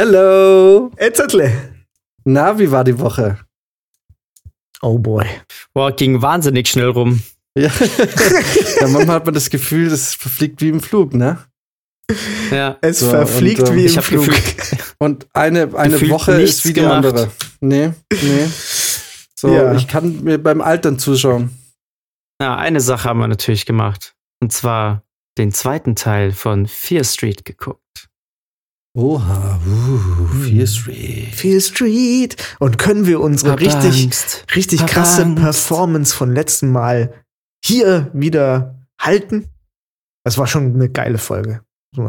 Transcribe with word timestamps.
Hello. 0.00 0.90
Etzetle. 0.96 1.50
Na, 2.24 2.58
wie 2.58 2.70
war 2.70 2.84
die 2.84 2.98
Woche? 2.98 3.38
Oh 4.82 4.98
boy. 4.98 5.24
Boah, 5.72 5.90
ging 5.90 6.20
wahnsinnig 6.20 6.68
schnell 6.68 6.90
rum. 6.90 7.22
Ja. 7.56 7.70
ja, 8.80 8.88
manchmal 8.88 9.16
hat 9.16 9.24
man 9.24 9.32
das 9.32 9.48
Gefühl, 9.48 9.88
das 9.88 10.12
verfliegt 10.14 10.60
wie 10.60 10.68
im 10.68 10.80
Flug, 10.82 11.14
ne? 11.14 11.38
Ja. 12.50 12.76
Es 12.82 12.98
So, 12.98 13.08
verfliegt 13.08 13.60
und, 13.60 13.68
ähm, 13.70 13.76
wie 13.76 13.86
im 13.86 14.02
Flug. 14.02 14.28
Und 14.98 15.28
eine, 15.32 15.74
eine 15.74 16.10
Woche 16.10 16.42
ist 16.42 16.66
wie 16.66 16.74
die 16.74 16.80
gemacht. 16.82 17.06
andere. 17.06 17.30
Nee, 17.62 17.92
nee. 18.10 18.46
So, 19.34 19.48
Ja. 19.48 19.74
ich 19.76 19.88
kann 19.88 20.22
mir 20.24 20.36
beim 20.36 20.60
Altern 20.60 20.98
zuschauen. 20.98 21.56
ja, 22.42 22.54
eine 22.54 22.82
Sache 22.82 23.08
haben 23.08 23.20
wir 23.20 23.28
natürlich 23.28 23.64
gemacht. 23.64 24.14
Und 24.42 24.52
zwar 24.52 25.04
den 25.38 25.52
zweiten 25.52 25.96
Teil 25.96 26.32
von 26.32 26.66
Fear 26.66 27.02
Street 27.04 27.46
geguckt. 27.46 27.80
Oha, 28.96 29.60
uh, 29.66 30.26
Fear 30.42 30.66
Street. 30.66 31.34
Fear 31.34 31.60
Street. 31.60 32.36
Und 32.58 32.78
können 32.78 33.06
wir 33.06 33.20
unsere 33.20 33.52
Hab 33.52 33.60
richtig, 33.60 34.04
Angst. 34.04 34.46
richtig 34.56 34.80
Hab 34.80 34.88
krasse 34.88 35.22
Angst. 35.22 35.42
Performance 35.42 36.14
von 36.16 36.32
letzten 36.32 36.72
Mal 36.72 37.12
hier 37.62 38.10
wieder 38.14 38.74
halten? 38.98 39.48
Das 40.24 40.38
war 40.38 40.46
schon 40.46 40.74
eine 40.74 40.88
geile 40.88 41.18
Folge. 41.18 41.60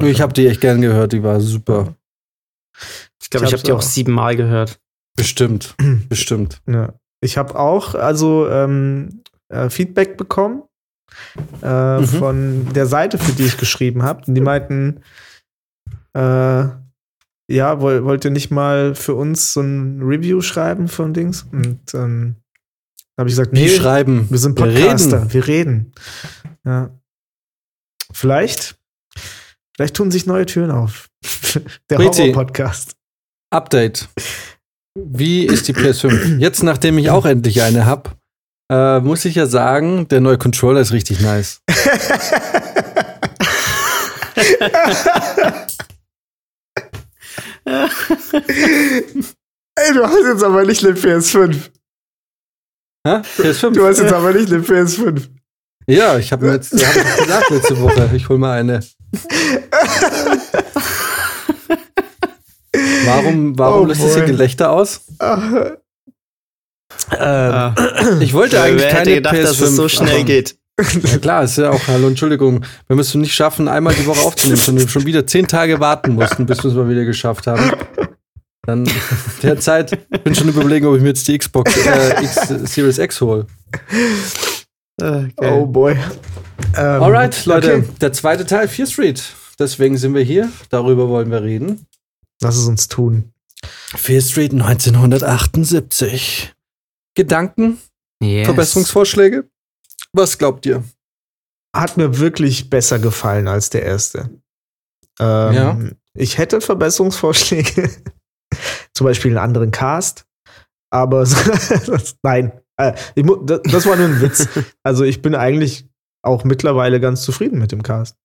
ich 0.02 0.22
habe 0.22 0.32
die 0.34 0.48
echt 0.48 0.62
gern 0.62 0.80
gehört, 0.82 1.12
die 1.12 1.22
war 1.24 1.42
super. 1.42 1.96
Ich 3.22 3.30
glaube, 3.30 3.46
Ich 3.48 3.54
habe 3.54 3.64
die 3.64 3.72
auch 3.74 3.78
auch. 3.78 3.82
siebenmal 3.82 4.36
gehört. 4.38 4.80
Bestimmt, 5.18 5.76
bestimmt. 6.10 6.62
Ja. 6.68 6.94
Ich 7.22 7.38
habe 7.38 7.60
auch 7.60 7.96
also 7.96 8.48
ähm, 8.50 9.24
äh, 9.50 9.70
Feedback 9.70 10.16
bekommen 10.16 10.64
äh, 11.62 12.00
Mhm. 12.00 12.06
von 12.06 12.74
der 12.74 12.86
Seite, 12.86 13.18
für 13.18 13.34
die 13.34 13.44
ich 13.46 13.58
geschrieben 13.58 14.04
habe. 14.04 14.22
Die 14.32 14.42
meinten, 14.42 15.02
äh, 16.18 16.70
ja, 17.50 17.80
woll, 17.80 18.04
wollt 18.04 18.26
ihr 18.26 18.32
nicht 18.32 18.52
mal 18.52 18.96
für 18.96 19.14
uns 19.14 19.54
so 19.54 19.62
ein 19.62 20.02
Review 20.02 20.42
schreiben 20.42 20.88
von 20.88 21.14
Dings? 21.14 21.46
Und 21.52 21.94
ähm, 21.94 22.36
habe 23.18 23.30
ich 23.30 23.36
gesagt, 23.36 23.54
nee, 23.54 23.70
schreiben? 23.70 24.28
wir 24.30 24.38
sind 24.38 24.58
Wir 24.58 24.66
Podcaster, 24.66 25.22
reden. 25.22 25.34
wir 25.34 25.48
reden. 25.48 25.92
Ja. 26.66 26.90
Vielleicht, 28.12 28.78
vielleicht 29.76 29.96
tun 29.96 30.12
sich 30.12 30.26
neue 30.26 30.46
Türen 30.46 30.72
auf. 30.72 31.10
der. 31.90 32.00
Horror-Podcast. 32.00 32.96
Update. 33.50 34.10
Wie 34.96 35.46
ist 35.46 35.68
die 35.68 35.74
PS5? 35.74 36.40
Jetzt, 36.40 36.64
nachdem 36.64 36.98
ich 36.98 37.12
auch 37.12 37.26
endlich 37.26 37.62
eine 37.62 37.86
habe, 37.86 38.12
äh, 38.72 39.00
muss 39.00 39.24
ich 39.24 39.36
ja 39.36 39.46
sagen, 39.46 40.08
der 40.10 40.20
neue 40.20 40.38
Controller 40.38 40.82
ist 40.82 40.92
richtig 40.92 41.22
nice. 41.22 41.62
Ey, 49.80 49.94
du 49.94 50.04
hast 50.04 50.26
jetzt 50.26 50.44
aber 50.44 50.64
nicht 50.66 50.84
eine 50.86 50.94
PS5. 50.96 51.56
Hä? 53.06 53.22
PS5? 53.38 53.72
Du 53.74 53.86
hast 53.86 54.00
jetzt 54.00 54.14
aber 54.14 54.32
nicht 54.34 54.52
eine 54.52 54.64
PS5. 54.64 55.28
ja, 55.88 56.18
ich 56.18 56.32
habe 56.32 56.46
mir 56.48 56.54
jetzt 56.54 56.72
hab 56.74 56.96
ich 56.96 57.16
gesagt 57.26 57.50
letzte 57.50 57.80
Woche, 57.82 58.10
ich 58.16 58.28
hol 58.30 58.38
mal 58.38 58.58
eine. 58.60 58.80
Warum, 63.06 63.58
warum 63.58 63.84
Oh 63.84 63.86
löst 63.86 64.04
das 64.04 64.16
hier. 64.16 64.26
Gelächter 64.26 64.72
aus? 64.72 65.02
Ah. 65.20 65.72
Ähm, 67.12 67.54
Ah. 67.54 67.76
Ich 68.20 68.34
wollte 68.34 68.62
eigentlich 68.62 68.84
Wer 68.84 68.90
keine 68.90 69.00
hätte 69.02 69.16
gedacht, 69.16 69.36
PS5. 69.36 69.42
dass 69.44 69.60
es 69.62 69.76
so 69.76 69.90
schnell 69.90 70.16
aber- 70.16 70.24
geht? 70.26 70.57
Ja 70.80 71.18
klar, 71.18 71.44
ist 71.44 71.58
ja 71.58 71.72
auch, 71.72 71.88
hallo, 71.88 72.08
Entschuldigung, 72.08 72.64
wenn 72.88 72.98
wir 72.98 73.02
es 73.02 73.16
nicht 73.16 73.34
schaffen, 73.34 73.68
einmal 73.68 73.96
die 73.96 74.06
Woche 74.06 74.22
aufzunehmen, 74.22 74.60
sondern 74.60 74.88
schon 74.88 75.08
wieder 75.08 75.26
zehn 75.26 75.48
Tage 75.48 75.80
warten 75.80 76.14
mussten, 76.14 76.46
bis 76.46 76.64
wir 76.64 76.70
es 76.70 76.76
mal 76.76 76.88
wieder 76.88 77.04
geschafft 77.04 77.48
haben. 77.48 77.72
Dann 78.62 78.88
derzeit 79.42 80.08
bin 80.24 80.34
ich 80.34 80.40
schon 80.40 80.50
überlegen, 80.50 80.86
ob 80.86 80.96
ich 80.96 81.02
mir 81.02 81.08
jetzt 81.10 81.28
die 81.28 81.36
Xbox 81.38 81.76
äh, 81.78 82.24
X 82.24 82.48
Series 82.74 83.00
X 83.00 83.20
hole. 83.22 83.48
Oh 85.02 85.66
boy. 85.66 85.94
Ähm, 86.76 87.04
Alright, 87.04 87.46
Leute, 87.46 87.78
okay. 87.78 87.88
der 88.02 88.14
zweite 88.14 88.46
Teil, 88.46 88.68
Fear 88.68 88.88
Street. 88.88 89.24
Deswegen 89.58 89.98
sind 89.98 90.14
wir 90.14 90.22
hier, 90.24 90.52
darüber 90.70 91.10
wollen 91.10 91.32
wir 91.32 91.42
reden. 91.42 91.88
Lass 92.42 92.56
es 92.56 92.68
uns 92.68 92.88
tun. 92.88 93.32
Fear 93.64 94.22
Street 94.22 94.52
1978. 94.54 96.54
Gedanken, 97.16 97.80
Yes. 98.20 98.46
Verbesserungsvorschläge? 98.46 99.46
Was 100.18 100.38
glaubt 100.38 100.66
ihr? 100.66 100.84
Hat 101.76 101.96
mir 101.98 102.18
wirklich 102.20 102.70
besser 102.70 103.00
gefallen 103.00 103.48
als 103.48 103.70
der 103.70 103.84
erste. 103.84 104.30
Ähm, 105.20 105.54
Ja. 105.54 105.80
Ich 106.16 106.38
hätte 106.40 106.60
Verbesserungsvorschläge. 106.62 107.90
Zum 108.94 109.06
Beispiel 109.06 109.32
einen 109.32 109.38
anderen 109.50 109.72
Cast. 109.72 110.26
Aber 110.90 111.28
nein. 112.24 112.60
Äh, 112.78 112.94
ich 113.16 113.24
mu- 113.24 113.36
das, 113.38 113.62
das 113.64 113.86
war 113.86 113.96
nur 113.96 114.08
ein 114.08 114.22
Witz. 114.22 114.48
Also 114.84 115.04
ich 115.04 115.22
bin 115.22 115.36
eigentlich 115.36 115.88
auch 116.24 116.44
mittlerweile 116.44 117.00
ganz 117.00 117.22
zufrieden 117.22 117.60
mit 117.60 117.72
dem 117.72 117.84
Cast. 117.84 118.16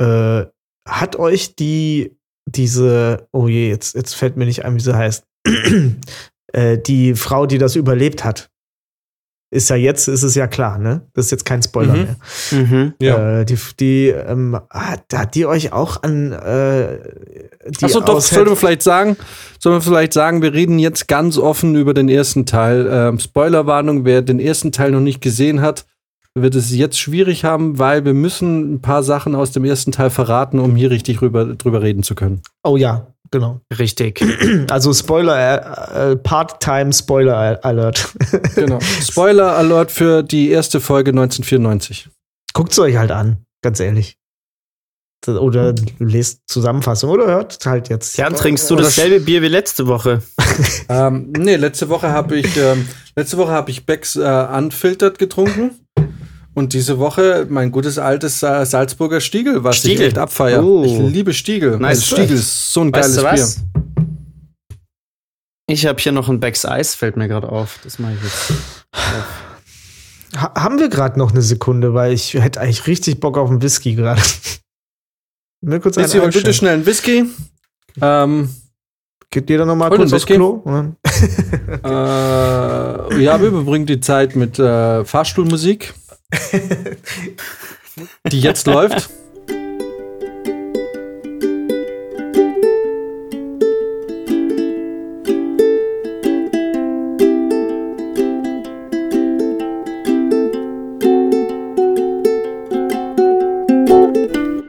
Äh, 0.00 0.44
hat 0.86 1.16
euch 1.16 1.56
die 1.56 2.16
diese, 2.46 3.28
oh 3.32 3.48
je, 3.48 3.68
jetzt, 3.68 3.94
jetzt 3.94 4.14
fällt 4.14 4.36
mir 4.36 4.44
nicht 4.46 4.64
ein, 4.64 4.74
wie 4.74 4.80
sie 4.80 4.96
heißt, 4.96 5.24
äh, 6.52 6.78
die 6.78 7.14
Frau, 7.14 7.46
die 7.46 7.58
das 7.58 7.76
überlebt 7.76 8.24
hat, 8.24 8.49
ist 9.52 9.68
ja 9.68 9.76
jetzt, 9.76 10.06
ist 10.06 10.22
es 10.22 10.34
ja 10.36 10.46
klar, 10.46 10.78
ne? 10.78 11.02
Das 11.12 11.26
ist 11.26 11.30
jetzt 11.32 11.44
kein 11.44 11.62
Spoiler 11.62 11.94
Mhm. 11.94 12.14
mehr. 12.52 12.66
Mhm. 12.66 13.40
Äh, 13.40 13.44
die, 13.44 13.58
die, 13.80 14.06
ähm, 14.08 14.58
hat, 14.70 15.04
hat 15.12 15.34
die 15.34 15.44
euch 15.46 15.72
auch 15.72 16.02
an 16.02 16.32
äh, 16.32 16.98
die 17.80 17.84
Achso, 17.84 18.00
doch, 18.00 18.20
sollen 18.20 18.46
wir 18.48 18.56
vielleicht 18.56 18.82
sagen, 18.82 19.16
sollen 19.58 19.76
wir 19.76 19.82
vielleicht 19.82 20.12
sagen, 20.12 20.40
wir 20.42 20.52
reden 20.52 20.78
jetzt 20.78 21.08
ganz 21.08 21.36
offen 21.36 21.74
über 21.74 21.94
den 21.94 22.08
ersten 22.08 22.46
Teil. 22.46 22.88
Ähm, 22.90 23.18
Spoilerwarnung, 23.18 24.04
wer 24.04 24.22
den 24.22 24.38
ersten 24.38 24.70
Teil 24.72 24.92
noch 24.92 25.00
nicht 25.00 25.20
gesehen 25.20 25.60
hat, 25.60 25.84
wird 26.34 26.54
es 26.54 26.70
jetzt 26.72 26.98
schwierig 27.00 27.44
haben, 27.44 27.78
weil 27.80 28.04
wir 28.04 28.14
müssen 28.14 28.74
ein 28.74 28.80
paar 28.80 29.02
Sachen 29.02 29.34
aus 29.34 29.50
dem 29.50 29.64
ersten 29.64 29.90
Teil 29.90 30.10
verraten, 30.10 30.60
um 30.60 30.76
hier 30.76 30.90
richtig 30.92 31.22
rüber, 31.22 31.44
drüber 31.44 31.82
reden 31.82 32.04
zu 32.04 32.14
können. 32.14 32.40
Oh 32.62 32.76
ja, 32.76 33.08
genau. 33.30 33.60
Richtig. 33.78 34.24
Also 34.70 34.92
Spoiler, 34.92 35.36
äh, 35.36 36.12
äh, 36.12 36.16
Part-Time 36.16 36.92
Spoiler 36.92 37.64
Alert. 37.64 38.12
Genau. 38.54 38.78
Spoiler 38.80 39.56
Alert 39.56 39.90
für 39.90 40.22
die 40.22 40.50
erste 40.50 40.80
Folge 40.80 41.10
1994. 41.10 42.08
Guckt 42.52 42.72
es 42.72 42.78
euch 42.78 42.96
halt 42.96 43.10
an, 43.10 43.44
ganz 43.62 43.80
ehrlich. 43.80 44.16
Oder 45.26 45.74
lest 45.98 46.40
Zusammenfassung 46.46 47.10
oder 47.10 47.26
hört 47.26 47.58
halt 47.66 47.90
jetzt. 47.90 48.16
Ja, 48.16 48.30
trinkst 48.30 48.70
du 48.70 48.76
dasselbe 48.76 49.20
Bier 49.20 49.42
wie 49.42 49.48
letzte 49.48 49.86
Woche? 49.86 50.22
ähm, 50.88 51.30
nee, 51.36 51.56
letzte 51.56 51.90
Woche 51.90 52.10
habe 52.10 52.38
ich, 52.38 52.56
ähm, 52.56 52.88
letzte 53.16 53.36
Woche 53.36 53.50
habe 53.50 53.70
ich 53.70 53.84
Becks 53.84 54.16
äh, 54.16 54.46
Unfiltered 54.56 55.18
getrunken. 55.18 55.72
Und 56.54 56.72
diese 56.72 56.98
Woche 56.98 57.46
mein 57.48 57.70
gutes 57.70 57.98
altes 57.98 58.40
Salzburger 58.40 59.20
Stiegel, 59.20 59.62
was 59.62 59.76
Stiegel. 59.76 60.00
ich 60.00 60.06
echt 60.08 60.18
abfeier. 60.18 60.64
Oh. 60.64 60.84
Ich 60.84 60.98
liebe 61.12 61.32
Stiegel. 61.32 61.78
Nice. 61.78 62.00
Also 62.00 62.16
Stiegel 62.16 62.36
ist 62.36 62.72
so 62.72 62.80
ein 62.82 62.92
Weißt 62.92 63.22
geiles? 63.22 63.56
Bier. 63.56 63.84
Ich 65.68 65.86
habe 65.86 66.00
hier 66.00 66.10
noch 66.10 66.28
ein 66.28 66.40
Becks 66.40 66.66
Eis, 66.66 66.96
fällt 66.96 67.16
mir 67.16 67.28
gerade 67.28 67.48
auf. 67.48 67.78
Das 67.84 68.00
mache 68.00 68.14
ich 68.14 68.22
jetzt. 68.22 68.52
Ha 70.36 70.52
haben 70.54 70.78
wir 70.78 70.88
gerade 70.88 71.18
noch 71.18 71.30
eine 71.30 71.42
Sekunde, 71.42 71.94
weil 71.94 72.12
ich 72.12 72.34
hätte 72.34 72.60
eigentlich 72.60 72.86
richtig 72.86 73.20
Bock 73.20 73.36
auf 73.38 73.50
einen 73.50 73.62
Whisky 73.62 73.94
gerade. 73.94 74.20
Mir 75.62 75.78
kurz 75.80 75.96
Jetzt 75.96 76.12
hier 76.12 76.22
bitte 76.22 76.54
schnell 76.54 76.74
einen 76.74 76.86
Whisky. 76.86 77.26
Ähm, 78.00 78.48
Geht 79.30 79.50
jeder 79.50 79.66
noch 79.66 79.76
mal 79.76 79.90
Hol 79.90 79.98
kurz 79.98 80.12
aufs. 80.12 80.26
Klo? 80.26 80.62
Äh, 81.84 83.22
ja, 83.22 83.40
wir 83.40 83.48
überbringen 83.48 83.86
die 83.86 84.00
Zeit 84.00 84.34
mit 84.34 84.58
äh, 84.58 85.04
Fahrstuhlmusik, 85.04 85.94
die 88.30 88.40
jetzt 88.40 88.66
läuft. 88.66 89.10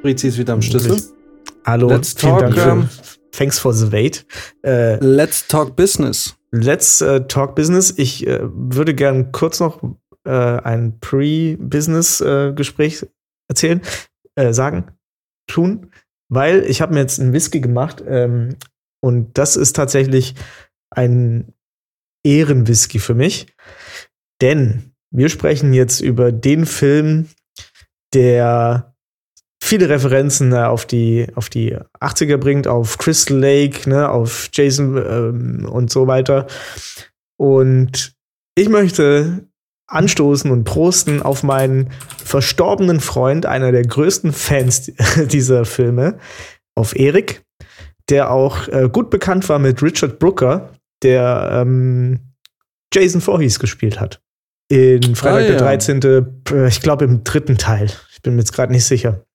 Rizi 0.04 0.28
ist 0.28 0.38
wieder 0.38 0.54
am 0.54 0.62
Schlüssel. 0.62 1.02
Hallo, 1.66 1.88
Let's 1.90 2.14
vielen 2.14 2.54
talk, 2.54 2.58
ähm, 2.58 2.90
Thanks 3.32 3.60
for 3.60 3.74
the 3.74 3.92
wait. 3.92 4.26
Äh, 4.64 4.98
Let's 4.98 5.48
talk 5.48 5.76
business. 5.76 6.36
let's 6.52 7.02
äh, 7.02 7.22
talk 7.28 7.56
business. 7.56 7.94
Ich 7.98 8.28
äh, 8.28 8.40
würde 8.44 8.94
gern 8.94 9.32
kurz 9.32 9.60
noch 9.60 9.82
äh, 10.26 10.32
ein 10.32 11.00
Pre-Business-Gespräch 11.00 13.08
erzählen, 13.50 13.82
äh, 14.36 14.54
sagen, 14.54 14.92
tun, 15.48 15.92
weil 16.30 16.64
ich 16.66 16.82
habe 16.82 16.94
mir 16.94 17.02
jetzt 17.02 17.20
einen 17.20 17.34
Whisky 17.34 17.60
gemacht 17.60 18.04
ähm, 18.06 18.56
und 19.04 19.38
das 19.38 19.56
ist 19.56 19.76
tatsächlich 19.76 20.36
ein 20.90 21.54
Ehrenwhisky 22.24 23.00
für 23.00 23.16
mich, 23.16 23.54
denn 24.42 24.94
wir 25.12 25.30
sprechen 25.30 25.74
jetzt 25.74 26.00
über 26.00 26.32
den 26.32 26.66
Film, 26.66 27.28
der 28.14 28.96
viele 29.62 29.90
Referenzen 29.90 30.54
äh, 30.54 30.64
auf, 30.64 30.86
die, 30.86 31.28
auf 31.36 31.50
die 31.50 31.78
80er 32.00 32.38
bringt, 32.38 32.68
auf 32.68 32.98
Crystal 32.98 33.38
Lake, 33.38 33.90
ne, 33.90 34.10
auf 34.10 34.50
Jason 34.54 34.98
ähm, 34.98 35.70
und 35.70 35.92
so 35.92 36.08
weiter. 36.08 36.48
Und 37.38 38.14
ich 38.56 38.70
möchte 38.70 39.48
anstoßen 39.92 40.52
und 40.52 40.64
prosten 40.64 41.22
auf 41.22 41.44
meinen 41.44 41.90
verstorbenen 42.24 43.00
Freund, 43.00 43.46
einer 43.46 43.72
der 43.72 43.84
größten 43.84 44.32
Fans 44.34 44.92
dieser 45.32 45.66
Filme, 45.66 46.18
auf 46.76 46.96
Erik, 46.96 47.44
der 48.10 48.32
auch 48.32 48.68
äh, 48.70 48.90
gut 48.92 49.10
bekannt 49.10 49.48
war 49.50 49.60
mit 49.60 49.84
Richard 49.84 50.20
Brooker, 50.20 50.70
der 51.04 51.50
ähm, 51.62 52.20
Jason 52.94 53.22
Voorhees 53.22 53.60
gespielt 53.60 54.00
hat. 54.00 54.22
In 54.70 55.16
Freitag 55.16 55.40
ah, 55.40 55.42
ja. 55.42 55.48
der 55.50 55.60
13., 55.60 56.02
äh, 56.52 56.68
ich 56.68 56.82
glaube 56.82 57.06
im 57.06 57.24
dritten 57.24 57.58
Teil. 57.58 57.92
Ich 58.14 58.22
bin 58.22 58.36
mir 58.36 58.42
jetzt 58.42 58.54
gerade 58.54 58.72
nicht 58.72 58.86
sicher. 58.86 59.26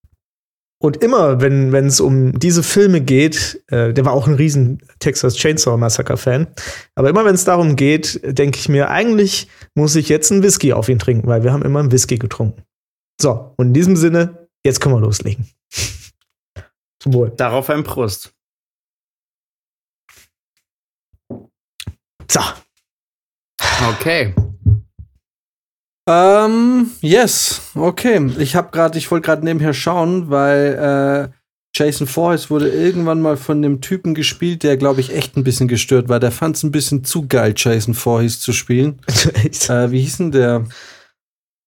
Und 0.78 0.98
immer, 0.98 1.40
wenn 1.40 1.74
es 1.74 2.00
um 2.00 2.38
diese 2.38 2.62
Filme 2.62 3.00
geht, 3.00 3.62
äh, 3.68 3.94
der 3.94 4.04
war 4.04 4.12
auch 4.12 4.26
ein 4.26 4.34
riesen 4.34 4.82
Texas 4.98 5.36
Chainsaw 5.36 5.78
Massacre 5.78 6.18
Fan, 6.18 6.48
aber 6.94 7.08
immer 7.08 7.24
wenn 7.24 7.34
es 7.34 7.44
darum 7.44 7.76
geht, 7.76 8.20
denke 8.22 8.58
ich 8.58 8.68
mir, 8.68 8.90
eigentlich 8.90 9.48
muss 9.74 9.96
ich 9.96 10.10
jetzt 10.10 10.30
einen 10.30 10.42
Whisky 10.42 10.74
auf 10.74 10.90
ihn 10.90 10.98
trinken, 10.98 11.26
weil 11.28 11.44
wir 11.44 11.52
haben 11.52 11.62
immer 11.62 11.80
einen 11.80 11.92
Whisky 11.92 12.18
getrunken. 12.18 12.62
So, 13.20 13.54
und 13.56 13.68
in 13.68 13.74
diesem 13.74 13.96
Sinne, 13.96 14.48
jetzt 14.64 14.80
können 14.80 14.94
wir 14.94 15.00
loslegen. 15.00 15.48
Zum 17.00 17.14
Wohl. 17.14 17.30
Darauf 17.30 17.70
ein 17.70 17.82
Prost. 17.82 18.34
So. 22.30 22.40
Okay. 23.88 24.34
Ähm, 26.08 26.92
yes, 27.00 27.72
okay. 27.74 28.30
Ich 28.38 28.54
habe 28.54 28.70
gerade, 28.70 28.96
ich 28.96 29.10
wollte 29.10 29.26
gerade 29.26 29.44
nebenher 29.44 29.74
schauen, 29.74 30.30
weil 30.30 31.32
äh, 31.32 31.36
Jason 31.74 32.06
Voorhees 32.06 32.48
wurde 32.48 32.70
irgendwann 32.70 33.20
mal 33.20 33.36
von 33.36 33.60
dem 33.60 33.80
Typen 33.80 34.14
gespielt, 34.14 34.62
der, 34.62 34.76
glaube 34.76 35.00
ich, 35.00 35.12
echt 35.12 35.36
ein 35.36 35.44
bisschen 35.44 35.68
gestört 35.68 36.08
war. 36.08 36.20
Der 36.20 36.30
fand 36.30 36.56
es 36.56 36.62
ein 36.62 36.70
bisschen 36.70 37.04
zu 37.04 37.26
geil, 37.26 37.54
Jason 37.56 37.94
Voorhees 37.94 38.40
zu 38.40 38.52
spielen. 38.52 39.00
äh, 39.08 39.90
wie 39.90 40.00
hieß 40.00 40.18
denn 40.18 40.32
der? 40.32 40.64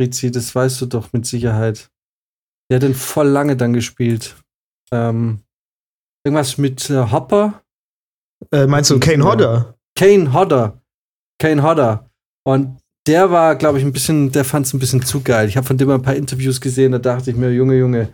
Rizzi, 0.02 0.32
das 0.32 0.56
weißt 0.56 0.82
du 0.82 0.86
doch 0.86 1.12
mit 1.12 1.26
Sicherheit. 1.26 1.92
Der 2.70 2.78
hat 2.78 2.84
den 2.84 2.96
voll 2.96 3.28
lange 3.28 3.58
dann 3.58 3.74
gespielt. 3.74 4.38
Ähm, 4.92 5.42
irgendwas 6.24 6.58
mit 6.58 6.90
äh, 6.90 7.12
Hopper? 7.12 7.62
Äh, 8.52 8.68
meinst 8.68 8.90
du 8.90 9.00
Kane 9.00 9.24
Hodder? 9.24 9.78
Kane 9.96 10.34
Hodder. 10.34 10.82
Kane 11.40 11.62
Hodder. 11.62 12.10
Und 12.46 12.78
der 13.08 13.32
war, 13.32 13.56
glaube 13.56 13.80
ich, 13.80 13.86
ein 13.86 13.92
bisschen, 13.92 14.32
der 14.32 14.46
fand 14.46 14.66
es 14.66 14.74
ein 14.74 14.80
bisschen 14.80 15.02
zu 15.04 15.22
geil. 15.22 15.48
Ich 15.48 15.58
habe 15.58 15.66
von 15.66 15.78
dem 15.78 15.90
ein 15.90 16.02
paar 16.02 16.16
Interviews 16.16 16.62
gesehen, 16.62 16.92
da 16.92 17.00
dachte 17.00 17.32
ich 17.32 17.38
mir, 17.38 17.52
Junge, 17.52 17.76
Junge, 17.76 18.10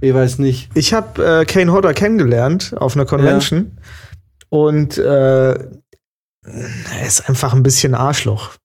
ich 0.00 0.14
weiß 0.14 0.38
nicht. 0.38 0.70
Ich 0.74 0.94
habe 0.94 1.40
äh, 1.40 1.44
Kane 1.44 1.72
Hodder 1.72 1.94
kennengelernt 1.94 2.74
auf 2.76 2.94
einer 2.96 3.04
Convention 3.06 3.72
ja. 3.76 3.82
und 4.50 4.98
äh, 4.98 5.52
er 5.52 7.06
ist 7.06 7.28
einfach 7.28 7.52
ein 7.52 7.62
bisschen 7.62 7.94
Arschloch. 7.94 8.56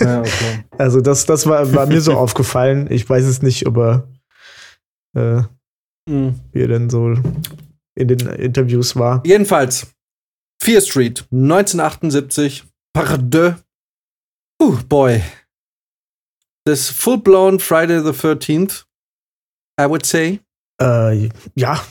Ja, 0.00 0.20
okay. 0.20 0.64
also 0.78 1.00
das, 1.00 1.26
das 1.26 1.46
war, 1.46 1.72
war 1.74 1.86
mir 1.86 2.00
so 2.00 2.12
aufgefallen. 2.16 2.86
Ich 2.90 3.08
weiß 3.08 3.24
es 3.24 3.42
nicht, 3.42 3.66
ob 3.66 3.76
er 3.78 4.08
äh, 5.16 5.42
mhm. 6.08 6.40
wie 6.52 6.60
er 6.60 6.68
denn 6.68 6.90
so 6.90 7.14
in 7.94 8.08
den 8.08 8.20
Interviews 8.20 8.96
war. 8.96 9.22
Jedenfalls, 9.24 9.92
Fear 10.62 10.80
Street, 10.80 11.24
1978, 11.30 12.64
Pardeux, 12.94 13.56
Oh 14.64 14.78
boy. 14.88 15.20
Das 16.64 16.88
full-blown 16.88 17.58
Friday 17.58 18.00
the 18.00 18.12
13th, 18.12 18.84
I 19.76 19.86
would 19.86 20.06
say. 20.06 20.38
Äh, 20.80 21.30
ja. 21.56 21.84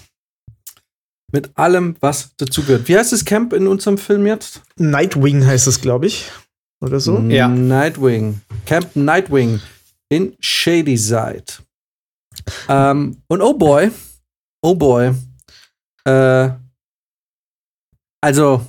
Mit 1.33 1.51
allem, 1.55 1.97
was 1.99 2.33
dazugehört. 2.37 2.87
Wie 2.87 2.97
heißt 2.97 3.11
das 3.11 3.25
Camp 3.25 3.51
in 3.51 3.67
unserem 3.67 3.97
Film 3.97 4.25
jetzt? 4.25 4.61
Nightwing 4.77 5.45
heißt 5.45 5.67
es, 5.67 5.81
glaube 5.81 6.07
ich. 6.07 6.31
Oder 6.79 7.01
so? 7.01 7.19
Ja. 7.19 7.49
Nightwing. 7.49 8.39
Camp 8.65 8.95
Nightwing 8.95 9.59
in 10.07 10.37
Shadyside. 10.39 11.43
Ähm, 12.69 13.21
und 13.27 13.41
oh 13.41 13.53
boy, 13.53 13.91
oh 14.61 14.75
boy. 14.75 15.13
Äh, 16.05 16.51
also, 18.21 18.65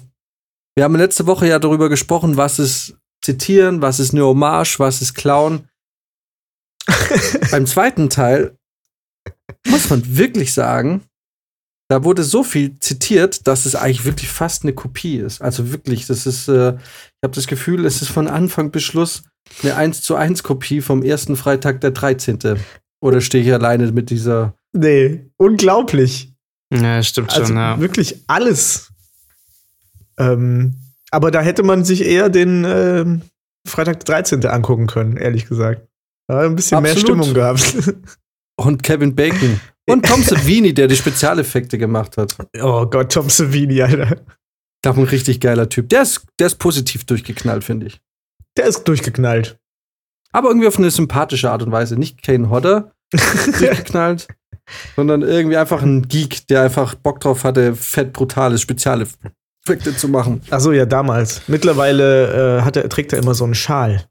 wir 0.75 0.83
haben 0.83 0.97
letzte 0.97 1.25
Woche 1.29 1.47
ja 1.47 1.61
darüber 1.61 1.89
gesprochen, 1.89 2.37
was 2.37 2.59
es 2.59 2.97
zitieren, 3.23 3.83
was 3.83 4.01
ist 4.01 4.13
eine 4.13 4.25
Hommage, 4.25 4.79
was 4.79 5.01
ist 5.03 5.15
Clown. 5.15 5.69
Beim 7.51 7.67
zweiten 7.67 8.11
Teil 8.11 8.57
muss 9.67 9.91
man 9.91 10.17
wirklich 10.17 10.53
sagen, 10.53 11.03
da 11.89 12.05
wurde 12.05 12.25
so 12.25 12.43
viel 12.43 12.79
zitiert, 12.81 13.47
dass 13.47 13.67
es 13.67 13.75
eigentlich 13.75 14.05
wirklich 14.05 14.29
fast 14.31 14.63
eine 14.63 14.73
Kopie 14.73 15.17
ist. 15.17 15.43
Also 15.43 15.73
wirklich, 15.73 16.07
das 16.07 16.27
ist, 16.27 16.49
äh, 16.49 16.73
ich 16.73 17.23
habe 17.23 17.35
das 17.35 17.47
Gefühl, 17.47 17.85
es 17.85 18.01
ist 18.03 18.09
von 18.09 18.29
Anfang 18.29 18.71
bis 18.71 18.83
Schluss 18.83 19.25
eine 19.63 19.77
1 19.77 20.03
zu 20.03 20.17
1 20.17 20.43
Kopie 20.43 20.81
vom 20.81 21.03
ersten 21.03 21.37
Freitag 21.37 21.81
der 21.81 21.91
13. 21.91 22.39
Oder 23.01 23.21
stehe 23.21 23.45
ich 23.45 23.53
alleine 23.53 23.93
mit 23.93 24.11
dieser. 24.11 24.55
Nee, 24.73 25.27
unglaublich. 25.37 26.33
Ja, 26.73 27.03
stimmt 27.03 27.31
also 27.33 27.47
schon, 27.47 27.57
ja. 27.57 27.79
Wirklich 27.79 28.25
alles. 28.27 28.91
Ähm, 30.17 30.77
aber 31.13 31.31
da 31.31 31.41
hätte 31.43 31.63
man 31.63 31.85
sich 31.85 32.05
eher 32.05 32.29
den 32.31 32.65
äh, 32.65 33.05
Freitag 33.69 34.05
13. 34.05 34.45
angucken 34.47 34.87
können, 34.87 35.17
ehrlich 35.17 35.47
gesagt. 35.47 35.87
Da 36.27 36.41
ein 36.41 36.57
bisschen 36.57 36.79
Absolut. 36.79 36.95
mehr 36.95 37.01
Stimmung 37.01 37.35
gehabt. 37.35 37.95
Und 38.57 38.83
Kevin 38.83 39.15
Bacon. 39.15 39.61
Und 39.89 40.07
Tom 40.07 40.23
Savini, 40.23 40.73
der 40.73 40.89
die 40.89 40.97
Spezialeffekte 40.97 41.79
gemacht 41.79 42.17
hat. 42.17 42.37
Oh 42.61 42.87
Gott, 42.87 43.13
Tom 43.13 43.29
Savini, 43.29 43.83
Alter. 43.83 44.13
Ich 44.13 44.83
glaube, 44.83 45.01
ein 45.01 45.09
richtig 45.09 45.41
geiler 45.41 45.69
Typ. 45.69 45.89
Der 45.91 46.03
ist, 46.03 46.27
der 46.39 46.49
ist 46.49 46.57
positiv 46.57 47.05
durchgeknallt, 47.05 47.65
finde 47.65 47.87
ich. 47.87 48.01
Der 48.57 48.67
ist 48.67 48.85
durchgeknallt. 48.85 49.59
Aber 50.33 50.49
irgendwie 50.49 50.67
auf 50.67 50.79
eine 50.79 50.91
sympathische 50.91 51.51
Art 51.51 51.63
und 51.63 51.73
Weise. 51.73 51.97
Nicht 51.97 52.23
Kane 52.23 52.51
Hodder 52.51 52.93
durchgeknallt, 53.13 54.29
sondern 54.97 55.23
irgendwie 55.23 55.57
einfach 55.57 55.83
ein 55.83 56.09
Geek, 56.09 56.47
der 56.49 56.63
einfach 56.63 56.95
Bock 56.95 57.21
drauf 57.21 57.45
hatte, 57.45 57.75
fett 57.75 58.13
brutales 58.13 58.63
Spezialeffekte 58.63 59.33
Effekte 59.65 59.97
zu 59.97 60.09
machen. 60.09 60.43
Achso, 60.51 60.73
ja, 60.73 60.87
damals. 60.87 61.43
Mittlerweile 61.47 62.59
äh, 62.59 62.63
hat 62.63 62.77
er, 62.77 62.89
trägt 62.89 63.13
er 63.13 63.21
immer 63.21 63.35
so 63.35 63.45
einen 63.45 63.55
Schal. 63.55 64.05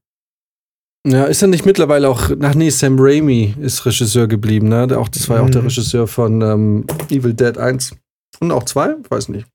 Ja, 1.06 1.26
ist 1.26 1.42
er 1.42 1.48
nicht 1.48 1.66
mittlerweile 1.66 2.08
auch, 2.08 2.30
ach 2.42 2.54
nee, 2.54 2.70
Sam 2.70 2.98
Raimi 3.00 3.56
ist 3.60 3.86
Regisseur 3.86 4.28
geblieben, 4.28 4.70
ne? 4.70 4.88
Auch, 4.98 5.10
das 5.10 5.28
war 5.30 5.38
ja 5.38 5.44
auch 5.44 5.50
der 5.50 5.62
mhm. 5.62 5.68
Regisseur 5.68 6.08
von 6.08 6.42
ähm, 6.42 6.86
Evil 7.10 7.34
Dead 7.34 7.58
1 7.58 7.96
und 8.40 8.52
auch 8.52 8.64
2, 8.64 8.98
weiß 9.10 9.30
nicht. 9.30 9.48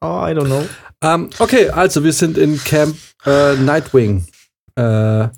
Oh, 0.00 0.26
I 0.26 0.32
don't 0.32 0.46
know. 0.46 0.64
Um, 1.04 1.24
ähm, 1.24 1.30
okay, 1.38 1.68
also 1.68 2.02
wir 2.02 2.12
sind 2.12 2.38
in 2.38 2.58
Camp 2.64 2.96
äh, 3.26 3.54
Nightwing. 3.56 4.24
Äh, 4.74 5.28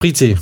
Priti. 0.00 0.38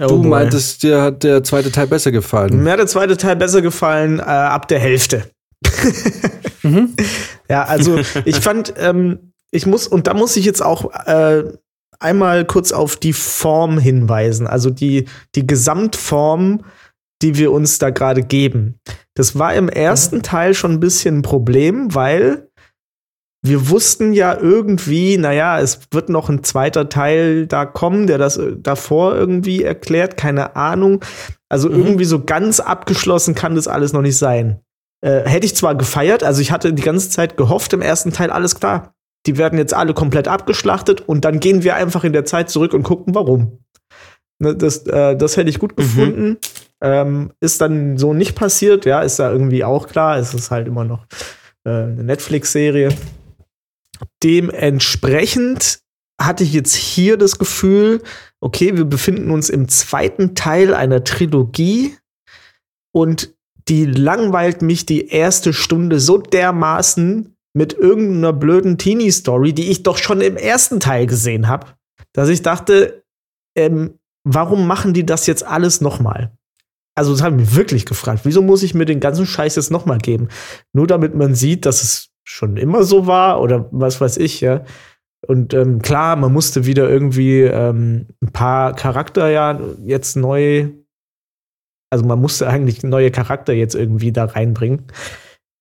Oh 0.00 0.06
du 0.06 0.18
boy. 0.18 0.28
meintest, 0.28 0.82
dir 0.82 1.00
hat 1.00 1.22
der 1.22 1.42
zweite 1.42 1.72
Teil 1.72 1.86
besser 1.86 2.12
gefallen. 2.12 2.62
Mir 2.62 2.72
hat 2.72 2.78
der 2.78 2.86
zweite 2.86 3.16
Teil 3.16 3.36
besser 3.36 3.62
gefallen 3.62 4.18
äh, 4.18 4.22
ab 4.22 4.68
der 4.68 4.80
Hälfte. 4.80 5.30
mhm. 6.64 6.94
Ja, 7.48 7.64
also 7.64 8.00
ich 8.24 8.36
fand, 8.36 8.74
ähm, 8.78 9.32
ich 9.50 9.66
muss, 9.66 9.86
und 9.86 10.06
da 10.06 10.14
muss 10.14 10.36
ich 10.36 10.44
jetzt 10.44 10.62
auch 10.62 10.92
äh, 11.06 11.44
einmal 12.00 12.44
kurz 12.44 12.72
auf 12.72 12.96
die 12.96 13.12
Form 13.12 13.78
hinweisen, 13.78 14.46
also 14.46 14.70
die, 14.70 15.06
die 15.34 15.46
Gesamtform, 15.46 16.62
die 17.22 17.36
wir 17.36 17.52
uns 17.52 17.78
da 17.78 17.90
gerade 17.90 18.22
geben. 18.22 18.80
Das 19.14 19.38
war 19.38 19.54
im 19.54 19.68
ersten 19.68 20.16
mhm. 20.16 20.22
Teil 20.22 20.54
schon 20.54 20.72
ein 20.72 20.80
bisschen 20.80 21.18
ein 21.18 21.22
Problem, 21.22 21.94
weil 21.94 22.48
wir 23.44 23.68
wussten 23.68 24.14
ja 24.14 24.36
irgendwie, 24.36 25.18
naja, 25.18 25.60
es 25.60 25.80
wird 25.90 26.08
noch 26.08 26.30
ein 26.30 26.42
zweiter 26.42 26.88
Teil 26.88 27.46
da 27.46 27.66
kommen, 27.66 28.06
der 28.06 28.16
das 28.16 28.38
äh, 28.38 28.56
davor 28.56 29.14
irgendwie 29.14 29.62
erklärt, 29.62 30.16
keine 30.16 30.56
Ahnung. 30.56 31.04
Also 31.50 31.68
mhm. 31.68 31.76
irgendwie 31.76 32.06
so 32.06 32.24
ganz 32.24 32.58
abgeschlossen 32.58 33.34
kann 33.34 33.54
das 33.54 33.68
alles 33.68 33.92
noch 33.92 34.00
nicht 34.00 34.16
sein. 34.16 34.60
Äh, 35.04 35.28
hätte 35.28 35.44
ich 35.44 35.54
zwar 35.54 35.74
gefeiert, 35.74 36.22
also 36.22 36.40
ich 36.40 36.50
hatte 36.50 36.72
die 36.72 36.82
ganze 36.82 37.10
Zeit 37.10 37.36
gehofft 37.36 37.74
im 37.74 37.82
ersten 37.82 38.10
Teil, 38.10 38.30
alles 38.30 38.54
klar. 38.58 38.94
Die 39.26 39.36
werden 39.36 39.58
jetzt 39.58 39.74
alle 39.74 39.92
komplett 39.92 40.28
abgeschlachtet 40.28 41.02
und 41.02 41.26
dann 41.26 41.40
gehen 41.40 41.62
wir 41.62 41.76
einfach 41.76 42.04
in 42.04 42.14
der 42.14 42.24
Zeit 42.24 42.48
zurück 42.48 42.72
und 42.72 42.84
gucken, 42.84 43.14
warum. 43.14 43.58
Ne, 44.38 44.56
das, 44.56 44.86
äh, 44.86 45.14
das 45.14 45.36
hätte 45.36 45.50
ich 45.50 45.58
gut 45.58 45.72
mhm. 45.72 45.76
gefunden. 45.76 46.28
Mhm. 46.28 46.38
Ähm, 46.80 47.32
ist 47.40 47.60
dann 47.60 47.98
so 47.98 48.14
nicht 48.14 48.34
passiert, 48.34 48.86
ja, 48.86 49.02
ist 49.02 49.18
da 49.18 49.30
irgendwie 49.30 49.62
auch 49.62 49.88
klar. 49.88 50.16
Es 50.16 50.32
ist 50.32 50.50
halt 50.50 50.68
immer 50.68 50.84
noch 50.84 51.04
äh, 51.64 51.70
eine 51.70 52.04
Netflix-Serie. 52.04 52.88
Dementsprechend 54.22 55.80
hatte 56.18 56.44
ich 56.44 56.54
jetzt 56.54 56.74
hier 56.74 57.18
das 57.18 57.38
Gefühl, 57.38 58.02
okay, 58.40 58.74
wir 58.78 58.86
befinden 58.86 59.30
uns 59.30 59.50
im 59.50 59.68
zweiten 59.68 60.34
Teil 60.34 60.72
einer 60.72 61.04
Trilogie 61.04 61.94
und 62.90 63.33
die 63.68 63.86
langweilt 63.86 64.62
mich 64.62 64.86
die 64.86 65.08
erste 65.08 65.52
Stunde 65.52 66.00
so 66.00 66.18
dermaßen 66.18 67.36
mit 67.54 67.72
irgendeiner 67.74 68.32
blöden 68.32 68.78
Teenie-Story, 68.78 69.52
die 69.52 69.70
ich 69.70 69.82
doch 69.82 69.96
schon 69.96 70.20
im 70.20 70.36
ersten 70.36 70.80
Teil 70.80 71.06
gesehen 71.06 71.48
habe, 71.48 71.68
dass 72.12 72.28
ich 72.28 72.42
dachte, 72.42 73.04
ähm, 73.56 73.98
warum 74.24 74.66
machen 74.66 74.92
die 74.92 75.06
das 75.06 75.26
jetzt 75.26 75.44
alles 75.44 75.80
nochmal? 75.80 76.32
also 76.94 77.12
das 77.12 77.22
habe 77.22 77.36
ich 77.36 77.40
mich 77.42 77.56
wirklich 77.56 77.86
gefragt, 77.86 78.20
wieso 78.24 78.42
muss 78.42 78.62
ich 78.62 78.74
mir 78.74 78.84
den 78.84 79.00
ganzen 79.00 79.26
Scheiß 79.26 79.56
jetzt 79.56 79.70
nochmal 79.70 79.98
geben? 79.98 80.28
Nur 80.72 80.86
damit 80.86 81.14
man 81.14 81.34
sieht, 81.34 81.66
dass 81.66 81.82
es 81.82 82.10
schon 82.24 82.56
immer 82.56 82.84
so 82.84 83.06
war 83.06 83.40
oder 83.40 83.68
was 83.72 84.00
weiß 84.00 84.16
ich, 84.18 84.40
ja. 84.40 84.64
Und 85.26 85.54
ähm, 85.54 85.80
klar, 85.80 86.16
man 86.16 86.32
musste 86.32 86.66
wieder 86.66 86.88
irgendwie 86.88 87.40
ähm, 87.40 88.06
ein 88.22 88.32
paar 88.32 88.74
Charakter 88.74 89.30
ja 89.30 89.58
jetzt 89.84 90.16
neu, 90.16 90.68
also 91.94 92.04
man 92.04 92.20
musste 92.20 92.48
eigentlich 92.48 92.82
neue 92.82 93.12
Charakter 93.12 93.52
jetzt 93.52 93.76
irgendwie 93.76 94.10
da 94.10 94.24
reinbringen. 94.24 94.82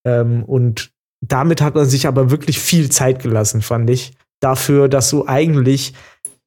Ähm, 0.03 0.43
und 0.43 0.89
damit 1.21 1.61
hat 1.61 1.75
man 1.75 1.85
sich 1.85 2.07
aber 2.07 2.31
wirklich 2.31 2.57
viel 2.57 2.89
Zeit 2.89 3.21
gelassen, 3.21 3.61
fand 3.61 3.87
ich. 3.91 4.13
Dafür, 4.39 4.89
dass 4.89 5.11
du 5.11 5.27
eigentlich, 5.27 5.93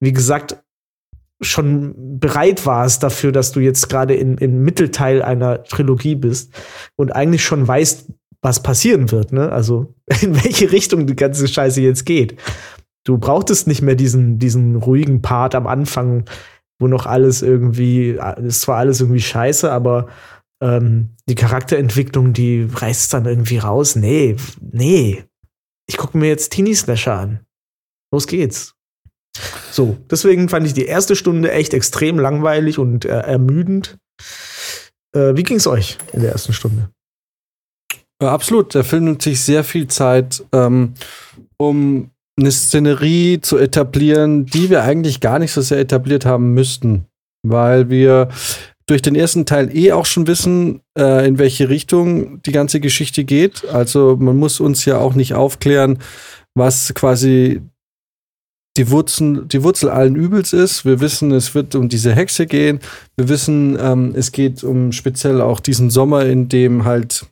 wie 0.01 0.13
gesagt, 0.13 0.57
schon 1.41 2.19
bereit 2.19 2.67
warst 2.67 3.05
dafür, 3.05 3.31
dass 3.31 3.53
du 3.53 3.61
jetzt 3.61 3.89
gerade 3.89 4.15
im 4.15 4.65
Mittelteil 4.65 5.23
einer 5.23 5.63
Trilogie 5.63 6.17
bist 6.17 6.53
und 6.97 7.15
eigentlich 7.15 7.45
schon 7.45 7.69
weißt, 7.69 8.07
was 8.43 8.63
passieren 8.63 9.13
wird, 9.13 9.33
ne? 9.33 9.53
Also 9.53 9.95
in 10.21 10.35
welche 10.35 10.73
Richtung 10.73 11.07
die 11.07 11.15
ganze 11.15 11.47
Scheiße 11.47 11.81
jetzt 11.81 12.07
geht. 12.07 12.41
Du 13.05 13.19
brauchtest 13.19 13.69
nicht 13.69 13.83
mehr 13.83 13.95
diesen, 13.95 14.41
diesen 14.41 14.75
ruhigen 14.75 15.23
Part 15.23 15.55
am 15.55 15.69
Anfang, 15.69 16.25
wo 16.79 16.87
noch 16.89 17.07
alles 17.07 17.43
irgendwie, 17.43 18.19
ist 18.43 18.63
zwar 18.63 18.79
alles 18.79 19.01
irgendwie 19.01 19.21
scheiße, 19.21 19.71
aber 19.71 20.09
ähm, 20.63 21.11
die 21.29 21.35
Charakterentwicklung, 21.35 22.33
die 22.33 22.69
reißt 22.71 23.13
dann 23.13 23.27
irgendwie 23.27 23.59
raus. 23.59 23.97
Nee, 23.97 24.37
nee. 24.61 25.25
Ich 25.89 25.97
gucke 25.97 26.19
mir 26.19 26.29
jetzt 26.29 26.53
Teenie 26.53 26.75
Slasher 26.75 27.19
an. 27.19 27.41
Los 28.13 28.27
geht's. 28.27 28.75
So, 29.71 29.99
deswegen 30.11 30.49
fand 30.49 30.67
ich 30.67 30.75
die 30.75 30.87
erste 30.87 31.17
Stunde 31.17 31.53
echt 31.53 31.75
extrem 31.75 32.19
langweilig 32.19 32.79
und 32.79 33.05
äh, 33.05 33.21
ermüdend. 33.21 33.99
Äh, 35.15 35.37
wie 35.37 35.43
ging's 35.43 35.67
euch 35.67 35.99
in 36.13 36.23
der 36.23 36.33
ersten 36.33 36.53
Stunde? 36.53 36.91
Ja, 38.23 38.33
absolut. 38.33 38.75
Der 38.75 38.85
Film 38.85 39.05
nimmt 39.05 39.23
sich 39.23 39.43
sehr 39.43 39.63
viel 39.63 39.89
Zeit, 39.89 40.43
ähm, 40.53 40.95
um 41.59 42.11
eine 42.39 42.53
Szenerie 42.53 43.41
zu 43.41 43.57
etablieren, 43.59 44.47
die 44.47 44.69
wir 44.71 44.83
eigentlich 44.83 45.21
gar 45.21 45.39
nicht 45.39 45.53
so 45.53 45.61
sehr 45.63 45.79
etabliert 45.79 46.27
haben 46.27 46.53
müssten, 46.53 47.07
weil 47.43 47.89
wir 47.89 48.29
durch 48.87 49.03
den 49.03 49.17
ersten 49.17 49.47
Teil 49.47 49.75
eh 49.77 49.93
auch 49.93 50.07
schon 50.07 50.27
wissen, 50.27 50.81
äh, 50.97 51.27
in 51.27 51.39
welche 51.39 51.69
Richtung 51.69 52.41
die 52.43 52.53
ganze 52.53 52.79
Geschichte 52.79 53.25
geht. 53.25 53.65
Also 53.69 54.17
man 54.19 54.37
muss 54.37 54.61
uns 54.61 54.85
ja 54.85 54.99
auch 54.99 55.15
nicht 55.15 55.35
aufklären, 55.35 55.99
was 56.55 56.95
quasi 56.95 57.63
die 58.77 58.91
Wurzel, 58.91 59.47
die 59.47 59.63
Wurzel 59.63 59.89
allen 59.89 60.15
Übels 60.15 60.53
ist. 60.53 60.85
Wir 60.85 61.01
wissen, 61.01 61.33
es 61.33 61.55
wird 61.55 61.75
um 61.75 61.89
diese 61.89 62.15
Hexe 62.15 62.47
gehen. 62.47 62.81
Wir 63.17 63.29
wissen, 63.29 63.77
ähm, 63.81 64.13
es 64.15 64.31
geht 64.33 64.63
um 64.63 64.93
speziell 64.93 65.41
auch 65.41 65.61
diesen 65.61 65.91
Sommer, 65.91 66.27
in 66.27 66.49
dem 66.49 66.85
halt 66.85 67.27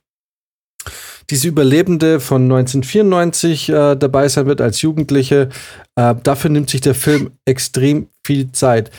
diese 1.31 1.49
Überlebende 1.49 2.21
von 2.21 2.43
1994 2.43 3.69
äh, 3.69 3.97
dabei 3.97 4.29
sein 4.29 4.47
wird 4.47 4.61
als 4.61 4.83
Jugendliche. 4.83 5.49
Äh, 5.97 6.15
dafür 6.23 6.51
nimmt 6.51 6.71
sich 6.71 6.81
der 6.81 6.95
Film 6.95 7.33
extrem 7.45 8.09
viel 8.25 8.53
Zeit. 8.53 8.91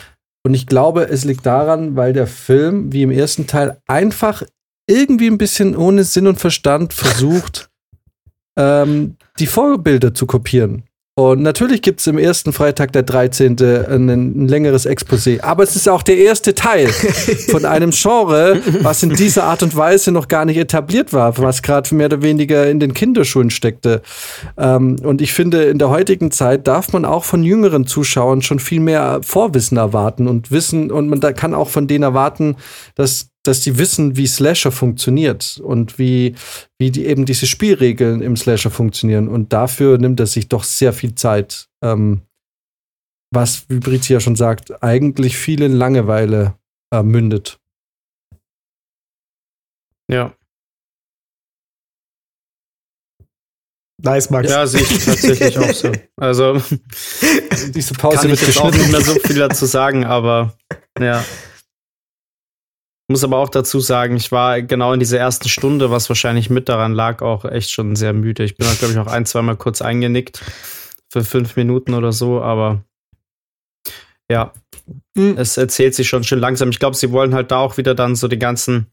Und 0.44 0.54
ich 0.54 0.68
glaube, 0.68 1.10
es 1.10 1.26
liegt 1.26 1.46
daran, 1.46 1.96
weil 1.96 2.14
der 2.14 2.28
Film, 2.28 2.94
wie 2.94 3.02
im 3.02 3.12
ersten 3.12 3.48
Teil, 3.48 3.78
einfach 3.88 4.44
irgendwie 4.88 5.28
ein 5.28 5.38
bisschen 5.38 5.76
ohne 5.76 6.04
Sinn 6.04 6.28
und 6.28 6.40
Verstand 6.40 6.94
versucht, 6.94 7.70
ähm, 8.58 9.18
die 9.40 9.48
Vorbilder 9.48 10.14
zu 10.14 10.26
kopieren. 10.26 10.84
Und 11.18 11.42
natürlich 11.42 11.82
gibt 11.82 12.02
es 12.02 12.08
im 12.08 12.18
ersten 12.18 12.52
Freitag 12.52 12.92
der 12.92 13.04
13. 13.04 13.56
Ein, 13.62 14.10
ein, 14.10 14.48
längeres 14.50 14.86
Exposé. 14.86 15.42
Aber 15.42 15.64
es 15.64 15.78
ist 15.78 15.88
auch 15.88 16.04
der 16.04 16.18
erste 16.18 16.54
Teil 16.56 16.90
von 16.90 17.64
einem 17.66 17.92
Genre, 17.92 18.62
was 18.82 19.02
in 19.02 19.12
dieser 19.12 19.46
Art 19.46 19.64
und 19.64 19.78
Weise 19.78 20.12
noch 20.12 20.28
gar 20.28 20.44
nicht 20.44 20.58
etabliert 20.58 21.14
war, 21.14 21.38
was 21.38 21.62
gerade 21.62 21.96
mehr 21.96 22.08
oder 22.08 22.22
weniger 22.22 22.70
in 22.70 22.82
den 22.82 22.94
Kinderschuhen 22.94 23.50
steckte. 23.50 24.02
Ähm, 24.58 24.98
und 25.04 25.22
ich 25.22 25.32
finde, 25.32 25.64
in 25.64 25.80
der 25.80 25.90
heutigen 25.90 26.32
Zeit 26.32 26.68
darf 26.68 26.92
man 26.92 27.06
auch 27.06 27.24
von 27.24 27.44
jüngeren 27.44 27.88
Zuschauern 27.88 28.42
schon 28.42 28.60
viel 28.60 28.82
mehr 28.82 29.22
Vorwissen 29.24 29.78
erwarten 29.78 30.28
und 30.28 30.52
wissen, 30.52 30.92
und 30.92 31.08
man 31.08 31.22
kann 31.22 31.54
auch 31.54 31.70
von 31.70 31.88
denen 31.88 32.04
erwarten, 32.04 32.58
dass 32.96 33.30
dass 33.48 33.62
die 33.62 33.78
wissen, 33.78 34.18
wie 34.18 34.28
Slasher 34.28 34.72
funktioniert 34.72 35.60
und 35.64 35.98
wie, 36.00 36.36
wie 36.78 36.92
die 36.92 37.06
eben 37.06 37.26
diese 37.26 37.48
Spielregeln 37.48 38.22
im 38.22 38.36
Slasher 38.36 38.72
funktionieren. 38.72 39.28
Und 39.28 39.54
dafür 39.54 39.98
nimmt 39.98 40.20
er 40.20 40.28
sich 40.28 40.48
doch 40.48 40.64
sehr 40.64 40.94
viel 40.94 41.16
Zeit. 41.16 41.68
Ähm, 41.82 42.22
was, 43.32 43.70
wie 43.70 43.80
Brizi 43.80 44.14
ja 44.14 44.20
schon 44.20 44.36
sagt, 44.36 44.84
eigentlich 44.84 45.38
viel 45.38 45.62
in 45.62 45.74
Langeweile 45.74 46.56
äh, 46.94 47.04
mündet. 47.04 47.60
Ja. 50.10 50.34
Nice, 54.02 54.30
Max. 54.30 54.50
Ja, 54.50 54.68
sehe 54.68 54.82
ich 54.82 55.06
tatsächlich 55.06 55.58
auch 55.58 55.74
so. 55.74 55.92
Also, 56.18 56.62
diese 57.70 57.94
Pause 57.94 58.18
kann 58.18 58.30
ich 58.32 58.42
jetzt 58.42 58.60
auch 58.60 58.72
nicht 58.72 58.92
mehr 58.92 59.02
so 59.02 59.14
viel 59.16 59.38
dazu 59.38 59.66
sagen, 59.66 60.06
aber 60.06 60.56
ja. 61.00 61.24
Muss 63.08 63.24
aber 63.24 63.38
auch 63.38 63.50
dazu 63.50 63.80
sagen, 63.80 64.16
ich 64.16 64.32
war 64.32 64.62
genau 64.64 64.92
in 64.94 65.00
dieser 65.00 65.20
ersten 65.20 65.48
Stunde, 65.48 65.92
was 65.92 66.10
wahrscheinlich 66.10 66.50
mit 66.50 66.70
daran 66.70 66.94
lag, 66.94 67.22
auch 67.22 67.46
echt 67.46 67.70
schon 67.70 67.96
sehr 67.96 68.14
müde. 68.14 68.44
Ich 68.44 68.58
bin, 68.58 68.68
glaube 68.80 68.94
ich, 68.94 69.00
auch 69.00 69.08
ein, 69.08 69.28
zweimal 69.28 69.58
kurz 69.58 69.82
eingenickt 69.82 70.42
für 71.10 71.24
fünf 71.24 71.56
Minuten 71.56 71.94
oder 71.94 72.12
so, 72.12 72.42
aber 72.42 72.84
ja, 74.30 74.54
mhm. 75.16 75.38
es 75.38 75.58
erzählt 75.58 75.94
sich 75.94 76.10
schon 76.10 76.24
schön 76.24 76.40
langsam. 76.40 76.70
Ich 76.70 76.80
glaube, 76.80 76.96
sie 76.96 77.12
wollen 77.12 77.36
halt 77.36 77.52
da 77.52 77.60
auch 77.60 77.78
wieder 77.78 77.94
dann 77.94 78.16
so 78.16 78.28
die 78.28 78.40
ganzen, 78.40 78.92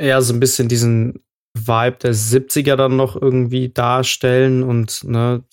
ja, 0.00 0.20
so 0.20 0.32
ein 0.32 0.40
bisschen 0.40 0.68
diesen 0.68 1.24
Vibe 1.54 1.96
der 1.98 2.14
70er 2.14 2.76
dann 2.76 2.96
noch 2.96 3.20
irgendwie 3.20 3.68
darstellen 3.68 4.62
und 4.62 5.02
ne, 5.04 5.44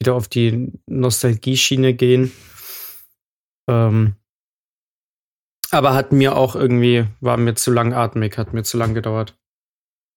wieder 0.00 0.14
auf 0.14 0.26
die 0.26 0.72
Nostalgie-Schiene 0.86 1.94
gehen. 1.94 2.32
Ähm, 3.68 4.16
aber 5.74 5.94
hat 5.94 6.12
mir 6.12 6.36
auch 6.36 6.54
irgendwie, 6.56 7.06
war 7.20 7.36
mir 7.36 7.54
zu 7.54 7.70
langatmig, 7.70 8.38
hat 8.38 8.52
mir 8.52 8.62
zu 8.62 8.76
lang 8.76 8.94
gedauert. 8.94 9.36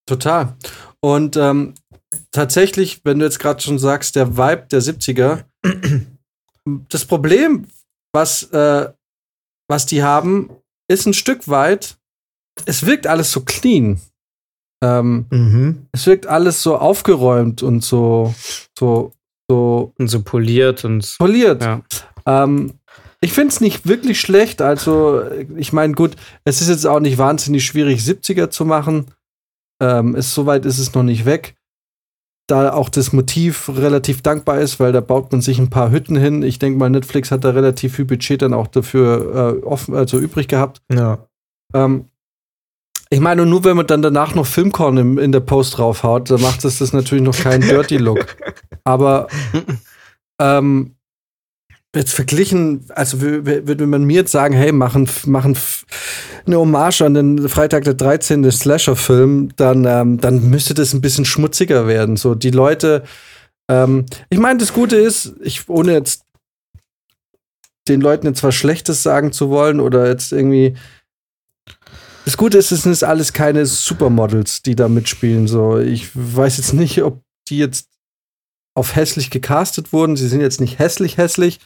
Total. 0.08 0.56
Und 1.02 1.36
ähm, 1.38 1.74
tatsächlich, 2.32 3.02
wenn 3.04 3.20
du 3.20 3.26
jetzt 3.26 3.40
gerade 3.40 3.62
schon 3.62 3.80
sagst, 3.80 4.16
der 4.16 4.38
Vibe 4.38 4.68
der 4.72 4.82
70er, 4.82 5.44
das 6.90 7.06
Problem, 7.06 7.68
was, 8.14 8.44
äh, 8.52 8.92
was 9.70 9.86
die 9.86 10.04
haben, 10.04 10.50
ist 10.90 11.06
ein 11.06 11.14
Stück 11.14 11.48
weit, 11.48 11.98
es 12.66 12.86
wirkt 12.86 13.08
alles 13.08 13.32
so 13.32 13.42
clean. 13.42 14.00
Ähm, 14.84 15.26
mhm. 15.30 15.88
Es 15.92 16.06
wirkt 16.06 16.28
alles 16.28 16.62
so 16.62 16.78
aufgeräumt 16.78 17.64
und 17.64 17.84
so, 17.84 18.34
so, 18.78 19.14
so. 19.50 19.94
Und 19.98 20.08
so 20.08 20.22
poliert 20.22 20.86
und. 20.86 21.16
Poliert. 21.18 21.62
Ja. 21.62 21.82
Ähm, 22.26 22.74
ich 23.22 23.34
finde 23.34 23.50
es 23.50 23.62
nicht 23.62 23.88
wirklich 23.88 24.20
schlecht. 24.20 24.62
Also, 24.62 25.24
ich 25.56 25.74
meine, 25.74 25.94
gut, 25.94 26.16
es 26.44 26.62
ist 26.62 26.70
jetzt 26.70 26.86
auch 26.86 27.00
nicht 27.00 27.18
wahnsinnig 27.18 27.66
schwierig, 27.66 28.02
70er 28.02 28.50
zu 28.50 28.66
machen. 28.66 29.08
Ähm, 29.82 30.16
ist, 30.16 30.34
soweit 30.34 30.66
ist 30.66 30.80
es 30.80 30.94
noch 30.94 31.04
nicht 31.04 31.26
weg. 31.26 31.56
Da 32.48 32.72
auch 32.74 32.90
das 32.90 33.12
Motiv 33.12 33.70
relativ 33.70 34.22
dankbar 34.22 34.60
ist, 34.60 34.80
weil 34.80 34.92
da 34.92 35.02
baut 35.02 35.32
man 35.32 35.42
sich 35.42 35.60
ein 35.60 35.70
paar 35.70 35.92
Hütten 35.92 36.16
hin. 36.16 36.44
Ich 36.44 36.60
denke 36.60 36.80
mal, 36.80 36.90
Netflix 36.90 37.32
hat 37.32 37.44
da 37.44 37.50
relativ 37.50 37.96
viel 37.96 38.06
Budget 38.06 38.42
dann 38.42 38.54
auch 38.54 38.68
dafür 38.68 39.60
äh, 39.62 39.66
offen, 39.66 39.96
also 39.96 40.18
übrig 40.18 40.48
gehabt. 40.48 40.82
Ja. 40.92 41.28
Ähm, 41.74 42.06
ich 43.10 43.20
meine, 43.20 43.46
nur 43.46 43.64
wenn 43.64 43.78
man 43.78 43.88
dann 43.88 44.02
danach 44.02 44.36
noch 44.36 44.46
Filmkorn 44.46 44.98
im, 44.98 45.18
in 45.18 45.32
der 45.32 45.40
Post 45.40 45.78
draufhaut, 45.78 46.30
dann 46.30 46.42
macht 46.42 46.64
es 46.66 46.80
das 46.80 46.94
natürlich 46.94 47.24
noch 47.24 47.38
keinen 47.38 47.62
Dirty 47.68 47.98
Look. 47.98 48.38
Aber 48.84 49.28
ähm, 50.40 50.97
jetzt 51.98 52.14
verglichen, 52.14 52.86
also 52.90 53.22
würde 53.22 53.88
man 53.88 54.04
mir 54.04 54.18
jetzt 54.18 54.32
sagen, 54.32 54.54
hey, 54.54 54.72
machen, 54.72 55.10
machen 55.26 55.58
eine 56.46 56.58
Hommage 56.58 57.02
an 57.02 57.14
den 57.14 57.50
Freitag 57.50 57.84
der 57.84 57.94
13. 57.94 58.50
Slasher-Film, 58.50 59.50
dann, 59.56 59.86
ähm, 59.86 60.20
dann 60.20 60.50
müsste 60.50 60.74
das 60.74 60.94
ein 60.94 61.02
bisschen 61.02 61.26
schmutziger 61.26 61.88
werden. 61.88 62.16
So, 62.16 62.36
die 62.36 62.52
Leute, 62.52 63.04
ähm, 63.70 64.06
ich 64.30 64.40
meine, 64.40 64.60
das 64.60 64.74
Gute 64.74 64.96
ist, 64.96 65.34
ich, 65.42 65.68
ohne 65.70 65.94
jetzt 65.94 66.24
den 67.88 68.02
Leuten 68.02 68.28
jetzt 68.28 68.44
was 68.44 68.56
Schlechtes 68.56 69.04
sagen 69.04 69.32
zu 69.32 69.50
wollen 69.50 69.80
oder 69.80 70.08
jetzt 70.08 70.32
irgendwie. 70.32 70.76
Das 72.26 72.36
Gute 72.36 72.58
ist, 72.58 72.72
es 72.72 72.84
sind 72.84 73.04
alles 73.04 73.32
keine 73.32 73.66
Supermodels, 73.66 74.62
die 74.62 74.76
da 74.76 74.90
mitspielen. 74.90 75.48
So, 75.48 75.80
ich 75.80 76.10
weiß 76.14 76.58
jetzt 76.58 76.74
nicht, 76.74 77.02
ob 77.04 77.22
die 77.48 77.58
jetzt 77.58 77.88
auf 78.76 78.96
hässlich 78.96 79.30
gecastet 79.30 79.94
wurden. 79.94 80.18
Sie 80.18 80.28
sind 80.28 80.42
jetzt 80.42 80.60
nicht 80.60 80.78
hässlich 80.78 81.18
hässlich, 81.18 81.60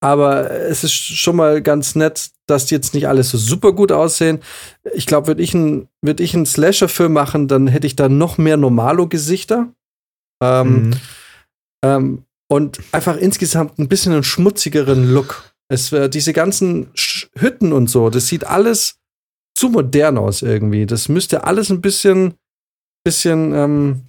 aber 0.00 0.50
es 0.50 0.84
ist 0.84 0.92
schon 0.92 1.36
mal 1.36 1.62
ganz 1.62 1.94
nett, 1.94 2.30
dass 2.46 2.66
die 2.66 2.74
jetzt 2.74 2.94
nicht 2.94 3.08
alles 3.08 3.30
so 3.30 3.38
super 3.38 3.72
gut 3.72 3.92
aussehen. 3.92 4.40
Ich 4.94 5.06
glaube, 5.06 5.28
würde 5.28 5.42
ich 5.42 5.54
einen 5.54 5.88
würd 6.02 6.20
einen 6.20 6.46
Slasher-Film 6.46 7.12
machen, 7.12 7.48
dann 7.48 7.66
hätte 7.66 7.86
ich 7.86 7.96
da 7.96 8.08
noch 8.08 8.38
mehr 8.38 8.56
Normalo-Gesichter. 8.56 9.72
Ähm, 10.42 10.88
mhm. 10.90 10.94
ähm, 11.84 12.22
und 12.48 12.78
einfach 12.92 13.16
insgesamt 13.16 13.78
ein 13.78 13.88
bisschen 13.88 14.12
einen 14.12 14.22
schmutzigeren 14.22 15.12
Look. 15.12 15.52
Es, 15.68 15.92
äh, 15.92 16.08
diese 16.08 16.32
ganzen 16.32 16.88
Sch 16.94 17.28
Hütten 17.34 17.72
und 17.72 17.90
so, 17.90 18.10
das 18.10 18.28
sieht 18.28 18.46
alles 18.46 18.98
zu 19.56 19.70
modern 19.70 20.18
aus 20.18 20.42
irgendwie. 20.42 20.86
Das 20.86 21.08
müsste 21.08 21.44
alles 21.44 21.70
ein 21.70 21.80
bisschen, 21.80 22.34
bisschen 23.04 23.52
ähm, 23.54 24.02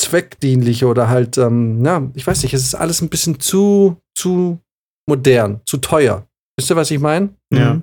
zweckdienlich 0.00 0.84
oder 0.84 1.08
halt, 1.08 1.36
ähm, 1.36 1.84
ja, 1.84 2.10
ich 2.14 2.26
weiß 2.26 2.42
nicht, 2.42 2.54
es 2.54 2.62
ist 2.62 2.74
alles 2.74 3.02
ein 3.02 3.10
bisschen 3.10 3.40
zu, 3.40 4.00
zu 4.14 4.60
modern, 5.06 5.60
zu 5.66 5.78
teuer. 5.78 6.26
Wisst 6.56 6.70
ihr, 6.70 6.76
was 6.76 6.90
ich 6.90 7.00
meine? 7.00 7.34
Ja. 7.52 7.74
Mhm. 7.74 7.82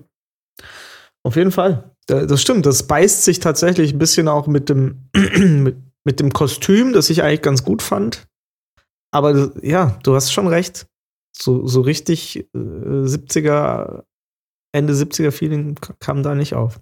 Auf 1.24 1.36
jeden 1.36 1.52
Fall. 1.52 1.92
Das 2.08 2.42
stimmt. 2.42 2.66
Das 2.66 2.88
beißt 2.88 3.24
sich 3.24 3.40
tatsächlich 3.40 3.94
ein 3.94 4.00
bisschen 4.00 4.28
auch 4.28 4.48
mit 4.48 4.70
dem, 4.70 5.10
mit, 5.14 5.78
mit 6.04 6.20
dem 6.20 6.32
Kostüm, 6.32 6.94
das 6.94 7.10
ich 7.10 7.22
eigentlich 7.24 7.42
ganz 7.42 7.64
gut 7.64 7.82
fand. 7.82 8.28
Aber 9.12 9.52
ja, 9.62 10.00
du 10.04 10.16
hast 10.16 10.32
schon 10.32 10.48
recht. 10.48 10.88
So, 11.36 11.68
so 11.68 11.82
richtig 11.82 12.48
äh, 12.54 12.58
70er, 12.58 14.04
Ende 14.72 14.94
70er 14.94 15.32
Feeling 15.32 15.76
kam 16.00 16.24
da 16.24 16.36
nicht 16.36 16.54
auf. 16.54 16.80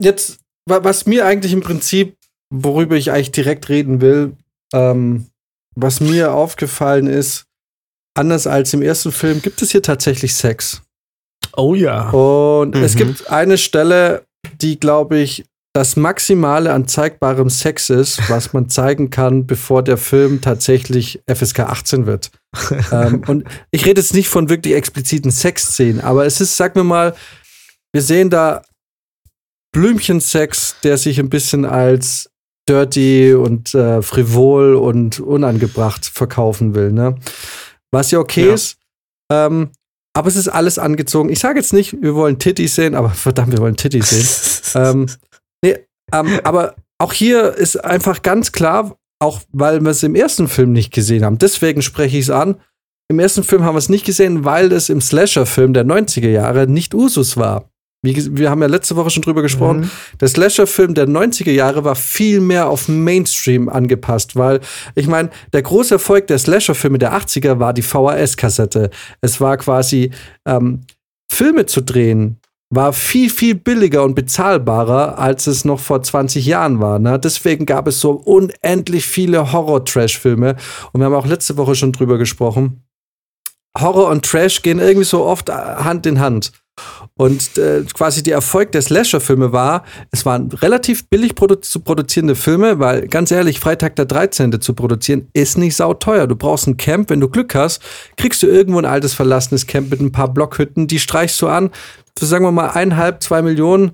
Jetzt, 0.00 0.40
was 0.66 1.06
mir 1.06 1.26
eigentlich 1.26 1.52
im 1.52 1.60
Prinzip, 1.60 2.16
worüber 2.52 2.96
ich 2.96 3.10
eigentlich 3.10 3.32
direkt 3.32 3.68
reden 3.68 4.00
will, 4.00 4.36
ähm, 4.72 5.26
was 5.74 6.00
mir 6.00 6.32
aufgefallen 6.32 7.06
ist, 7.06 7.46
anders 8.20 8.46
als 8.46 8.72
im 8.74 8.82
ersten 8.82 9.10
Film, 9.10 9.42
gibt 9.42 9.60
es 9.62 9.72
hier 9.72 9.82
tatsächlich 9.82 10.34
Sex. 10.34 10.82
Oh 11.56 11.74
ja. 11.74 12.10
Und 12.10 12.76
mhm. 12.76 12.82
es 12.82 12.94
gibt 12.94 13.30
eine 13.30 13.58
Stelle, 13.58 14.24
die, 14.60 14.78
glaube 14.78 15.18
ich, 15.18 15.44
das 15.72 15.96
Maximale 15.96 16.72
an 16.72 16.88
zeigbarem 16.88 17.48
Sex 17.48 17.90
ist, 17.90 18.28
was 18.28 18.52
man 18.52 18.68
zeigen 18.68 19.10
kann, 19.10 19.46
bevor 19.46 19.82
der 19.82 19.96
Film 19.96 20.40
tatsächlich 20.40 21.22
FSK 21.32 21.60
18 21.60 22.06
wird. 22.06 22.30
ähm, 22.92 23.22
und 23.26 23.44
ich 23.70 23.86
rede 23.86 24.00
jetzt 24.00 24.14
nicht 24.14 24.28
von 24.28 24.48
wirklich 24.48 24.74
expliziten 24.74 25.30
Sexszenen, 25.30 26.00
aber 26.00 26.26
es 26.26 26.40
ist, 26.40 26.56
sag 26.56 26.74
mir 26.74 26.84
mal, 26.84 27.14
wir 27.92 28.02
sehen 28.02 28.30
da 28.30 28.62
Blümchensex, 29.72 30.76
der 30.82 30.98
sich 30.98 31.20
ein 31.20 31.30
bisschen 31.30 31.64
als 31.64 32.30
dirty 32.68 33.34
und 33.34 33.74
äh, 33.74 34.02
frivol 34.02 34.74
und 34.74 35.20
unangebracht 35.20 36.04
verkaufen 36.06 36.74
will, 36.74 36.92
ne? 36.92 37.16
Was 37.92 38.10
ja 38.10 38.18
okay 38.18 38.46
ja. 38.46 38.54
ist. 38.54 38.78
Ähm, 39.30 39.70
aber 40.12 40.28
es 40.28 40.36
ist 40.36 40.48
alles 40.48 40.78
angezogen. 40.78 41.30
Ich 41.30 41.38
sage 41.38 41.58
jetzt 41.58 41.72
nicht, 41.72 42.02
wir 42.02 42.14
wollen 42.14 42.38
Titties 42.38 42.74
sehen, 42.74 42.94
aber 42.94 43.10
verdammt, 43.10 43.52
wir 43.52 43.60
wollen 43.60 43.76
Titties 43.76 44.10
sehen. 44.72 44.82
ähm, 44.82 45.06
nee, 45.62 45.78
ähm, 46.12 46.40
aber 46.44 46.74
auch 46.98 47.12
hier 47.12 47.54
ist 47.54 47.82
einfach 47.82 48.22
ganz 48.22 48.52
klar, 48.52 48.96
auch 49.20 49.40
weil 49.52 49.80
wir 49.80 49.90
es 49.90 50.02
im 50.02 50.14
ersten 50.14 50.48
Film 50.48 50.72
nicht 50.72 50.92
gesehen 50.92 51.24
haben. 51.24 51.38
Deswegen 51.38 51.82
spreche 51.82 52.16
ich 52.16 52.24
es 52.24 52.30
an. 52.30 52.60
Im 53.08 53.18
ersten 53.18 53.42
Film 53.42 53.64
haben 53.64 53.74
wir 53.74 53.78
es 53.78 53.88
nicht 53.88 54.06
gesehen, 54.06 54.44
weil 54.44 54.70
es 54.72 54.88
im 54.88 55.00
Slasher-Film 55.00 55.72
der 55.72 55.84
90er 55.84 56.28
Jahre 56.28 56.66
nicht 56.66 56.94
Usus 56.94 57.36
war. 57.36 57.69
Wie, 58.02 58.38
wir 58.38 58.48
haben 58.48 58.62
ja 58.62 58.68
letzte 58.68 58.96
Woche 58.96 59.10
schon 59.10 59.22
drüber 59.22 59.42
gesprochen. 59.42 59.80
Mhm. 59.80 59.90
Der 60.20 60.28
Slasher-Film 60.28 60.94
der 60.94 61.06
90er 61.06 61.50
Jahre 61.50 61.84
war 61.84 61.94
viel 61.94 62.40
mehr 62.40 62.68
auf 62.68 62.88
Mainstream 62.88 63.68
angepasst, 63.68 64.36
weil 64.36 64.60
ich 64.94 65.06
meine, 65.06 65.28
der 65.52 65.62
große 65.62 65.94
Erfolg 65.94 66.26
der 66.26 66.38
Slasher-Filme 66.38 66.98
der 66.98 67.12
80er 67.12 67.58
war 67.58 67.74
die 67.74 67.82
VHS-Kassette. 67.82 68.90
Es 69.20 69.40
war 69.40 69.58
quasi 69.58 70.12
ähm, 70.46 70.80
Filme 71.30 71.66
zu 71.66 71.82
drehen, 71.82 72.40
war 72.70 72.92
viel, 72.94 73.28
viel 73.28 73.54
billiger 73.54 74.02
und 74.04 74.14
bezahlbarer, 74.14 75.18
als 75.18 75.46
es 75.46 75.66
noch 75.66 75.80
vor 75.80 76.02
20 76.02 76.46
Jahren 76.46 76.80
war. 76.80 76.98
Ne? 76.98 77.18
Deswegen 77.18 77.66
gab 77.66 77.86
es 77.86 78.00
so 78.00 78.12
unendlich 78.12 79.04
viele 79.04 79.52
Horror-Trash-Filme. 79.52 80.56
Und 80.92 81.00
wir 81.00 81.04
haben 81.04 81.14
auch 81.14 81.26
letzte 81.26 81.56
Woche 81.58 81.74
schon 81.74 81.92
drüber 81.92 82.16
gesprochen. 82.16 82.82
Horror 83.78 84.08
und 84.08 84.24
Trash 84.24 84.62
gehen 84.62 84.78
irgendwie 84.78 85.04
so 85.04 85.24
oft 85.24 85.50
Hand 85.50 86.06
in 86.06 86.18
Hand. 86.18 86.52
Und 87.16 87.58
äh, 87.58 87.84
quasi 87.92 88.22
der 88.22 88.34
Erfolg 88.34 88.72
der 88.72 88.80
Slasher-Filme 88.80 89.52
war, 89.52 89.84
es 90.10 90.24
waren 90.24 90.50
relativ 90.50 91.08
billig 91.08 91.34
produ 91.34 91.56
zu 91.56 91.80
produzierende 91.80 92.34
Filme, 92.34 92.78
weil 92.78 93.08
ganz 93.08 93.30
ehrlich, 93.30 93.60
Freitag 93.60 93.96
der 93.96 94.06
13. 94.06 94.60
zu 94.60 94.74
produzieren 94.74 95.28
ist 95.34 95.58
nicht 95.58 95.76
sauteuer. 95.76 96.26
Du 96.26 96.36
brauchst 96.36 96.66
ein 96.66 96.76
Camp, 96.78 97.10
wenn 97.10 97.20
du 97.20 97.28
Glück 97.28 97.54
hast, 97.54 97.82
kriegst 98.16 98.42
du 98.42 98.46
irgendwo 98.46 98.78
ein 98.78 98.86
altes 98.86 99.12
verlassenes 99.12 99.66
Camp 99.66 99.90
mit 99.90 100.00
ein 100.00 100.12
paar 100.12 100.32
Blockhütten, 100.32 100.86
die 100.86 100.98
streichst 100.98 101.40
du 101.42 101.48
an 101.48 101.70
für 102.18 102.26
sagen 102.26 102.44
wir 102.44 102.52
mal 102.52 102.70
eineinhalb, 102.70 103.22
zwei 103.22 103.40
Millionen 103.40 103.92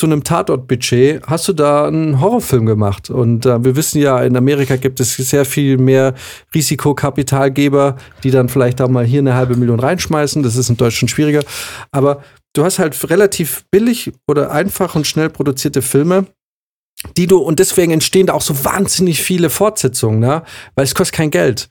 zu 0.00 0.06
einem 0.06 0.24
Tatortbudget 0.24 1.26
hast 1.26 1.46
du 1.46 1.52
da 1.52 1.86
einen 1.86 2.22
Horrorfilm 2.22 2.64
gemacht. 2.64 3.10
Und 3.10 3.44
äh, 3.44 3.62
wir 3.62 3.76
wissen 3.76 4.00
ja, 4.00 4.22
in 4.22 4.34
Amerika 4.34 4.76
gibt 4.76 4.98
es 4.98 5.14
sehr 5.14 5.44
viel 5.44 5.76
mehr 5.76 6.14
Risikokapitalgeber, 6.54 7.96
die 8.22 8.30
dann 8.30 8.48
vielleicht 8.48 8.80
da 8.80 8.88
mal 8.88 9.04
hier 9.04 9.18
eine 9.18 9.34
halbe 9.34 9.56
Million 9.56 9.78
reinschmeißen. 9.78 10.42
Das 10.42 10.56
ist 10.56 10.70
in 10.70 10.78
Deutschland 10.78 11.10
schwieriger. 11.10 11.42
Aber 11.90 12.24
du 12.54 12.64
hast 12.64 12.78
halt 12.78 13.10
relativ 13.10 13.66
billig 13.70 14.10
oder 14.26 14.52
einfach 14.52 14.94
und 14.94 15.06
schnell 15.06 15.28
produzierte 15.28 15.82
Filme, 15.82 16.24
die 17.18 17.26
du, 17.26 17.36
und 17.36 17.58
deswegen 17.58 17.92
entstehen 17.92 18.28
da 18.28 18.32
auch 18.32 18.40
so 18.40 18.64
wahnsinnig 18.64 19.22
viele 19.22 19.50
Fortsetzungen, 19.50 20.18
ne? 20.18 20.44
weil 20.76 20.84
es 20.84 20.94
kostet 20.94 21.16
kein 21.16 21.30
Geld. 21.30 21.68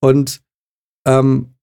Und 0.00 0.40
ähm, 1.06 1.54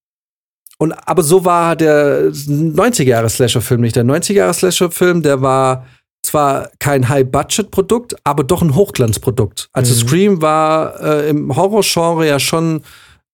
und 0.78 0.94
aber 0.94 1.24
so 1.24 1.44
war 1.44 1.76
der 1.76 2.32
90er-Jahre-Slasher-Film 2.32 3.82
nicht. 3.82 3.96
Der 3.96 4.04
90er-Jahre-Slasher-Film, 4.04 5.22
der 5.22 5.42
war 5.42 5.86
zwar 6.26 6.72
kein 6.80 7.10
High-Budget-Produkt, 7.10 8.16
aber 8.24 8.44
doch 8.44 8.62
ein 8.62 8.76
Hochglanzprodukt. 8.76 9.70
Also 9.74 9.94
mhm. 9.94 10.08
Scream 10.08 10.42
war 10.42 11.00
äh, 11.02 11.30
im 11.30 11.56
Horror-Genre 11.56 12.28
ja 12.28 12.40
schon 12.40 12.82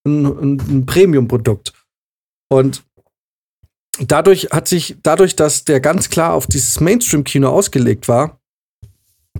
ein, 0.05 0.25
ein, 0.25 0.85
Premium-Produkt. 0.85 1.73
Und 2.49 2.83
dadurch 3.99 4.49
hat 4.51 4.67
sich, 4.67 4.97
dadurch, 5.03 5.35
dass 5.35 5.63
der 5.63 5.79
ganz 5.79 6.09
klar 6.09 6.33
auf 6.33 6.47
dieses 6.47 6.79
Mainstream-Kino 6.79 7.47
ausgelegt 7.49 8.07
war, 8.07 8.39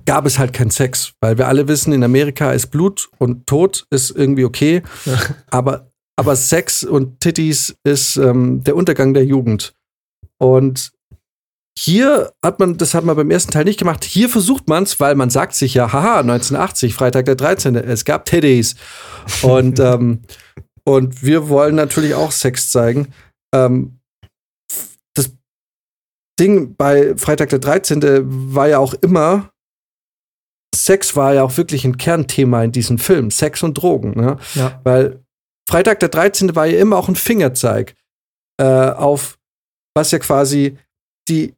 gab 0.06 0.26
es 0.26 0.40
halt 0.40 0.54
keinen 0.54 0.72
Sex, 0.72 1.14
weil 1.20 1.38
wir 1.38 1.48
alle 1.48 1.68
wissen, 1.68 1.94
in 1.94 2.04
Amerika 2.04 2.52
ist 2.52 2.68
Blut 2.68 3.10
und 3.18 3.46
Tod 3.46 3.86
ist 3.90 4.12
irgendwie 4.12 4.46
okay, 4.46 4.84
aber, 5.52 5.92
aber 6.16 6.36
Sex 6.36 6.84
und 6.84 7.20
Titties 7.20 7.76
ist 7.84 8.18
ähm, 8.18 8.64
der 8.64 8.76
Untergang 8.76 9.14
der 9.14 9.26
Jugend. 9.26 9.74
Und 10.38 10.92
hier 11.78 12.34
hat 12.44 12.60
man, 12.60 12.78
das 12.78 12.94
hat 12.94 13.04
man 13.06 13.16
beim 13.16 13.32
ersten 13.32 13.52
Teil 13.52 13.64
nicht 13.64 13.80
gemacht. 13.80 14.04
Hier 14.04 14.30
versucht 14.30 14.68
man 14.68 14.84
es, 14.84 15.00
weil 15.00 15.16
man 15.16 15.30
sagt 15.30 15.56
sich 15.56 15.74
ja, 15.74 15.92
haha, 15.92 16.20
1980, 16.20 16.94
Freitag 16.94 17.26
der 17.26 17.36
13. 17.36 17.76
Es 17.76 18.06
gab 18.06 18.26
Teddies. 18.26 18.76
Und, 19.42 19.80
ähm, 19.80 20.22
und 20.84 21.24
wir 21.24 21.50
wollen 21.50 21.76
natürlich 21.76 22.14
auch 22.14 22.32
Sex 22.32 22.72
zeigen. 22.72 23.14
Ähm, 23.54 24.00
das 25.16 25.32
Ding 26.40 26.76
bei 26.76 27.16
Freitag 27.16 27.50
der 27.50 27.60
13. 27.60 28.02
war 28.54 28.68
ja 28.68 28.80
auch 28.80 28.94
immer, 28.96 29.52
Sex 30.76 31.16
war 31.16 31.34
ja 31.34 31.44
auch 31.44 31.58
wirklich 31.58 31.86
ein 31.86 31.98
Kernthema 31.98 32.64
in 32.64 32.72
diesem 32.72 32.98
Film. 32.98 33.32
Sex 33.32 33.64
und 33.64 33.76
Drogen. 33.76 34.12
Ne? 34.12 34.38
Ja. 34.56 34.80
Weil 34.84 35.24
Freitag 35.70 36.00
der 36.00 36.10
13. 36.10 36.56
war 36.56 36.66
ja 36.66 36.80
immer 36.80 36.98
auch 36.98 37.08
ein 37.08 37.16
Fingerzeig 37.16 37.96
äh, 38.60 38.66
auf, 38.66 39.38
was 39.96 40.12
ja 40.12 40.20
quasi 40.20 40.78
die 41.30 41.56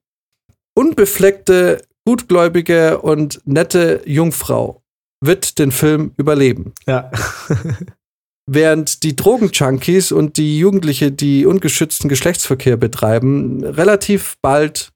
unbefleckte, 0.76 1.82
gutgläubige 2.06 3.00
und 3.02 3.42
nette 3.46 4.02
Jungfrau 4.06 4.84
wird 5.22 5.58
den 5.60 5.72
Film 5.72 6.12
überleben. 6.18 6.74
Ja. 6.86 7.12
Während 8.46 9.04
die 9.04 9.16
Drogenjunkies 9.16 10.12
und 10.12 10.36
die 10.36 10.60
Jugendliche, 10.60 11.12
die 11.12 11.46
ungeschützten 11.46 12.10
Geschlechtsverkehr 12.10 12.76
betreiben, 12.76 13.64
relativ 13.64 14.36
bald 14.42 14.90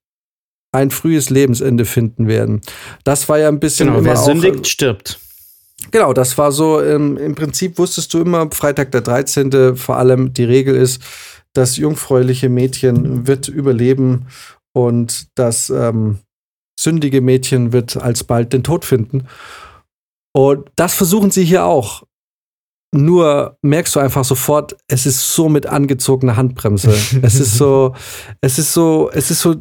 ein 0.73 0.91
frühes 0.91 1.29
Lebensende 1.29 1.85
finden 1.85 2.27
werden. 2.27 2.61
Das 3.05 3.29
war 3.29 3.39
ja 3.39 3.47
ein 3.47 3.61
bisschen. 3.61 3.87
Genau, 3.87 4.03
wer 4.03 4.17
sündigt, 4.17 4.59
auch, 4.59 4.65
stirbt. 4.65 5.19
Genau, 5.91 6.11
das 6.11 6.37
war 6.37 6.51
so, 6.51 6.81
ähm, 6.83 7.17
im 7.17 7.35
Prinzip 7.35 7.77
wusstest 7.77 8.13
du 8.13 8.19
immer, 8.19 8.49
Freitag 8.51 8.91
der 8.91 9.01
13. 9.01 9.77
vor 9.77 9.97
allem 9.97 10.33
die 10.33 10.43
Regel 10.43 10.75
ist, 10.75 11.01
das 11.53 11.77
jungfräuliche 11.77 12.49
Mädchen 12.49 13.27
wird 13.27 13.47
überleben 13.47 14.27
und 14.77 15.27
das 15.33 15.71
ähm, 15.71 16.19
sündige 16.79 17.21
Mädchen 17.21 17.73
wird 17.73 17.97
alsbald 17.97 18.53
den 18.53 18.63
Tod 18.63 18.85
finden. 18.85 19.27
Und 20.35 20.69
das 20.75 20.93
versuchen 20.93 21.31
sie 21.31 21.43
hier 21.43 21.65
auch. 21.65 22.03
Nur 22.93 23.57
merkst 23.63 23.95
du 23.95 23.99
einfach 23.99 24.23
sofort, 24.23 24.77
es 24.87 25.07
ist 25.07 25.33
so 25.33 25.49
mit 25.49 25.65
angezogener 25.65 26.37
Handbremse. 26.37 26.91
es 27.23 27.39
ist 27.39 27.57
so, 27.57 27.95
es 28.39 28.59
ist 28.59 28.71
so, 28.71 29.09
es 29.11 29.31
ist 29.31 29.41
so, 29.41 29.55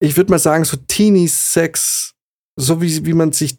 ich 0.00 0.16
würde 0.16 0.32
mal 0.32 0.40
sagen, 0.40 0.64
so 0.64 0.76
Teenie-Sex, 0.76 2.14
so 2.58 2.82
wie, 2.82 3.06
wie 3.06 3.14
man 3.14 3.30
sich 3.30 3.58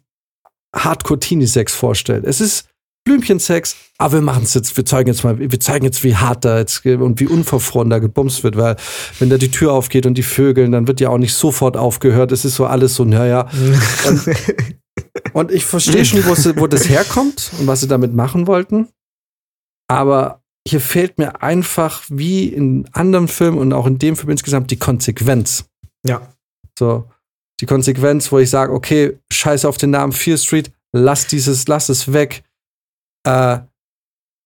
Hardcore-Teenie-Sex 0.76 1.74
vorstellt. 1.74 2.26
Es 2.26 2.42
ist 2.42 2.67
Blümchensex, 3.08 3.76
aber 3.96 4.14
wir 4.14 4.20
machen 4.20 4.42
es 4.42 4.52
jetzt, 4.52 4.76
wir 4.76 4.84
zeigen 4.84 5.08
jetzt 5.08 5.24
mal, 5.24 5.38
wir 5.38 5.60
zeigen 5.60 5.86
jetzt, 5.86 6.04
wie 6.04 6.14
hart 6.14 6.44
da 6.44 6.58
jetzt 6.58 6.84
und 6.84 7.20
wie 7.20 7.26
unverfroren 7.26 7.88
da 7.88 7.98
gebumst 7.98 8.44
wird, 8.44 8.56
weil 8.56 8.76
wenn 9.18 9.30
da 9.30 9.38
die 9.38 9.50
Tür 9.50 9.72
aufgeht 9.72 10.04
und 10.04 10.14
die 10.14 10.22
Vögeln, 10.22 10.72
dann 10.72 10.86
wird 10.86 11.00
ja 11.00 11.08
auch 11.08 11.18
nicht 11.18 11.32
sofort 11.32 11.78
aufgehört. 11.78 12.32
Es 12.32 12.44
ist 12.44 12.56
so 12.56 12.66
alles 12.66 12.94
so, 12.94 13.04
naja. 13.04 13.48
Und, 14.06 14.36
und 15.32 15.52
ich 15.52 15.64
verstehe 15.64 16.04
schon, 16.04 16.24
wo, 16.26 16.60
wo 16.60 16.66
das 16.66 16.88
herkommt 16.88 17.50
und 17.58 17.66
was 17.66 17.80
sie 17.80 17.88
damit 17.88 18.14
machen 18.14 18.46
wollten. 18.46 18.88
Aber 19.88 20.42
hier 20.68 20.82
fehlt 20.82 21.16
mir 21.16 21.42
einfach 21.42 22.02
wie 22.10 22.48
in 22.48 22.86
anderen 22.92 23.26
Filmen 23.26 23.56
und 23.56 23.72
auch 23.72 23.86
in 23.86 23.98
dem 23.98 24.16
Film 24.16 24.30
insgesamt 24.30 24.70
die 24.70 24.78
Konsequenz. 24.78 25.64
Ja. 26.06 26.20
So, 26.78 27.08
die 27.60 27.66
Konsequenz, 27.66 28.30
wo 28.30 28.38
ich 28.38 28.50
sage, 28.50 28.72
okay, 28.72 29.18
scheiß 29.32 29.64
auf 29.64 29.78
den 29.78 29.90
Namen 29.90 30.12
Fear 30.12 30.36
Street, 30.36 30.70
lass 30.92 31.26
dieses, 31.26 31.66
lass 31.68 31.88
es 31.88 32.12
weg. 32.12 32.42
Äh, 33.26 33.58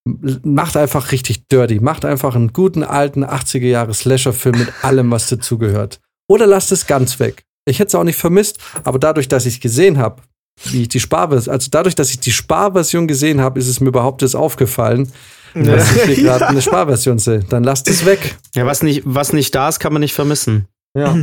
macht 0.05 0.77
einfach 0.77 1.13
richtig 1.13 1.47
dirty. 1.49 1.81
Macht 1.81 2.05
einfach 2.05 2.35
einen 2.35 2.53
guten 2.53 2.83
alten 2.83 3.25
80er 3.25 3.67
Jahre 3.67 3.95
Slasher-Film 3.95 4.59
mit 4.59 4.85
allem, 4.85 5.11
was 5.11 5.29
dazugehört. 5.29 6.01
Oder 6.29 6.47
lasst 6.47 6.73
es 6.73 6.87
ganz 6.87 7.19
weg. 7.21 7.45
Ich 7.67 7.79
hätte 7.79 7.89
es 7.89 7.95
auch 7.95 8.05
nicht 8.05 8.17
vermisst, 8.19 8.59
aber 8.83 8.99
dadurch, 8.99 9.29
dass 9.29 9.47
ich 9.47 9.55
es 9.55 9.61
gesehen 9.61 9.99
habe, 9.99 10.23
wie 10.65 10.83
ich 10.83 10.89
die 10.89 11.01
Sparversion, 11.01 11.53
also 11.55 11.69
dadurch, 11.71 11.95
dass 11.95 12.11
ich 12.11 12.19
die 12.21 12.33
Sparversion 12.33 13.07
gesehen 13.07 13.41
habe, 13.41 13.59
ist 13.61 13.69
es 13.69 13.81
mir 13.81 13.89
überhaupt 13.89 14.23
jetzt 14.23 14.35
aufgefallen, 14.35 15.11
Ja. 15.55 15.77
dass 15.77 15.95
ich 15.95 16.03
hier 16.03 16.17
gerade 16.25 16.49
eine 16.49 16.61
Sparversion 16.63 17.19
sehe. 17.19 17.41
Dann 17.45 17.63
lasst 17.63 17.89
es 17.89 18.05
weg. 18.05 18.37
Ja, 18.55 18.67
was 18.67 18.83
nicht, 18.83 19.03
was 19.05 19.33
nicht 19.33 19.55
da 19.55 19.69
ist, 19.69 19.79
kann 19.79 19.93
man 19.93 20.01
nicht 20.01 20.15
vermissen. 20.15 20.67
Ja. 20.99 21.17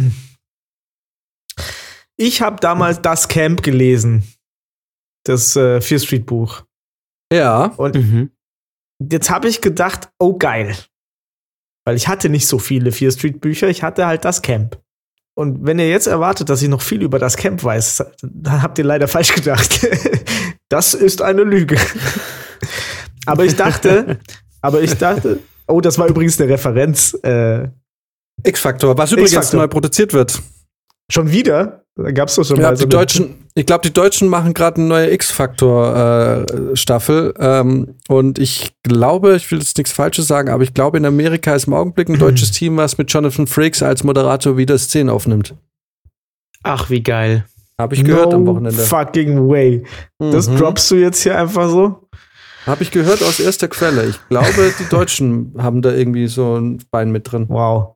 Ich 2.18 2.42
habe 2.42 2.58
damals 2.60 3.02
das 3.02 3.28
Camp 3.28 3.62
gelesen. 3.64 4.24
Das 5.26 5.56
äh, 5.56 5.82
Fear 5.82 6.00
Street 6.00 6.26
Buch. 6.26 6.64
Ja. 7.32 7.66
Und 7.78 7.96
Mhm. 7.96 8.32
jetzt 9.00 9.30
habe 9.30 9.48
ich 9.48 9.62
gedacht, 9.62 10.10
oh 10.20 10.38
geil. 10.38 10.76
Weil 11.86 11.96
ich 11.96 12.08
hatte 12.08 12.30
nicht 12.30 12.48
so 12.48 12.60
viele 12.60 12.92
Fear 12.92 13.12
Street 13.12 13.42
Bücher, 13.42 13.68
ich 13.68 13.84
hatte 13.84 14.06
halt 14.06 14.26
das 14.26 14.42
Camp. 14.42 14.80
Und 15.36 15.66
wenn 15.66 15.80
ihr 15.80 15.90
jetzt 15.90 16.08
erwartet, 16.08 16.50
dass 16.50 16.62
ich 16.62 16.68
noch 16.70 16.82
viel 16.82 17.02
über 17.02 17.18
das 17.18 17.38
Camp 17.38 17.64
weiß, 17.64 18.04
dann 18.22 18.62
habt 18.62 18.78
ihr 18.78 18.84
leider 18.84 19.08
falsch 19.08 19.34
gedacht. 19.34 19.88
das 20.70 20.94
ist 20.94 21.22
eine 21.22 21.44
Lüge. 21.44 21.78
aber 23.26 23.46
ich 23.46 23.56
dachte, 23.56 24.20
aber 24.62 24.82
ich 24.82 24.96
dachte, 24.96 25.40
oh, 25.68 25.80
das 25.82 25.98
war 25.98 26.08
übrigens 26.08 26.40
eine 26.42 26.50
Referenz. 26.52 27.14
Äh, 27.24 27.70
X-Factor, 28.44 28.98
was 28.98 29.12
übrigens 29.12 29.54
neu 29.54 29.68
produziert 29.68 30.14
wird. 30.14 30.42
schon 31.12 31.32
wieder? 31.32 31.79
Da 32.04 32.12
gab's 32.12 32.36
doch 32.36 32.44
schon 32.46 32.58
Ja, 32.58 32.64
mal 32.70 32.78
so 32.78 32.86
die 32.86 32.90
Deutschen, 32.90 33.36
ich 33.56 33.66
glaube, 33.66 33.82
die 33.88 33.94
Deutschen 33.94 34.28
machen 34.30 34.54
gerade 34.54 34.78
eine 34.78 34.86
neue 34.88 35.12
X-Factor-Staffel. 35.12 37.34
ähm, 37.40 37.96
und 38.08 38.40
ich 38.40 38.74
glaube, 38.84 39.36
ich 39.36 39.50
will 39.52 39.60
jetzt 39.60 39.78
nichts 39.78 39.92
Falsches 39.92 40.28
sagen, 40.28 40.50
aber 40.50 40.64
ich 40.64 40.74
glaube, 40.74 40.98
in 40.98 41.06
Amerika 41.06 41.54
ist 41.56 41.68
im 41.68 41.74
Augenblick 41.74 42.10
ein 42.10 42.20
deutsches 42.20 42.52
Team, 42.52 42.78
was 42.78 42.98
mit 42.98 43.12
Jonathan 43.12 43.48
Frakes 43.48 43.84
als 43.84 44.04
Moderator 44.04 44.58
wieder 44.58 44.78
Szenen 44.78 45.10
aufnimmt. 45.10 45.56
Ach, 46.64 46.90
wie 46.90 47.02
geil. 47.04 47.46
Habe 47.78 47.96
ich 47.96 48.04
gehört 48.04 48.32
no 48.32 48.38
am 48.38 48.46
Wochenende. 48.48 48.82
Fucking 48.82 49.48
way. 49.48 49.84
Das 50.20 50.50
Mhm. 50.50 50.58
droppst 50.58 50.92
du 50.92 50.96
jetzt 50.96 51.22
hier 51.24 51.38
einfach 51.38 51.70
so? 51.70 52.10
Habe 52.66 52.84
ich 52.84 52.92
gehört 52.92 53.24
aus 53.24 53.40
erster 53.40 53.70
Quelle. 53.70 54.06
Ich 54.06 54.20
glaube, 54.30 54.74
die 54.78 54.90
Deutschen 54.90 55.54
haben 55.58 55.82
da 55.82 55.94
irgendwie 55.94 56.28
so 56.28 56.58
ein 56.58 56.84
Bein 56.92 57.12
mit 57.12 57.32
drin. 57.32 57.46
Wow. 57.48 57.96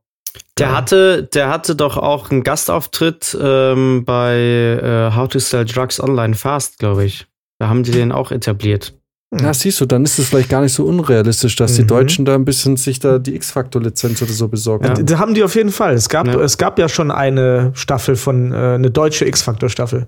Der 0.60 0.76
hatte, 0.76 1.24
der 1.24 1.50
hatte 1.50 1.76
doch 1.76 1.98
auch 1.98 2.30
einen 2.30 2.44
Gastauftritt 2.44 3.36
ähm, 3.42 4.04
bei 4.06 4.36
äh, 4.36 5.16
How 5.16 5.28
to 5.28 5.40
Sell 5.40 5.66
Drugs 5.66 6.00
Online 6.00 6.36
Fast, 6.36 6.78
glaube 6.78 7.06
ich. 7.06 7.26
Da 7.60 7.70
haben 7.70 7.84
die 7.84 7.92
den 7.92 8.12
auch 8.12 8.32
etabliert. 8.32 8.94
Na, 9.32 9.52
siehst 9.52 9.82
du, 9.82 9.88
dann 9.88 10.04
ist 10.04 10.20
es 10.20 10.30
vielleicht 10.30 10.50
gar 10.50 10.62
nicht 10.62 10.74
so 10.74 10.86
unrealistisch, 10.86 11.56
dass 11.56 11.74
die 11.74 11.82
Mhm. 11.82 11.88
Deutschen 11.88 12.26
da 12.26 12.36
ein 12.36 12.46
bisschen 12.46 12.78
sich 12.78 13.00
da 13.00 13.18
die 13.18 13.34
X-Factor-Lizenz 13.34 14.22
oder 14.22 14.32
so 14.32 14.48
besorgen. 14.48 14.86
Ja. 14.86 14.94
Da 14.94 15.18
haben 15.18 15.34
die 15.34 15.44
auf 15.44 15.56
jeden 15.56 15.72
Fall. 15.72 15.96
Es 15.96 16.08
gab, 16.08 16.28
Ja. 16.28 16.40
es 16.42 16.60
gab 16.60 16.78
ja 16.78 16.88
schon 16.88 17.10
eine 17.10 17.72
Staffel 17.74 18.16
von, 18.16 18.52
äh, 18.52 18.56
eine 18.76 18.92
deutsche 18.92 19.26
X-Factor-Staffel. 19.26 20.08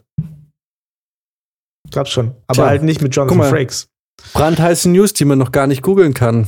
Gab's 1.92 2.12
schon. 2.12 2.36
Aber 2.46 2.54
Tja, 2.56 2.66
halt 2.68 2.84
nicht 2.84 3.02
mit 3.02 3.16
Jonathan 3.16 3.38
guck 3.40 3.46
mal. 3.46 3.50
Frakes. 3.50 3.88
Brandheiße 4.34 4.90
News, 4.92 5.14
die 5.14 5.26
man 5.26 5.40
noch 5.40 5.52
gar 5.52 5.66
nicht 5.66 5.82
googeln 5.82 6.14
kann. 6.14 6.48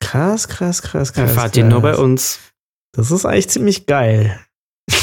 Krass, 0.00 0.48
krass, 0.48 0.82
krass, 0.82 1.14
krass. 1.14 1.30
Erfahrt 1.30 1.56
ihr 1.56 1.64
nur 1.64 1.80
bei 1.80 1.96
uns. 1.96 2.40
Das 2.96 3.10
ist 3.10 3.24
eigentlich 3.26 3.48
ziemlich 3.48 3.86
geil. 3.86 4.40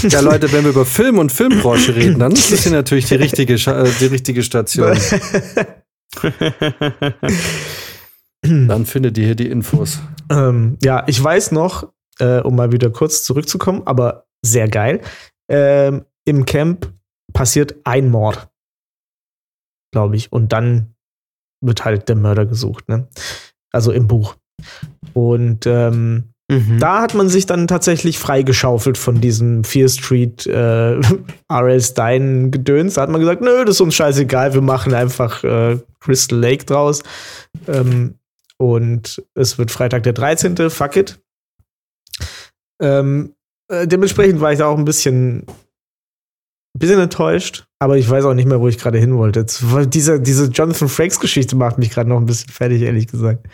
Ja, 0.04 0.22
Leute, 0.22 0.52
wenn 0.52 0.64
wir 0.64 0.72
über 0.72 0.86
Film 0.86 1.20
und 1.20 1.32
Filmbranche 1.32 1.96
reden, 1.96 2.20
dann 2.20 2.32
ist 2.32 2.52
das 2.52 2.64
hier 2.64 2.72
natürlich 2.72 3.06
die 3.06 3.16
richtige, 3.16 3.54
äh, 3.54 3.92
die 4.00 4.06
richtige 4.06 4.42
Station. 4.44 4.98
Dann 8.42 8.86
findet 8.86 9.18
ihr 9.18 9.26
hier 9.26 9.36
die 9.36 9.50
Infos. 9.50 10.00
ähm, 10.30 10.78
ja, 10.84 11.04
ich 11.08 11.22
weiß 11.24 11.52
noch, 11.54 11.94
äh, 12.20 12.40
um 12.40 12.56
mal 12.56 12.72
wieder 12.72 12.90
kurz 12.90 13.24
zurückzukommen, 13.24 13.84
aber 13.86 14.28
sehr 14.42 14.68
geil. 14.68 15.02
Ähm, 15.50 16.06
Im 16.26 16.46
Camp 16.46 16.92
passiert 17.32 17.76
ein 17.86 18.10
Mord. 18.10 18.50
Glaube 19.92 20.16
ich. 20.18 20.32
Und 20.32 20.52
dann 20.52 20.96
wird 21.62 21.86
halt 21.86 22.10
der 22.10 22.16
Mörder 22.16 22.46
gesucht, 22.46 22.90
ne? 22.90 23.08
Also 23.72 23.92
im 23.92 24.08
Buch. 24.08 24.36
Und 25.14 25.66
ähm, 25.66 26.33
Mhm. 26.50 26.78
Da 26.80 27.02
hat 27.02 27.14
man 27.14 27.30
sich 27.30 27.46
dann 27.46 27.68
tatsächlich 27.68 28.20
freigeschaufelt 28.20 28.98
von 28.98 29.22
diesem 29.22 29.64
Fear 29.64 29.88
Street 29.88 30.46
äh, 30.46 31.00
R.L. 31.50 31.82
Stein 31.82 32.52
Gedöns. 32.52 32.96
Da 32.96 33.04
hat 33.04 33.10
man 33.10 33.22
gesagt, 33.22 33.42
nö, 33.42 33.64
das 33.66 33.76
ist 33.76 33.82
uns 33.82 33.96
scheißegal, 33.96 34.54
wir 34.54 34.62
machen 34.62 34.94
einfach 34.94 35.44
äh, 35.44 35.80
Crystal 36.00 36.38
Lake 36.38 36.66
draus. 36.66 37.02
Ähm, 37.68 38.16
und 38.58 39.24
es 39.34 39.58
wird 39.58 39.72
Freitag 39.72 40.04
der 40.04 40.14
13. 40.14 40.70
Fuck 40.70 40.96
it. 40.98 41.20
Ähm, 42.82 43.34
äh, 43.70 43.88
dementsprechend 43.88 44.42
war 44.42 44.52
ich 44.52 44.60
da 44.60 44.68
auch 44.68 44.78
ein 44.78 44.86
bisschen, 44.86 45.46
bisschen 46.78 47.00
enttäuscht, 47.00 47.66
aber 47.80 47.98
ich 47.98 48.10
weiß 48.10 48.26
auch 48.26 48.34
nicht 48.34 48.48
mehr, 48.48 48.60
wo 48.60 48.68
ich 48.68 48.78
gerade 48.78 49.00
hin 49.00 49.18
wollte. 49.18 49.42
Jetzt, 49.42 49.64
diese, 49.88 50.20
diese 50.20 50.46
Jonathan 50.46 50.90
Frakes 50.90 51.20
Geschichte 51.20 51.56
macht 51.56 51.78
mich 51.78 51.90
gerade 51.90 52.10
noch 52.10 52.18
ein 52.18 52.26
bisschen 52.26 52.52
fertig, 52.52 52.82
ehrlich 52.82 53.08
gesagt. 53.08 53.48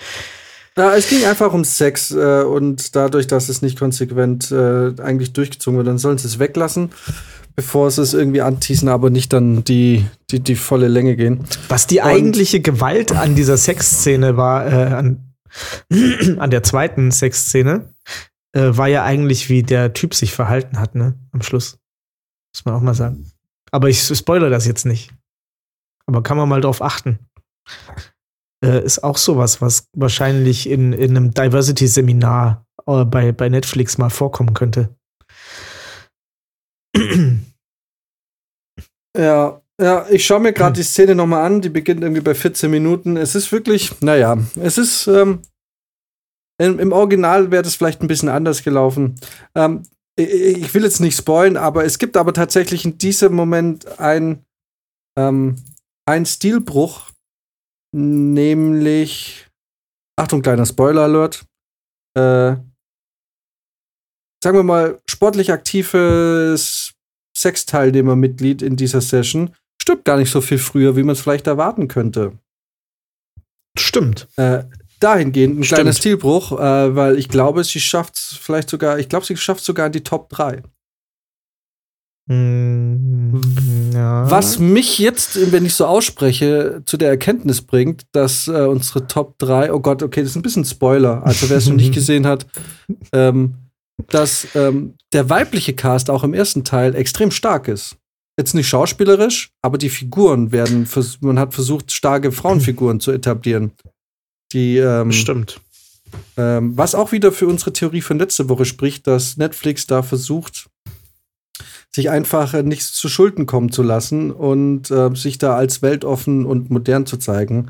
Ja, 0.79 0.95
es 0.95 1.09
ging 1.09 1.25
einfach 1.25 1.51
um 1.51 1.65
Sex 1.65 2.09
äh, 2.11 2.41
und 2.43 2.95
dadurch, 2.95 3.27
dass 3.27 3.49
es 3.49 3.61
nicht 3.61 3.77
konsequent 3.77 4.49
äh, 4.49 4.93
eigentlich 5.01 5.33
durchgezogen 5.33 5.77
wird, 5.77 5.87
dann 5.89 5.97
sollen 5.97 6.17
sie 6.17 6.25
es 6.27 6.39
weglassen, 6.39 6.91
bevor 7.57 7.91
sie 7.91 8.01
es 8.01 8.13
irgendwie 8.13 8.41
anteasen, 8.41 8.87
aber 8.87 9.09
nicht 9.09 9.33
dann 9.33 9.65
die, 9.65 10.05
die, 10.31 10.39
die 10.39 10.55
volle 10.55 10.87
Länge 10.87 11.17
gehen. 11.17 11.43
Was 11.67 11.85
die 11.85 11.99
Und- 11.99 12.05
eigentliche 12.05 12.61
Gewalt 12.61 13.11
an 13.11 13.35
dieser 13.35 13.57
Sexszene 13.57 14.37
war, 14.37 14.67
äh, 14.71 14.93
an, 14.93 15.33
an 16.37 16.49
der 16.49 16.63
zweiten 16.63 17.11
Sexszene, 17.11 17.93
äh, 18.53 18.69
war 18.77 18.87
ja 18.87 19.03
eigentlich, 19.03 19.49
wie 19.49 19.63
der 19.63 19.91
Typ 19.93 20.15
sich 20.15 20.31
verhalten 20.31 20.79
hat, 20.79 20.95
ne? 20.95 21.15
Am 21.33 21.41
Schluss. 21.41 21.77
Muss 22.55 22.63
man 22.63 22.75
auch 22.75 22.81
mal 22.81 22.95
sagen. 22.95 23.29
Aber 23.71 23.89
ich 23.89 24.01
spoilere 24.01 24.49
das 24.49 24.65
jetzt 24.65 24.85
nicht. 24.85 25.11
Aber 26.05 26.23
kann 26.23 26.37
man 26.37 26.47
mal 26.47 26.61
drauf 26.61 26.81
achten. 26.81 27.19
Äh, 28.63 28.83
ist 28.83 29.03
auch 29.03 29.17
sowas, 29.17 29.61
was 29.61 29.87
wahrscheinlich 29.93 30.69
in, 30.69 30.93
in 30.93 31.15
einem 31.15 31.33
Diversity-Seminar 31.33 32.65
äh, 32.85 33.05
bei, 33.05 33.31
bei 33.31 33.49
Netflix 33.49 33.97
mal 33.97 34.09
vorkommen 34.09 34.53
könnte. 34.53 34.95
Ja, 39.17 39.61
ja, 39.81 40.05
ich 40.09 40.25
schaue 40.25 40.39
mir 40.39 40.53
gerade 40.53 40.75
die 40.75 40.83
Szene 40.83 41.15
nochmal 41.15 41.45
an, 41.45 41.61
die 41.61 41.69
beginnt 41.69 42.03
irgendwie 42.03 42.21
bei 42.21 42.35
14 42.35 42.69
Minuten. 42.69 43.17
Es 43.17 43.33
ist 43.33 43.51
wirklich, 43.51 44.01
naja, 44.01 44.37
es 44.61 44.77
ist, 44.77 45.07
ähm, 45.07 45.41
im, 46.61 46.79
im 46.79 46.91
Original 46.91 47.49
wäre 47.49 47.63
das 47.63 47.75
vielleicht 47.75 48.01
ein 48.01 48.07
bisschen 48.07 48.29
anders 48.29 48.63
gelaufen. 48.63 49.15
Ähm, 49.55 49.83
ich, 50.17 50.29
ich 50.29 50.73
will 50.73 50.83
jetzt 50.83 50.99
nicht 50.99 51.17
spoilen, 51.17 51.57
aber 51.57 51.85
es 51.85 51.97
gibt 51.97 52.17
aber 52.17 52.33
tatsächlich 52.33 52.85
in 52.85 52.97
diesem 52.97 53.33
Moment 53.33 53.99
ein, 53.99 54.45
ähm, 55.17 55.55
ein 56.05 56.25
Stilbruch, 56.25 57.09
nämlich, 57.91 59.47
Achtung, 60.15 60.41
kleiner 60.41 60.65
Spoiler-Alert, 60.65 61.45
äh, 62.15 62.55
sagen 64.43 64.57
wir 64.57 64.63
mal, 64.63 64.99
sportlich 65.09 65.51
aktives 65.51 66.93
Sexteilnehmermitglied 67.35 68.61
in 68.61 68.75
dieser 68.75 69.01
Session 69.01 69.55
stirbt 69.81 70.05
gar 70.05 70.17
nicht 70.17 70.31
so 70.31 70.41
viel 70.41 70.57
früher, 70.57 70.95
wie 70.95 71.03
man 71.03 71.13
es 71.13 71.21
vielleicht 71.21 71.47
erwarten 71.47 71.87
könnte. 71.87 72.37
Stimmt. 73.77 74.27
Äh, 74.35 74.63
dahingehend 74.99 75.59
ein 75.59 75.63
Stimmt. 75.63 75.77
kleiner 75.77 75.93
Stilbruch, 75.93 76.51
äh, 76.59 76.95
weil 76.95 77.17
ich 77.17 77.29
glaube, 77.29 77.63
sie 77.63 77.79
schafft 77.79 78.15
es 78.15 78.37
vielleicht 78.39 78.69
sogar, 78.69 78.99
ich 78.99 79.09
glaube, 79.09 79.25
sie 79.25 79.37
schafft 79.37 79.63
sogar 79.63 79.87
in 79.87 79.93
die 79.93 80.03
Top 80.03 80.29
3. 80.29 80.61
Mm, 82.29 83.41
ja. 83.91 84.29
Was 84.29 84.59
mich 84.59 84.99
jetzt, 84.99 85.51
wenn 85.51 85.65
ich 85.65 85.73
so 85.73 85.87
ausspreche, 85.87 86.83
zu 86.85 86.95
der 86.95 87.09
Erkenntnis 87.09 87.63
bringt, 87.63 88.03
dass 88.11 88.47
äh, 88.47 88.51
unsere 88.51 89.07
Top 89.07 89.39
3, 89.39 89.73
oh 89.73 89.79
Gott, 89.79 90.03
okay, 90.03 90.21
das 90.21 90.31
ist 90.31 90.35
ein 90.35 90.43
bisschen 90.43 90.63
Spoiler, 90.63 91.25
also 91.25 91.49
wer 91.49 91.57
es 91.57 91.67
noch 91.67 91.75
nicht 91.75 91.93
gesehen 91.95 92.27
hat, 92.27 92.45
ähm, 93.13 93.55
dass 94.11 94.47
ähm, 94.53 94.93
der 95.11 95.29
weibliche 95.31 95.73
Cast 95.73 96.11
auch 96.11 96.23
im 96.23 96.35
ersten 96.35 96.63
Teil 96.63 96.93
extrem 96.95 97.31
stark 97.31 97.67
ist. 97.67 97.97
Jetzt 98.37 98.53
nicht 98.53 98.69
schauspielerisch, 98.69 99.51
aber 99.63 99.79
die 99.79 99.89
Figuren 99.89 100.51
werden, 100.51 100.87
man 101.21 101.39
hat 101.39 101.55
versucht, 101.55 101.91
starke 101.91 102.31
Frauenfiguren 102.31 102.99
zu 102.99 103.11
etablieren. 103.11 103.71
Die, 104.53 104.77
ähm, 104.77 105.11
Stimmt. 105.11 105.59
ähm, 106.37 106.77
was 106.77 106.93
auch 106.93 107.11
wieder 107.11 107.31
für 107.31 107.47
unsere 107.47 107.73
Theorie 107.73 108.01
von 108.01 108.19
letzte 108.19 108.49
Woche 108.49 108.65
spricht, 108.65 109.07
dass 109.07 109.35
Netflix 109.37 109.87
da 109.87 110.03
versucht, 110.03 110.68
sich 111.99 112.09
einfach 112.09 112.53
äh, 112.53 112.63
nichts 112.63 112.93
zu 112.93 113.09
Schulden 113.09 113.45
kommen 113.45 113.71
zu 113.71 113.83
lassen 113.83 114.31
und 114.31 114.89
äh, 114.89 115.13
sich 115.15 115.37
da 115.37 115.55
als 115.55 115.81
weltoffen 115.81 116.45
und 116.45 116.69
modern 116.69 117.05
zu 117.05 117.17
zeigen. 117.17 117.67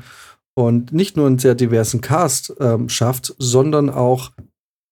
und 0.54 0.92
nicht 0.92 1.16
nur 1.16 1.26
einen 1.26 1.38
sehr 1.38 1.54
diversen 1.54 2.00
Cast 2.00 2.52
ähm, 2.60 2.88
schafft, 2.88 3.34
sondern 3.38 3.88
auch 3.88 4.32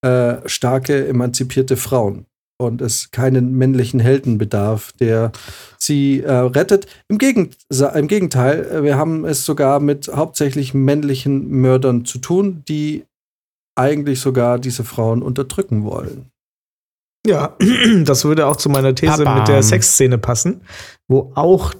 äh, 0.02 0.36
starke, 0.46 1.06
emanzipierte 1.06 1.76
Frauen 1.76 2.26
und 2.58 2.80
es 2.80 3.10
keinen 3.10 3.52
männlichen 3.52 4.00
Helden 4.00 4.38
bedarf, 4.38 4.92
der 4.92 5.32
sie 5.76 6.20
äh, 6.22 6.32
rettet. 6.32 6.86
Im, 7.08 7.18
Gegend 7.18 7.56
Im 7.70 8.08
Gegenteil, 8.08 8.64
äh, 8.66 8.82
wir 8.82 8.96
haben 8.96 9.24
es 9.24 9.44
sogar 9.44 9.80
mit 9.80 10.08
hauptsächlich 10.08 10.74
männlichen 10.74 11.48
Mördern 11.48 12.04
zu 12.04 12.18
tun, 12.18 12.62
die 12.68 13.04
eigentlich 13.76 14.20
sogar 14.20 14.58
diese 14.58 14.84
Frauen 14.84 15.22
unterdrücken 15.22 15.84
wollen. 15.84 16.30
Ja, 17.28 17.58
das 18.04 18.24
würde 18.24 18.46
auch 18.46 18.56
zu 18.56 18.70
meiner 18.70 18.94
These 18.94 19.24
Papa. 19.24 19.38
mit 19.40 19.48
der 19.48 19.62
Sexszene 19.62 20.16
passen, 20.16 20.62
wo 21.08 21.30
auch 21.34 21.74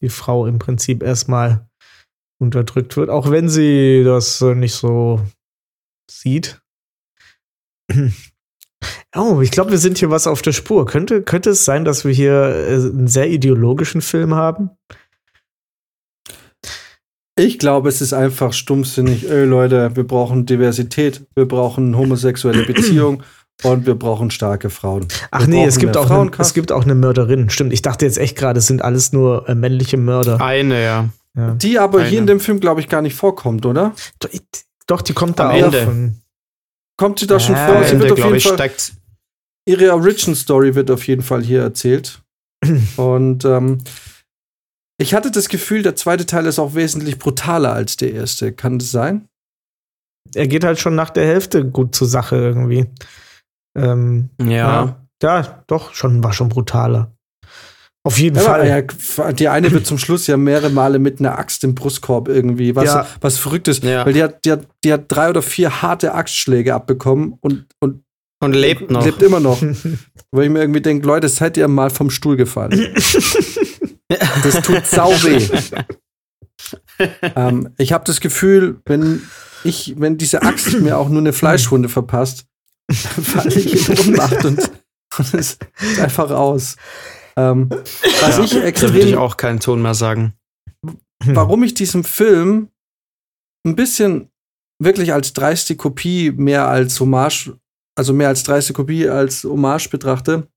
die 0.00 0.08
Frau 0.08 0.46
im 0.46 0.58
Prinzip 0.58 1.02
erstmal 1.02 1.68
unterdrückt 2.38 2.96
wird, 2.96 3.10
auch 3.10 3.30
wenn 3.30 3.50
sie 3.50 4.04
das 4.04 4.40
nicht 4.40 4.74
so 4.74 5.20
sieht. 6.10 6.60
Oh, 9.18 9.40
ich 9.40 9.50
glaube, 9.50 9.70
wir 9.70 9.78
sind 9.78 9.96
hier 9.96 10.10
was 10.10 10.26
auf 10.26 10.42
der 10.42 10.52
Spur. 10.52 10.84
Könnte, 10.84 11.22
könnte 11.22 11.50
es 11.50 11.64
sein, 11.64 11.86
dass 11.86 12.04
wir 12.04 12.12
hier 12.12 12.32
äh, 12.32 12.74
einen 12.74 13.08
sehr 13.08 13.30
ideologischen 13.30 14.02
Film 14.02 14.34
haben? 14.34 14.68
Ich 17.38 17.58
glaube, 17.58 17.88
es 17.88 18.02
ist 18.02 18.12
einfach 18.12 18.52
stumpfsinnig. 18.52 19.28
Ey, 19.30 19.46
Leute, 19.46 19.96
wir 19.96 20.04
brauchen 20.04 20.44
Diversität, 20.44 21.26
wir 21.34 21.48
brauchen 21.48 21.96
homosexuelle 21.96 22.66
Beziehungen 22.66 23.22
und 23.62 23.86
wir 23.86 23.94
brauchen 23.94 24.30
starke 24.30 24.70
Frauen. 24.70 25.08
Ach 25.30 25.40
wir 25.40 25.48
nee, 25.48 25.64
es 25.64 25.78
gibt, 25.78 25.96
auch 25.96 26.10
eine, 26.10 26.30
es 26.38 26.54
gibt 26.54 26.72
auch 26.72 26.84
eine 26.84 26.94
Mörderin. 26.94 27.50
Stimmt, 27.50 27.72
ich 27.72 27.82
dachte 27.82 28.04
jetzt 28.04 28.18
echt 28.18 28.36
gerade, 28.36 28.58
es 28.58 28.66
sind 28.66 28.82
alles 28.82 29.12
nur 29.12 29.48
äh, 29.48 29.54
männliche 29.54 29.96
Mörder. 29.96 30.40
Eine, 30.40 30.84
ja. 30.84 31.08
ja. 31.36 31.54
Die 31.54 31.78
aber 31.78 32.00
eine. 32.00 32.08
hier 32.08 32.18
in 32.18 32.26
dem 32.26 32.40
Film, 32.40 32.60
glaube 32.60 32.80
ich, 32.80 32.88
gar 32.88 33.02
nicht 33.02 33.14
vorkommt, 33.14 33.64
oder? 33.64 33.94
Doch, 34.86 35.02
die 35.02 35.14
kommt 35.14 35.40
Am 35.40 35.48
da 35.48 35.56
Ende. 35.56 35.80
auch 35.80 35.84
von. 35.84 36.20
Kommt 36.98 37.18
sie 37.18 37.26
da 37.26 37.38
schon 37.40 37.54
ja, 37.54 37.66
vor? 37.66 37.84
Sie 37.84 37.98
wird 37.98 38.12
auf 38.12 38.18
jeden 38.18 38.40
Fall, 38.40 38.54
steckt. 38.54 38.92
Ihre 39.68 39.92
Origin 39.92 40.34
Story 40.34 40.74
wird 40.74 40.90
auf 40.90 41.06
jeden 41.06 41.22
Fall 41.22 41.42
hier 41.42 41.62
erzählt. 41.62 42.22
Und 42.96 43.44
ähm, 43.44 43.78
ich 44.98 45.12
hatte 45.12 45.30
das 45.30 45.48
Gefühl, 45.48 45.82
der 45.82 45.96
zweite 45.96 46.24
Teil 46.24 46.46
ist 46.46 46.58
auch 46.58 46.74
wesentlich 46.74 47.18
brutaler 47.18 47.72
als 47.72 47.96
der 47.96 48.12
erste. 48.12 48.52
Kann 48.52 48.78
das 48.78 48.90
sein? 48.90 49.28
Er 50.34 50.48
geht 50.48 50.64
halt 50.64 50.78
schon 50.78 50.94
nach 50.94 51.10
der 51.10 51.26
Hälfte 51.26 51.64
gut 51.64 51.94
zur 51.94 52.08
Sache 52.08 52.36
irgendwie. 52.36 52.86
Ähm, 53.76 54.30
ja. 54.40 54.46
ja. 54.46 54.96
ja. 55.22 55.62
doch, 55.66 55.94
schon, 55.94 56.22
war 56.24 56.32
schon 56.32 56.48
brutaler. 56.48 57.12
Auf 58.06 58.18
jeden 58.18 58.36
ja, 58.36 58.42
Fall. 58.42 58.68
Ja, 58.68 59.32
die 59.32 59.48
eine 59.48 59.72
wird 59.72 59.84
zum 59.84 59.98
Schluss 59.98 60.28
ja 60.28 60.36
mehrere 60.36 60.70
Male 60.70 61.00
mit 61.00 61.18
einer 61.18 61.36
Axt 61.40 61.64
im 61.64 61.74
Brustkorb 61.74 62.28
irgendwie, 62.28 62.76
was, 62.76 62.84
ja. 62.84 63.06
was 63.20 63.36
verrückt 63.36 63.66
ist. 63.66 63.82
Ja. 63.82 64.06
Weil 64.06 64.12
die 64.12 64.22
hat, 64.22 64.44
die, 64.44 64.52
hat, 64.52 64.68
die 64.84 64.92
hat 64.92 65.06
drei 65.08 65.28
oder 65.28 65.42
vier 65.42 65.82
harte 65.82 66.14
Axtschläge 66.14 66.72
abbekommen 66.72 67.36
und, 67.40 67.66
und, 67.80 68.04
und 68.38 68.52
lebt 68.52 68.92
noch. 68.92 69.04
Lebt 69.04 69.22
immer 69.22 69.40
noch. 69.40 69.60
Wo 70.30 70.40
ich 70.40 70.48
mir 70.48 70.60
irgendwie 70.60 70.82
denke, 70.82 71.04
Leute, 71.04 71.28
seid 71.28 71.56
ihr 71.56 71.66
mal 71.66 71.90
vom 71.90 72.10
Stuhl 72.10 72.36
gefallen. 72.36 72.94
das 74.08 74.62
tut 74.62 74.86
sau 74.86 75.10
weh. 75.10 75.44
ähm, 77.34 77.70
ich 77.76 77.92
habe 77.92 78.04
das 78.04 78.20
Gefühl, 78.20 78.80
wenn 78.84 79.22
ich, 79.64 79.94
wenn 79.98 80.16
diese 80.16 80.42
Axt 80.42 80.80
mir 80.80 80.96
auch 80.96 81.08
nur 81.08 81.22
eine 81.22 81.32
Fleischwunde 81.32 81.88
verpasst, 81.88 82.46
falle 82.92 83.54
ich 83.54 83.88
in 83.88 83.98
Ohnmacht 83.98 84.44
und, 84.44 84.58
und 85.18 85.34
es 85.34 85.58
ist 85.80 86.00
einfach 86.00 86.30
aus. 86.30 86.76
Ähm, 87.36 87.68
was 87.70 88.38
ja, 88.38 88.44
ich 88.44 88.56
extrem. 88.56 88.90
Da 88.90 88.94
würde 88.94 89.08
ich 89.08 89.16
auch 89.16 89.36
keinen 89.36 89.60
Ton 89.60 89.82
mehr 89.82 89.94
sagen. 89.94 90.34
Warum 91.24 91.62
ich 91.62 91.74
diesen 91.74 92.04
Film 92.04 92.70
ein 93.66 93.76
bisschen 93.76 94.30
wirklich 94.78 95.12
als 95.12 95.32
dreiste 95.32 95.76
Kopie 95.76 96.30
mehr 96.30 96.68
als 96.68 97.00
Hommage, 97.00 97.58
also 97.96 98.12
mehr 98.12 98.28
als 98.28 98.42
dreiste 98.42 98.72
Kopie 98.72 99.08
als 99.08 99.44
Hommage 99.44 99.88
betrachte, 99.88 100.48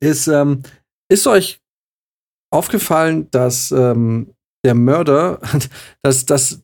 ist, 0.00 0.28
ähm, 0.28 0.62
ist 1.08 1.26
euch 1.26 1.60
aufgefallen, 2.52 3.30
dass 3.30 3.70
ähm, 3.70 4.34
der 4.64 4.74
Mörder, 4.74 5.40
dass, 6.02 6.24
dass 6.24 6.63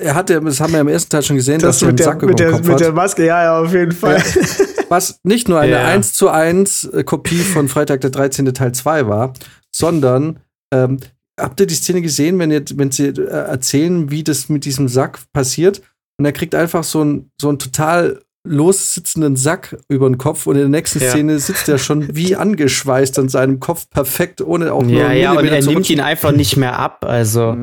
er 0.00 0.14
hatte, 0.14 0.40
das 0.40 0.60
haben 0.60 0.72
wir 0.72 0.80
im 0.80 0.88
ersten 0.88 1.10
Teil 1.10 1.22
schon 1.22 1.36
gesehen, 1.36 1.60
das 1.60 1.78
dass 1.78 1.82
er 1.82 1.88
einen 1.88 1.96
der, 1.96 2.06
Sack 2.06 2.22
über 2.22 2.34
den 2.34 2.50
Kopf 2.50 2.62
mit 2.62 2.72
hat. 2.72 2.80
der 2.80 2.92
Maske, 2.92 3.26
ja, 3.26 3.42
ja, 3.42 3.60
auf 3.60 3.72
jeden 3.72 3.92
Fall. 3.92 4.18
Ja. 4.18 4.42
Was 4.88 5.20
nicht 5.22 5.48
nur 5.48 5.58
eine 5.58 5.72
ja. 5.72 5.86
1 5.86 6.12
zu 6.12 6.28
1 6.28 6.84
äh, 6.84 7.04
Kopie 7.04 7.38
von 7.38 7.68
Freitag 7.68 8.02
der 8.02 8.10
13. 8.10 8.52
Teil 8.52 8.72
2 8.72 9.06
war, 9.08 9.32
sondern 9.74 10.40
ähm, 10.72 10.98
habt 11.40 11.60
ihr 11.60 11.66
die 11.66 11.74
Szene 11.74 12.02
gesehen, 12.02 12.38
wenn, 12.38 12.50
ihr, 12.50 12.62
wenn 12.74 12.90
sie 12.90 13.06
äh, 13.06 13.26
erzählen, 13.26 14.10
wie 14.10 14.22
das 14.22 14.48
mit 14.48 14.64
diesem 14.64 14.88
Sack 14.88 15.20
passiert? 15.32 15.82
Und 16.18 16.26
er 16.26 16.32
kriegt 16.32 16.54
einfach 16.54 16.84
so 16.84 17.00
einen 17.00 17.30
so 17.40 17.48
einen 17.48 17.58
total 17.58 18.20
lossitzenden 18.44 19.36
Sack 19.36 19.76
über 19.88 20.08
den 20.08 20.18
Kopf 20.18 20.46
und 20.46 20.56
in 20.56 20.62
der 20.62 20.68
nächsten 20.68 21.00
ja. 21.00 21.10
Szene 21.10 21.38
sitzt 21.38 21.68
er 21.68 21.78
schon 21.78 22.14
wie 22.16 22.34
angeschweißt 22.36 23.18
an 23.18 23.28
seinem 23.28 23.60
Kopf 23.60 23.88
perfekt, 23.88 24.40
ohne 24.40 24.72
auch 24.72 24.82
nur 24.82 25.00
Ja, 25.00 25.12
ja, 25.12 25.32
und 25.32 25.46
er 25.46 25.64
nimmt 25.64 25.88
ihn 25.88 26.00
einfach 26.00 26.32
nicht 26.32 26.56
mehr 26.56 26.78
ab, 26.78 27.04
also. 27.04 27.56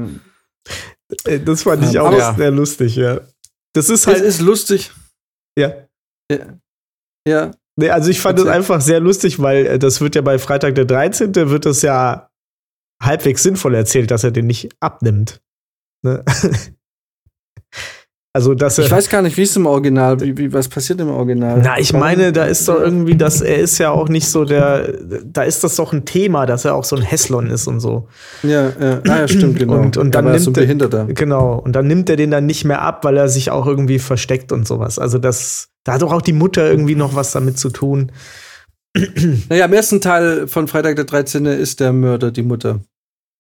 Äh, 1.26 1.40
das 1.40 1.64
fand 1.64 1.84
ich 1.84 2.00
auch 2.00 2.12
ja. 2.18 2.34
sehr 2.34 2.52
lustig, 2.52 2.96
ja. 2.96 3.22
Das 3.74 3.90
ist 3.90 4.08
halt. 4.08 4.18
Es 4.18 4.36
ist 4.36 4.42
lustig. 4.42 4.92
Ja. 5.58 5.74
Ja. 6.32 6.60
ja. 7.28 7.52
Nee, 7.76 7.90
also 7.90 8.10
ich 8.10 8.20
fand 8.20 8.40
es 8.40 8.46
einfach 8.46 8.82
sehr 8.82 9.00
lustig, 9.00 9.42
weil 9.42 9.66
äh, 9.66 9.80
das 9.80 10.02
wird 10.02 10.16
ja 10.16 10.22
bei 10.22 10.38
Freitag 10.38 10.76
der 10.76 10.86
13. 10.86 11.34
wird 11.34 11.66
das 11.66 11.82
ja 11.82 12.30
halbwegs 13.02 13.44
sinnvoll 13.44 13.76
erzählt, 13.76 14.12
dass 14.12 14.24
er 14.24 14.32
den 14.32 14.48
nicht 14.48 14.70
abnimmt. 14.82 15.42
Ne? 16.04 16.24
Also, 18.32 18.54
dass 18.54 18.78
ich 18.78 18.92
weiß 18.92 19.10
gar 19.10 19.24
nicht, 19.24 19.38
wie 19.38 19.42
ist 19.42 19.58
im 19.58 19.66
Original, 19.66 20.20
wie, 20.22 20.38
wie, 20.38 20.54
was 20.54 20.68
passiert 20.68 21.02
im 21.02 21.10
Original? 21.10 21.62
Na, 21.64 21.80
ich 21.80 21.94
meine, 21.94 22.32
da 22.32 22.46
ist 22.46 22.68
doch 22.68 22.80
irgendwie, 22.80 23.16
dass 23.16 23.42
er 23.42 23.58
ist 23.58 23.80
ja 23.80 23.90
auch 23.90 24.08
nicht 24.08 24.28
so 24.28 24.46
der, 24.46 24.94
da 25.26 25.42
ist 25.42 25.64
das 25.64 25.78
doch 25.78 25.94
ein 25.94 26.06
Thema, 26.06 26.46
dass 26.46 26.64
er 26.64 26.76
auch 26.76 26.84
so 26.84 26.96
ein 26.96 27.02
Hässlon 27.02 27.48
ist 27.48 27.66
und 27.66 27.80
so. 27.80 28.08
Ja, 28.44 28.70
ja, 28.80 29.02
ah, 29.08 29.20
ja 29.22 29.28
stimmt, 29.28 29.58
genau. 29.60 29.80
Und, 29.80 29.98
und 29.98 30.14
dann 30.14 30.26
nimmt 30.26 30.42
so 30.42 30.52
er, 30.52 31.06
genau, 31.06 31.56
und 31.56 31.76
dann 31.76 31.88
nimmt 31.88 32.08
er 32.08 32.18
den 32.18 32.30
dann 32.30 32.46
nicht 32.46 32.66
mehr 32.66 32.84
ab, 32.84 33.04
weil 33.04 33.18
er 33.18 33.30
sich 33.30 33.50
auch 33.50 33.66
irgendwie 33.66 33.98
versteckt 33.98 34.52
und 34.52 34.68
sowas. 34.68 35.00
Also 35.00 35.18
das, 35.18 35.70
da 35.84 35.94
hat 35.94 36.04
doch 36.04 36.14
auch 36.14 36.22
die 36.22 36.34
Mutter 36.34 36.70
irgendwie 36.70 36.96
noch 36.96 37.16
was 37.16 37.32
damit 37.32 37.58
zu 37.58 37.70
tun. 37.70 38.12
Naja, 39.50 39.66
im 39.66 39.74
ersten 39.74 40.02
Teil 40.02 40.48
von 40.48 40.68
Freitag 40.68 40.96
der 40.96 41.06
13. 41.06 41.46
ist 41.46 41.80
der 41.80 41.94
Mörder 41.94 42.32
die 42.32 42.44
Mutter. 42.44 42.80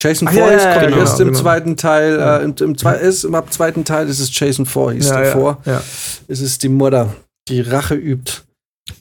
Jason 0.01 0.27
ah, 0.27 0.31
Voorhees 0.31 0.63
ja, 0.63 0.69
ja, 0.69 0.73
kommt 0.75 0.87
genau, 0.87 0.97
erst 1.01 1.19
im 1.19 1.27
genau. 1.27 1.39
zweiten 1.39 1.77
Teil, 1.77 2.19
äh, 2.19 2.43
im, 2.43 2.55
im, 2.59 2.77
zwei, 2.77 2.95
ist, 2.95 3.25
im 3.25 3.35
ab 3.35 3.51
zweiten 3.51 3.83
Teil 3.83 4.07
ist 4.07 4.19
es 4.19 4.37
Jason 4.37 4.65
Voorhees 4.65 5.09
ja, 5.09 5.21
davor. 5.21 5.61
Ja, 5.65 5.83
Es 6.27 6.39
ist 6.39 6.63
die 6.63 6.69
Mutter, 6.69 7.13
die 7.49 7.61
Rache 7.61 7.95
übt 7.95 8.43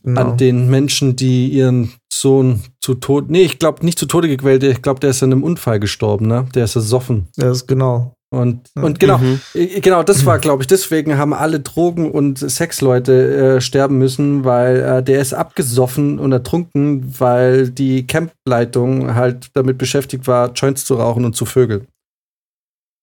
genau. 0.02 0.20
an 0.20 0.36
den 0.36 0.68
Menschen, 0.68 1.14
die 1.14 1.48
ihren 1.48 1.92
Sohn 2.12 2.62
zu 2.80 2.94
Tode, 2.94 3.30
nee, 3.30 3.42
ich 3.42 3.58
glaube 3.58 3.84
nicht 3.84 3.98
zu 3.98 4.06
Tode 4.06 4.28
gequält, 4.28 4.62
ich 4.64 4.82
glaube, 4.82 4.98
der 5.00 5.10
ist 5.10 5.22
in 5.22 5.32
einem 5.32 5.44
Unfall 5.44 5.78
gestorben, 5.78 6.26
ne? 6.26 6.46
Der 6.54 6.64
ist 6.64 6.74
ersoffen. 6.74 7.28
Ja, 7.36 7.50
ist 7.50 7.68
genau. 7.68 8.14
Und, 8.30 8.68
und 8.74 9.00
genau, 9.00 9.16
mhm. 9.16 9.40
genau, 9.54 10.02
das 10.02 10.26
war, 10.26 10.38
glaube 10.38 10.62
ich, 10.62 10.66
deswegen 10.66 11.16
haben 11.16 11.32
alle 11.32 11.60
Drogen- 11.60 12.10
und 12.10 12.38
Sexleute 12.38 13.56
äh, 13.56 13.60
sterben 13.62 13.96
müssen, 13.96 14.44
weil 14.44 14.80
äh, 14.80 15.02
der 15.02 15.22
ist 15.22 15.32
abgesoffen 15.32 16.18
und 16.18 16.32
ertrunken, 16.32 17.18
weil 17.18 17.70
die 17.70 18.06
Campleitung 18.06 19.14
halt 19.14 19.48
damit 19.54 19.78
beschäftigt 19.78 20.26
war, 20.26 20.52
Joints 20.52 20.84
zu 20.84 20.96
rauchen 20.96 21.24
und 21.24 21.36
zu 21.36 21.46
vögeln. 21.46 21.88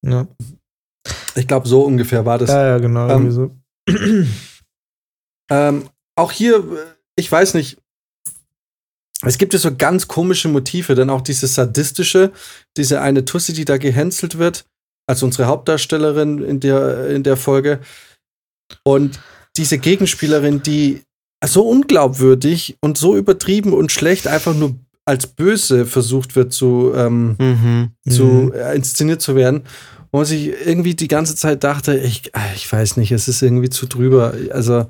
Ja. 0.05 0.27
Ich 1.33 1.47
glaube, 1.47 1.67
so 1.67 1.83
ungefähr 1.83 2.23
war 2.25 2.37
das. 2.37 2.51
Ja, 2.51 2.67
ja, 2.67 2.77
genau. 2.77 3.09
Ähm, 3.09 3.31
so. 3.31 3.51
ähm, 5.49 5.89
auch 6.15 6.31
hier, 6.31 6.63
ich 7.15 7.31
weiß 7.31 7.55
nicht, 7.55 7.79
es 9.23 9.39
gibt 9.39 9.53
ja 9.53 9.59
so 9.59 9.75
ganz 9.75 10.07
komische 10.07 10.49
Motive, 10.49 10.93
dann 10.93 11.09
auch 11.09 11.21
dieses 11.21 11.55
sadistische, 11.55 12.31
diese 12.77 13.01
eine 13.01 13.25
Tussi, 13.25 13.53
die 13.53 13.65
da 13.65 13.77
gehänselt 13.77 14.37
wird 14.37 14.65
also 15.07 15.25
unsere 15.25 15.47
Hauptdarstellerin 15.47 16.43
in 16.43 16.59
der, 16.59 17.09
in 17.09 17.23
der 17.23 17.37
Folge. 17.37 17.79
Und 18.83 19.19
diese 19.57 19.77
Gegenspielerin, 19.77 20.63
die 20.63 21.03
so 21.45 21.67
unglaubwürdig 21.67 22.77
und 22.81 22.97
so 22.97 23.15
übertrieben 23.15 23.73
und 23.73 23.91
schlecht 23.91 24.27
einfach 24.27 24.55
nur 24.55 24.75
als 25.05 25.27
böse 25.27 25.85
versucht 25.85 26.35
wird 26.35 26.51
zu, 26.51 26.91
ähm, 26.95 27.35
mhm. 27.37 27.91
zu 28.09 28.23
mhm. 28.23 28.53
Äh, 28.53 28.75
inszeniert 28.75 29.21
zu 29.21 29.35
werden. 29.35 29.63
Wo 30.11 30.19
man 30.19 30.25
sich 30.25 30.47
irgendwie 30.47 30.95
die 30.95 31.07
ganze 31.07 31.35
Zeit 31.35 31.63
dachte, 31.63 31.97
ich, 31.97 32.31
ich 32.55 32.71
weiß 32.71 32.97
nicht, 32.97 33.11
es 33.11 33.27
ist 33.27 33.41
irgendwie 33.41 33.69
zu 33.69 33.85
drüber. 33.85 34.33
Also 34.49 34.89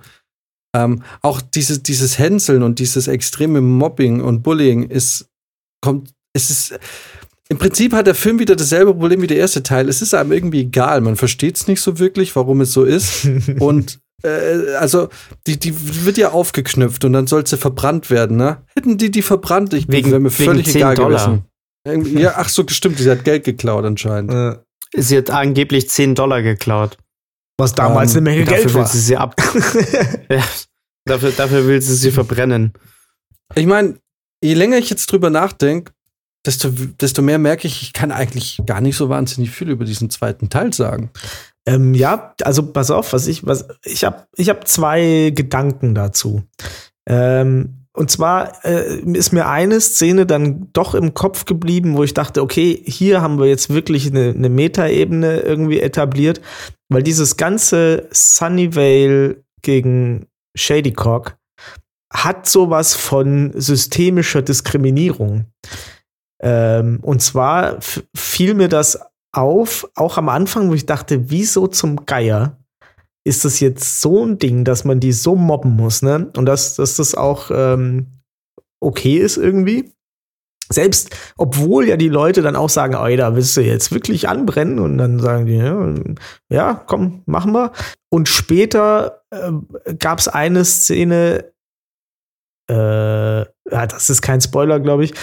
ähm, 0.75 1.03
auch 1.21 1.41
diese, 1.41 1.79
dieses 1.79 2.19
Hänseln 2.19 2.63
und 2.63 2.79
dieses 2.79 3.07
extreme 3.07 3.59
Mobbing 3.59 4.21
und 4.21 4.43
Bullying 4.43 4.83
ist, 4.89 5.27
kommt, 5.81 6.13
es 6.33 6.49
ist, 6.49 6.79
im 7.47 7.57
Prinzip 7.57 7.93
hat 7.93 8.07
der 8.07 8.15
Film 8.15 8.39
wieder 8.39 8.55
dasselbe 8.55 8.93
Problem 8.93 9.21
wie 9.21 9.27
der 9.27 9.37
erste 9.37 9.61
Teil. 9.61 9.87
Es 9.87 10.01
ist 10.01 10.13
einem 10.13 10.31
irgendwie 10.31 10.61
egal. 10.61 11.01
Man 11.01 11.15
versteht 11.15 11.57
es 11.57 11.67
nicht 11.67 11.81
so 11.81 11.99
wirklich, 11.99 12.35
warum 12.35 12.61
es 12.61 12.73
so 12.73 12.83
ist. 12.83 13.27
und 13.59 13.99
äh, 14.23 14.75
also, 14.79 15.09
die, 15.45 15.59
die 15.59 16.05
wird 16.05 16.17
ja 16.17 16.31
aufgeknüpft 16.31 17.05
und 17.05 17.13
dann 17.13 17.27
soll 17.27 17.45
sie 17.45 17.57
verbrannt 17.57 18.09
werden, 18.09 18.37
ne? 18.37 18.63
Hätten 18.75 18.97
die 18.97 19.11
die 19.11 19.21
verbrannt, 19.21 19.73
ich 19.73 19.87
wegen, 19.87 20.09
wäre 20.09 20.19
mir 20.19 20.31
völlig 20.31 20.73
egal 20.73 20.95
Dollar. 20.95 21.43
gewesen. 21.85 22.17
Ja, 22.17 22.33
ach 22.37 22.49
so, 22.49 22.65
stimmt, 22.67 22.97
sie 22.97 23.11
hat 23.11 23.23
Geld 23.23 23.43
geklaut 23.43 23.85
anscheinend. 23.85 24.31
Äh. 24.31 24.57
Sie 24.97 25.17
hat 25.17 25.29
angeblich 25.29 25.89
10 25.89 26.15
Dollar 26.15 26.41
geklaut. 26.41 26.97
Was 27.57 27.75
damals 27.75 28.13
Ähm, 28.13 28.17
eine 28.17 28.29
Menge 28.29 28.45
dafür 28.45 28.57
Geld 28.57 28.73
will 28.73 28.81
war. 28.81 28.87
Sie 28.87 28.99
sie 28.99 29.17
ab 29.17 29.35
ja, 30.29 30.43
dafür, 31.05 31.31
dafür 31.31 31.67
will 31.67 31.81
sie 31.81 31.95
sie 31.95 32.11
verbrennen. 32.11 32.73
Ich 33.53 33.65
meine, 33.65 33.99
je 34.43 34.55
länger 34.55 34.77
ich 34.77 34.89
jetzt 34.89 35.11
drüber 35.11 35.29
nachdenke, 35.29 35.91
desto, 36.45 36.69
desto 36.69 37.21
mehr 37.21 37.39
merke 37.39 37.67
ich, 37.67 37.81
ich 37.81 37.93
kann 37.93 38.11
eigentlich 38.11 38.61
gar 38.65 38.81
nicht 38.81 38.95
so 38.97 39.09
wahnsinnig 39.09 39.51
viel 39.51 39.69
über 39.69 39.85
diesen 39.85 40.09
zweiten 40.09 40.49
Teil 40.49 40.73
sagen. 40.73 41.11
Ähm, 41.65 41.93
ja, 41.93 42.35
also 42.43 42.71
pass 42.71 42.91
auf, 42.91 43.13
was 43.13 43.27
ich, 43.27 43.45
was 43.45 43.67
ich 43.83 44.03
habe, 44.03 44.27
ich 44.35 44.49
habe 44.49 44.65
zwei 44.65 45.31
Gedanken 45.33 45.95
dazu. 45.95 46.43
Ähm, 47.07 47.85
und 47.93 48.11
zwar 48.11 48.63
äh, 48.65 48.99
ist 48.99 49.31
mir 49.31 49.47
eine 49.47 49.79
Szene 49.79 50.25
dann 50.25 50.67
doch 50.73 50.95
im 50.95 51.13
Kopf 51.13 51.45
geblieben, 51.45 51.95
wo 51.95 52.03
ich 52.03 52.13
dachte, 52.13 52.41
okay, 52.41 52.83
hier 52.85 53.21
haben 53.21 53.39
wir 53.39 53.47
jetzt 53.47 53.69
wirklich 53.69 54.07
eine, 54.07 54.31
eine 54.31 54.49
Metaebene 54.49 55.39
irgendwie 55.39 55.79
etabliert, 55.79 56.41
weil 56.89 57.03
dieses 57.03 57.37
ganze 57.37 58.07
Sunnyvale 58.11 59.43
gegen 59.61 60.27
Shadycock 60.55 61.37
hat 62.13 62.47
sowas 62.47 62.95
von 62.95 63.51
systemischer 63.55 64.41
Diskriminierung. 64.41 65.45
Ähm, 66.41 66.99
und 67.01 67.21
zwar 67.21 67.77
fiel 68.15 68.53
mir 68.53 68.67
das 68.67 68.99
auf, 69.31 69.87
auch 69.95 70.17
am 70.17 70.29
Anfang, 70.29 70.69
wo 70.69 70.73
ich 70.73 70.85
dachte, 70.85 71.29
wieso 71.29 71.67
zum 71.67 72.05
Geier 72.05 72.57
ist 73.25 73.43
das 73.43 73.59
jetzt 73.59 74.01
so 74.01 74.23
ein 74.23 74.37
Ding, 74.37 74.63
dass 74.63 74.85
man 74.85 74.99
die 74.99 75.11
so 75.11 75.35
mobben 75.35 75.75
muss, 75.75 76.01
ne? 76.01 76.31
Und 76.37 76.45
dass, 76.45 76.75
dass 76.75 76.97
das 76.97 77.15
auch 77.15 77.49
ähm, 77.51 78.21
okay 78.79 79.17
ist 79.17 79.37
irgendwie. 79.37 79.91
Selbst, 80.71 81.15
obwohl 81.37 81.87
ja 81.87 81.97
die 81.97 82.09
Leute 82.09 82.41
dann 82.41 82.55
auch 82.55 82.69
sagen, 82.69 82.95
ey, 82.95 83.17
da 83.17 83.35
willst 83.35 83.55
du 83.57 83.61
jetzt 83.61 83.91
wirklich 83.91 84.27
anbrennen 84.29 84.79
und 84.79 84.97
dann 84.97 85.19
sagen 85.19 85.45
die, 85.45 85.57
ja, 85.57 85.95
ja 86.49 86.73
komm, 86.73 87.23
machen 87.25 87.51
wir. 87.53 87.71
Und 88.09 88.29
später 88.29 89.23
äh, 89.29 89.51
gab 89.99 90.19
es 90.19 90.27
eine 90.27 90.65
Szene, 90.65 91.51
äh, 92.69 93.39
ja, 93.41 93.87
das 93.87 94.09
ist 94.09 94.21
kein 94.21 94.41
Spoiler, 94.41 94.79
glaube 94.79 95.05
ich. 95.05 95.13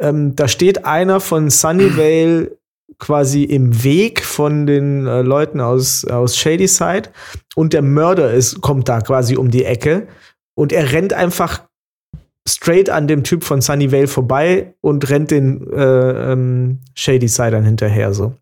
Ähm, 0.00 0.36
da 0.36 0.48
steht 0.48 0.84
einer 0.84 1.20
von 1.20 1.50
Sunnyvale 1.50 2.56
quasi 2.98 3.44
im 3.44 3.82
Weg 3.82 4.24
von 4.24 4.66
den 4.66 5.06
äh, 5.06 5.22
Leuten 5.22 5.60
aus, 5.60 6.04
aus 6.04 6.36
Shadyside 6.36 7.10
und 7.54 7.72
der 7.72 7.82
Mörder 7.82 8.32
ist, 8.32 8.60
kommt 8.60 8.88
da 8.88 9.00
quasi 9.00 9.36
um 9.36 9.50
die 9.50 9.64
Ecke 9.64 10.06
und 10.54 10.72
er 10.72 10.92
rennt 10.92 11.12
einfach 11.12 11.62
straight 12.48 12.88
an 12.88 13.08
dem 13.08 13.24
Typ 13.24 13.44
von 13.44 13.60
Sunnyvale 13.60 14.06
vorbei 14.06 14.74
und 14.80 15.08
rennt 15.10 15.30
den 15.30 15.66
äh, 15.72 16.32
ähm, 16.32 16.80
Shadysidern 16.94 17.64
hinterher 17.64 18.14
so. 18.14 18.34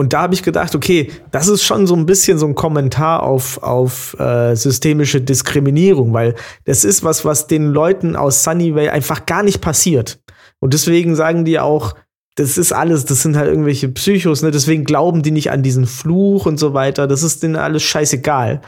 Und 0.00 0.14
da 0.14 0.22
habe 0.22 0.32
ich 0.32 0.42
gedacht, 0.42 0.74
okay, 0.74 1.10
das 1.30 1.46
ist 1.46 1.62
schon 1.62 1.86
so 1.86 1.94
ein 1.94 2.06
bisschen 2.06 2.38
so 2.38 2.46
ein 2.46 2.54
Kommentar 2.54 3.22
auf, 3.22 3.62
auf 3.62 4.18
äh, 4.18 4.54
systemische 4.54 5.20
Diskriminierung, 5.20 6.14
weil 6.14 6.36
das 6.64 6.84
ist 6.84 7.04
was, 7.04 7.26
was 7.26 7.48
den 7.48 7.66
Leuten 7.66 8.16
aus 8.16 8.42
Sunnyvale 8.42 8.92
einfach 8.92 9.26
gar 9.26 9.42
nicht 9.42 9.60
passiert. 9.60 10.18
Und 10.58 10.72
deswegen 10.72 11.16
sagen 11.16 11.44
die 11.44 11.60
auch, 11.60 11.96
das 12.36 12.56
ist 12.56 12.72
alles, 12.72 13.04
das 13.04 13.20
sind 13.20 13.36
halt 13.36 13.48
irgendwelche 13.48 13.90
Psychos, 13.90 14.40
ne? 14.40 14.50
Deswegen 14.50 14.84
glauben 14.84 15.22
die 15.22 15.32
nicht 15.32 15.50
an 15.50 15.62
diesen 15.62 15.84
Fluch 15.84 16.46
und 16.46 16.58
so 16.58 16.72
weiter. 16.72 17.06
Das 17.06 17.22
ist 17.22 17.42
denen 17.42 17.56
alles 17.56 17.82
scheißegal. 17.82 18.62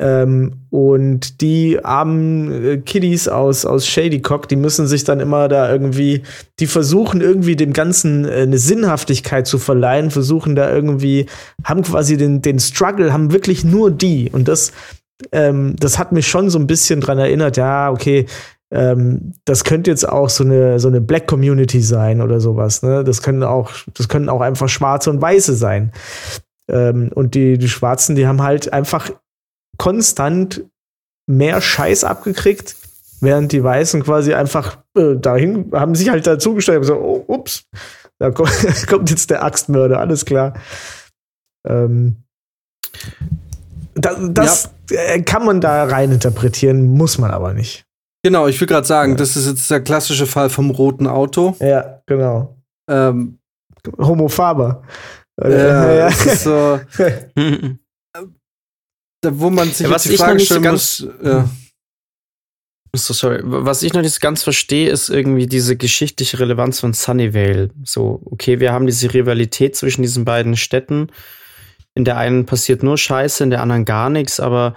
Ähm, 0.00 0.52
und 0.70 1.42
die 1.42 1.84
armen 1.84 2.64
äh, 2.64 2.78
Kiddies 2.78 3.28
aus, 3.28 3.66
aus 3.66 3.86
Shadycock, 3.86 4.48
die 4.48 4.56
müssen 4.56 4.86
sich 4.86 5.04
dann 5.04 5.20
immer 5.20 5.46
da 5.48 5.70
irgendwie, 5.70 6.22
die 6.58 6.66
versuchen 6.66 7.20
irgendwie 7.20 7.54
dem 7.54 7.74
Ganzen 7.74 8.24
äh, 8.24 8.42
eine 8.42 8.56
Sinnhaftigkeit 8.56 9.46
zu 9.46 9.58
verleihen, 9.58 10.10
versuchen 10.10 10.56
da 10.56 10.72
irgendwie, 10.72 11.26
haben 11.64 11.82
quasi 11.82 12.16
den, 12.16 12.40
den 12.40 12.58
Struggle, 12.60 13.12
haben 13.12 13.30
wirklich 13.30 13.62
nur 13.62 13.90
die. 13.90 14.30
Und 14.32 14.48
das, 14.48 14.72
ähm, 15.32 15.76
das 15.78 15.98
hat 15.98 16.12
mich 16.12 16.26
schon 16.26 16.48
so 16.48 16.58
ein 16.58 16.66
bisschen 16.66 17.02
dran 17.02 17.18
erinnert, 17.18 17.58
ja, 17.58 17.90
okay, 17.90 18.24
ähm, 18.70 19.34
das 19.44 19.64
könnte 19.64 19.90
jetzt 19.90 20.08
auch 20.08 20.30
so 20.30 20.44
eine, 20.44 20.80
so 20.80 20.88
eine 20.88 21.02
Black 21.02 21.26
Community 21.26 21.82
sein 21.82 22.22
oder 22.22 22.40
sowas, 22.40 22.82
ne? 22.82 23.04
Das 23.04 23.20
können 23.20 23.42
auch, 23.42 23.70
das 23.92 24.08
können 24.08 24.30
auch 24.30 24.40
einfach 24.40 24.70
Schwarze 24.70 25.10
und 25.10 25.20
Weiße 25.20 25.56
sein. 25.56 25.92
Ähm, 26.68 27.10
und 27.14 27.34
die, 27.34 27.58
die 27.58 27.68
Schwarzen, 27.68 28.16
die 28.16 28.26
haben 28.26 28.40
halt 28.40 28.72
einfach 28.72 29.10
konstant 29.78 30.64
mehr 31.26 31.60
Scheiß 31.60 32.04
abgekriegt, 32.04 32.76
während 33.20 33.52
die 33.52 33.62
Weißen 33.62 34.02
quasi 34.02 34.34
einfach 34.34 34.78
äh, 34.96 35.16
dahin 35.16 35.70
haben 35.72 35.94
sich 35.94 36.10
halt 36.10 36.26
dazugestellt 36.26 36.80
und 36.80 36.84
so, 36.84 36.96
oh, 36.96 37.24
ups, 37.26 37.64
da 38.18 38.30
kommt, 38.30 38.50
kommt 38.88 39.10
jetzt 39.10 39.30
der 39.30 39.44
Axtmörder, 39.44 40.00
alles 40.00 40.24
klar. 40.24 40.54
Ähm, 41.66 42.16
da, 43.94 44.14
das 44.28 44.70
äh, 44.90 45.22
kann 45.22 45.44
man 45.44 45.60
da 45.60 45.84
rein 45.84 46.12
interpretieren, 46.12 46.88
muss 46.88 47.18
man 47.18 47.30
aber 47.30 47.54
nicht. 47.54 47.84
Genau, 48.22 48.48
ich 48.48 48.60
will 48.60 48.68
gerade 48.68 48.86
sagen, 48.86 49.16
das 49.16 49.36
ist 49.36 49.46
jetzt 49.46 49.70
der 49.70 49.80
klassische 49.80 50.26
Fall 50.26 50.50
vom 50.50 50.70
roten 50.70 51.06
Auto. 51.06 51.56
Ja, 51.60 52.02
genau. 52.06 52.56
Ähm, 52.88 53.38
Homofaber. 53.98 54.82
ja, 55.42 55.48
ja. 55.94 56.06
das 56.06 56.26
ist 56.26 56.42
so, 56.44 56.80
wo 59.28 59.50
man 59.50 59.68
sich 59.70 59.86
Ja, 59.86 59.90
was 59.92 60.04
jetzt 60.04 60.10
die 60.10 60.14
ich 60.14 60.20
noch 60.20 60.26
Frage 60.26 60.36
nicht 60.38 60.48
so 60.48 60.54
stellen 60.54 60.62
ganz- 60.64 61.00
muss. 61.00 61.14
Ja. 61.24 61.48
So, 62.96 63.14
sorry. 63.14 63.40
Was 63.44 63.84
ich 63.84 63.92
noch 63.92 64.02
nicht 64.02 64.14
so 64.14 64.18
ganz 64.20 64.42
verstehe, 64.42 64.90
ist 64.90 65.10
irgendwie 65.10 65.46
diese 65.46 65.76
geschichtliche 65.76 66.40
Relevanz 66.40 66.80
von 66.80 66.92
Sunnyvale. 66.92 67.70
So, 67.84 68.20
okay, 68.24 68.58
wir 68.58 68.72
haben 68.72 68.86
diese 68.86 69.14
Rivalität 69.14 69.76
zwischen 69.76 70.02
diesen 70.02 70.24
beiden 70.24 70.56
Städten. 70.56 71.08
In 71.94 72.04
der 72.04 72.16
einen 72.16 72.46
passiert 72.46 72.82
nur 72.82 72.98
Scheiße, 72.98 73.44
in 73.44 73.50
der 73.50 73.62
anderen 73.62 73.84
gar 73.84 74.10
nichts, 74.10 74.40
aber 74.40 74.74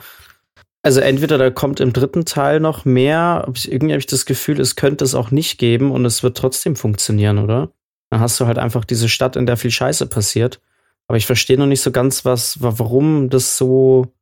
also 0.84 1.00
entweder 1.00 1.38
da 1.38 1.50
kommt 1.50 1.80
im 1.80 1.94
dritten 1.94 2.26
Teil 2.26 2.60
noch 2.60 2.86
mehr, 2.86 3.48
irgendwie 3.66 3.94
habe 3.94 4.00
ich 4.00 4.06
das 4.08 4.26
Gefühl, 4.26 4.60
es 4.60 4.76
könnte 4.76 5.06
es 5.06 5.16
auch 5.16 5.32
nicht 5.32 5.58
geben 5.58 5.92
und 5.92 6.06
es 6.06 6.22
wird 6.24 6.38
trotzdem 6.38 6.76
funktionieren, 6.76 7.40
oder? 7.40 7.72
Dann 8.12 8.20
hast 8.20 8.40
du 8.40 8.46
halt 8.46 8.58
einfach 8.60 8.84
diese 8.86 9.10
Stadt, 9.10 9.36
in 9.38 9.46
der 9.48 9.58
viel 9.58 9.72
Scheiße 9.72 10.06
passiert. 10.08 10.60
Aber 11.08 11.18
ich 11.18 11.26
verstehe 11.26 11.58
noch 11.58 11.66
nicht 11.68 11.82
so 11.82 11.92
ganz, 11.92 12.26
was, 12.26 12.62
wa- 12.62 12.74
warum 12.78 13.30
das 13.30 13.58
so, 13.58 14.14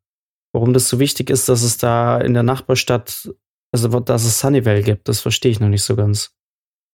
warum 0.53 0.73
das 0.73 0.89
so 0.89 0.99
wichtig 0.99 1.29
ist, 1.29 1.47
dass 1.49 1.61
es 1.63 1.77
da 1.77 2.19
in 2.19 2.33
der 2.33 2.43
Nachbarstadt 2.43 3.29
also, 3.73 3.87
dass 4.01 4.25
es 4.25 4.39
Sunnyvale 4.39 4.81
gibt, 4.83 5.07
das 5.07 5.21
verstehe 5.21 5.51
ich 5.51 5.61
noch 5.61 5.69
nicht 5.69 5.83
so 5.83 5.95
ganz. 5.95 6.33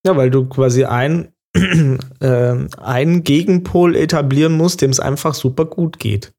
Ja, 0.06 0.16
weil 0.16 0.30
du 0.30 0.46
quasi 0.48 0.86
ein, 0.86 1.34
ähm, 1.56 2.68
einen 2.78 3.24
Gegenpol 3.24 3.96
etablieren 3.96 4.54
musst, 4.54 4.82
dem 4.82 4.92
es 4.92 5.00
einfach 5.00 5.34
super 5.34 5.66
gut 5.66 5.98
geht. 5.98 6.34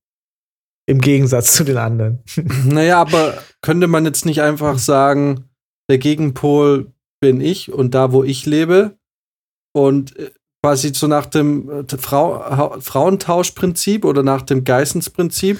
Im 0.86 1.00
Gegensatz 1.00 1.54
zu 1.54 1.64
den 1.64 1.76
anderen. 1.76 2.22
Naja, 2.64 3.00
aber 3.00 3.42
könnte 3.62 3.88
man 3.88 4.04
jetzt 4.04 4.26
nicht 4.26 4.40
einfach 4.42 4.78
sagen, 4.78 5.50
der 5.90 5.98
Gegenpol 5.98 6.92
bin 7.20 7.40
ich 7.40 7.72
und 7.72 7.94
da, 7.94 8.12
wo 8.12 8.22
ich 8.22 8.46
lebe 8.46 8.96
und 9.74 10.16
äh, 10.16 10.30
quasi 10.62 10.94
so 10.94 11.08
nach 11.08 11.26
dem 11.26 11.68
äh, 11.68 11.98
Frau, 11.98 12.38
Ha- 12.38 12.80
Frauentauschprinzip 12.80 14.04
oder 14.04 14.22
nach 14.22 14.42
dem 14.42 14.62
Geissens-Prinzip, 14.62 15.58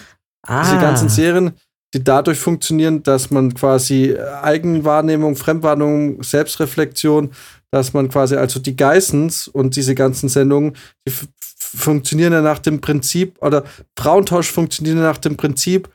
diese 0.49 0.77
Ah. 0.77 0.81
ganzen 0.81 1.09
Serien, 1.09 1.53
die 1.95 2.03
dadurch 2.03 2.39
funktionieren, 2.39 3.03
dass 3.03 3.31
man 3.31 3.55
quasi 3.55 4.17
Eigenwahrnehmung, 4.43 5.37
Fremdwahrnehmung, 5.37 6.23
Selbstreflexion, 6.23 7.31
dass 7.71 7.93
man 7.93 8.09
quasi 8.09 8.37
also 8.37 8.61
die 8.61 8.77
Geissens 8.77 9.49
und 9.49 9.77
diese 9.77 9.95
ganzen 9.95 10.29
Sendungen, 10.29 10.77
die 11.07 11.13
funktionieren 11.59 12.33
ja 12.33 12.41
nach 12.41 12.59
dem 12.59 12.81
Prinzip 12.81 13.37
oder 13.43 13.65
Frauentausch 13.99 14.51
funktionieren 14.51 15.01
nach 15.01 15.19
dem 15.19 15.37
Prinzip, 15.37 15.89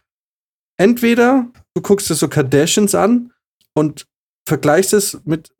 entweder 0.78 1.48
du 1.76 1.82
guckst 1.82 2.10
dir 2.10 2.16
so 2.16 2.28
Kardashians 2.28 2.96
an 2.96 3.32
und 3.74 4.06
vergleichst 4.48 4.94
es 4.94 5.20
mit, 5.26 5.52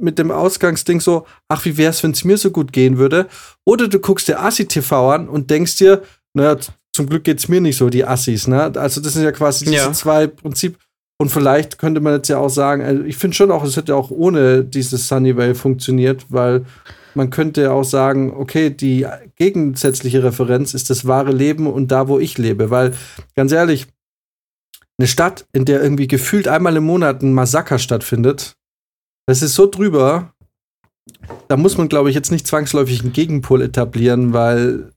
mit 0.00 0.18
dem 0.18 0.30
Ausgangsding 0.30 1.00
so, 1.00 1.26
ach, 1.48 1.64
wie 1.64 1.76
wär's, 1.76 2.02
wenn 2.02 2.10
es 2.10 2.24
mir 2.24 2.36
so 2.36 2.50
gut 2.50 2.72
gehen 2.72 2.98
würde? 2.98 3.26
Oder 3.64 3.88
du 3.88 3.98
guckst 3.98 4.28
dir 4.28 4.40
Assi-TV 4.40 5.12
an 5.12 5.28
und 5.28 5.50
denkst 5.50 5.76
dir, 5.76 6.02
naja, 6.34 6.56
zum 6.98 7.08
Glück 7.08 7.22
geht's 7.22 7.46
mir 7.46 7.60
nicht 7.60 7.76
so, 7.76 7.90
die 7.90 8.04
Assis, 8.04 8.48
ne? 8.48 8.72
Also, 8.74 9.00
das 9.00 9.12
sind 9.12 9.22
ja 9.22 9.30
quasi 9.30 9.64
diese 9.64 9.76
Ja. 9.76 9.92
zwei 9.92 10.26
Prinzip. 10.26 10.76
Und 11.20 11.30
vielleicht 11.30 11.78
könnte 11.78 12.00
man 12.00 12.14
jetzt 12.14 12.26
ja 12.28 12.38
auch 12.38 12.48
sagen, 12.48 12.82
also 12.82 13.04
ich 13.04 13.16
finde 13.16 13.36
schon 13.36 13.52
auch, 13.52 13.62
es 13.62 13.76
hätte 13.76 13.94
auch 13.94 14.10
ohne 14.10 14.64
dieses 14.64 15.06
Sunnyvale 15.06 15.54
funktioniert, 15.54 16.26
weil 16.28 16.64
man 17.14 17.30
könnte 17.30 17.70
auch 17.72 17.84
sagen, 17.84 18.32
okay, 18.36 18.70
die 18.70 19.06
gegensätzliche 19.36 20.24
Referenz 20.24 20.74
ist 20.74 20.90
das 20.90 21.06
wahre 21.06 21.30
Leben 21.30 21.68
und 21.68 21.92
da, 21.92 22.08
wo 22.08 22.18
ich 22.18 22.36
lebe. 22.36 22.70
Weil, 22.70 22.94
ganz 23.36 23.52
ehrlich, 23.52 23.86
eine 24.98 25.06
Stadt, 25.06 25.46
in 25.52 25.64
der 25.64 25.80
irgendwie 25.80 26.08
gefühlt 26.08 26.48
einmal 26.48 26.76
im 26.76 26.84
Monat 26.84 27.22
ein 27.22 27.32
Massaker 27.32 27.78
stattfindet, 27.78 28.54
das 29.26 29.42
ist 29.42 29.54
so 29.54 29.66
drüber, 29.66 30.32
da 31.46 31.56
muss 31.56 31.78
man, 31.78 31.88
glaube 31.88 32.08
ich, 32.10 32.16
jetzt 32.16 32.32
nicht 32.32 32.46
zwangsläufig 32.46 33.02
einen 33.02 33.12
Gegenpol 33.12 33.62
etablieren, 33.62 34.32
weil 34.32 34.90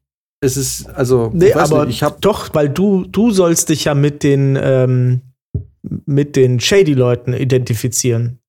es 0.44 0.58
ist, 0.58 0.88
also, 0.90 1.30
Nee, 1.34 1.50
ich 1.50 1.56
weiß 1.56 1.72
aber 1.72 1.86
nicht, 1.86 1.96
ich 1.96 2.04
habe 2.04 2.18
doch, 2.20 2.54
weil 2.54 2.68
du, 2.70 3.06
du 3.06 3.32
sollst 3.32 3.70
dich 3.70 3.86
ja 3.86 3.94
mit 3.96 4.24
den, 4.24 4.58
ähm, 4.62 5.22
mit 6.06 6.36
den 6.36 6.60
Shady-Leuten 6.60 7.34
identifizieren. 7.34 8.40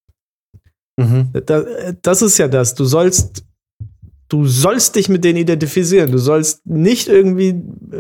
Mhm. 0.98 1.30
Da, 1.46 1.64
das 2.02 2.22
ist 2.22 2.38
ja 2.38 2.48
das. 2.48 2.74
Du 2.74 2.84
sollst, 2.84 3.44
du 4.28 4.46
sollst 4.46 4.96
dich 4.96 5.08
mit 5.08 5.24
denen 5.24 5.38
identifizieren. 5.38 6.10
Du 6.12 6.18
sollst 6.18 6.66
nicht 6.66 7.08
irgendwie 7.08 7.54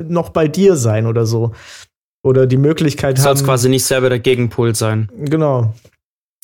noch 0.08 0.30
bei 0.30 0.48
dir 0.48 0.76
sein 0.76 1.06
oder 1.06 1.26
so. 1.26 1.52
Oder 2.24 2.46
die 2.46 2.56
Möglichkeit 2.58 3.16
Du 3.18 3.22
haben. 3.22 3.28
sollst 3.28 3.44
quasi 3.44 3.68
nicht 3.68 3.84
selber 3.84 4.08
der 4.08 4.20
Gegenpol 4.20 4.74
sein. 4.74 5.10
Genau. 5.16 5.74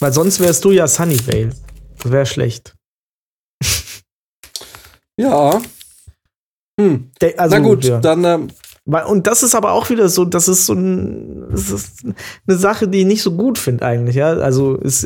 Weil 0.00 0.12
sonst 0.12 0.40
wärst 0.40 0.64
du 0.64 0.70
ja 0.72 0.86
Sunnyvale. 0.88 1.50
Das 2.02 2.10
wäre 2.12 2.26
schlecht. 2.26 2.74
Ja. 5.18 5.60
Hm. 6.80 7.10
Der- 7.20 7.38
also, 7.40 7.56
Na 7.56 7.62
gut, 7.62 7.84
ja. 7.84 8.00
dann 8.00 8.24
ähm, 8.24 8.48
Und 9.06 9.26
das 9.26 9.42
ist 9.42 9.54
aber 9.54 9.72
auch 9.72 9.90
wieder 9.90 10.08
so, 10.08 10.24
das 10.24 10.48
ist 10.48 10.66
so 10.66 10.72
ein, 10.74 11.46
das 11.50 11.70
ist 11.70 12.04
eine 12.04 12.56
Sache, 12.56 12.88
die 12.88 13.00
ich 13.00 13.06
nicht 13.06 13.22
so 13.22 13.32
gut 13.32 13.58
finde 13.58 13.84
eigentlich, 13.84 14.16
ja. 14.16 14.28
Also 14.32 14.76
ist, 14.76 15.04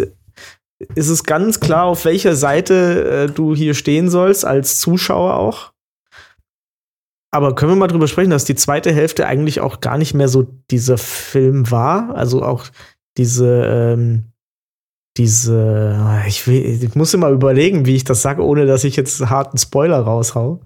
ist 0.94 1.08
es 1.08 1.24
ganz 1.24 1.60
klar, 1.60 1.84
auf 1.84 2.04
welcher 2.04 2.36
Seite 2.36 3.28
äh, 3.28 3.32
du 3.32 3.54
hier 3.54 3.74
stehen 3.74 4.10
sollst, 4.10 4.44
als 4.44 4.78
Zuschauer 4.78 5.34
auch. 5.34 5.72
Aber 7.34 7.54
können 7.54 7.72
wir 7.72 7.76
mal 7.76 7.86
drüber 7.88 8.08
sprechen, 8.08 8.30
dass 8.30 8.44
die 8.44 8.54
zweite 8.54 8.92
Hälfte 8.92 9.26
eigentlich 9.26 9.60
auch 9.60 9.80
gar 9.80 9.96
nicht 9.96 10.12
mehr 10.12 10.28
so 10.28 10.46
dieser 10.70 10.98
Film 10.98 11.70
war? 11.70 12.14
Also 12.14 12.42
auch 12.42 12.66
diese, 13.16 13.64
ähm, 13.64 14.32
diese, 15.16 16.22
ich, 16.26 16.46
will, 16.46 16.62
ich 16.84 16.94
muss 16.94 17.14
immer 17.14 17.30
überlegen, 17.30 17.86
wie 17.86 17.96
ich 17.96 18.04
das 18.04 18.20
sage, 18.22 18.44
ohne 18.44 18.66
dass 18.66 18.84
ich 18.84 18.96
jetzt 18.96 19.20
harten 19.30 19.56
Spoiler 19.56 20.00
raushau 20.00 20.60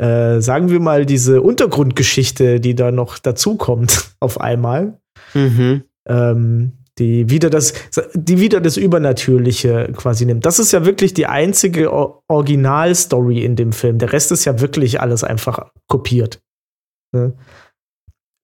äh, 0.00 0.40
sagen 0.40 0.70
wir 0.70 0.80
mal, 0.80 1.04
diese 1.04 1.42
Untergrundgeschichte, 1.42 2.58
die 2.60 2.74
da 2.74 2.90
noch 2.90 3.18
dazukommt 3.18 4.14
auf 4.20 4.40
einmal, 4.40 4.98
Mhm. 5.34 5.82
ähm, 6.08 6.72
die 6.98 7.28
wieder 7.30 7.50
das, 7.50 7.72
die 8.14 8.40
wieder 8.40 8.60
das 8.60 8.76
Übernatürliche 8.76 9.92
quasi 9.96 10.24
nimmt. 10.26 10.44
Das 10.44 10.58
ist 10.58 10.72
ja 10.72 10.84
wirklich 10.84 11.14
die 11.14 11.26
einzige 11.26 11.90
Originalstory 12.28 13.44
in 13.44 13.56
dem 13.56 13.72
Film. 13.72 13.98
Der 13.98 14.12
Rest 14.12 14.32
ist 14.32 14.44
ja 14.44 14.60
wirklich 14.60 15.00
alles 15.00 15.22
einfach 15.24 15.70
kopiert. 15.88 16.40
Ne? 17.14 17.34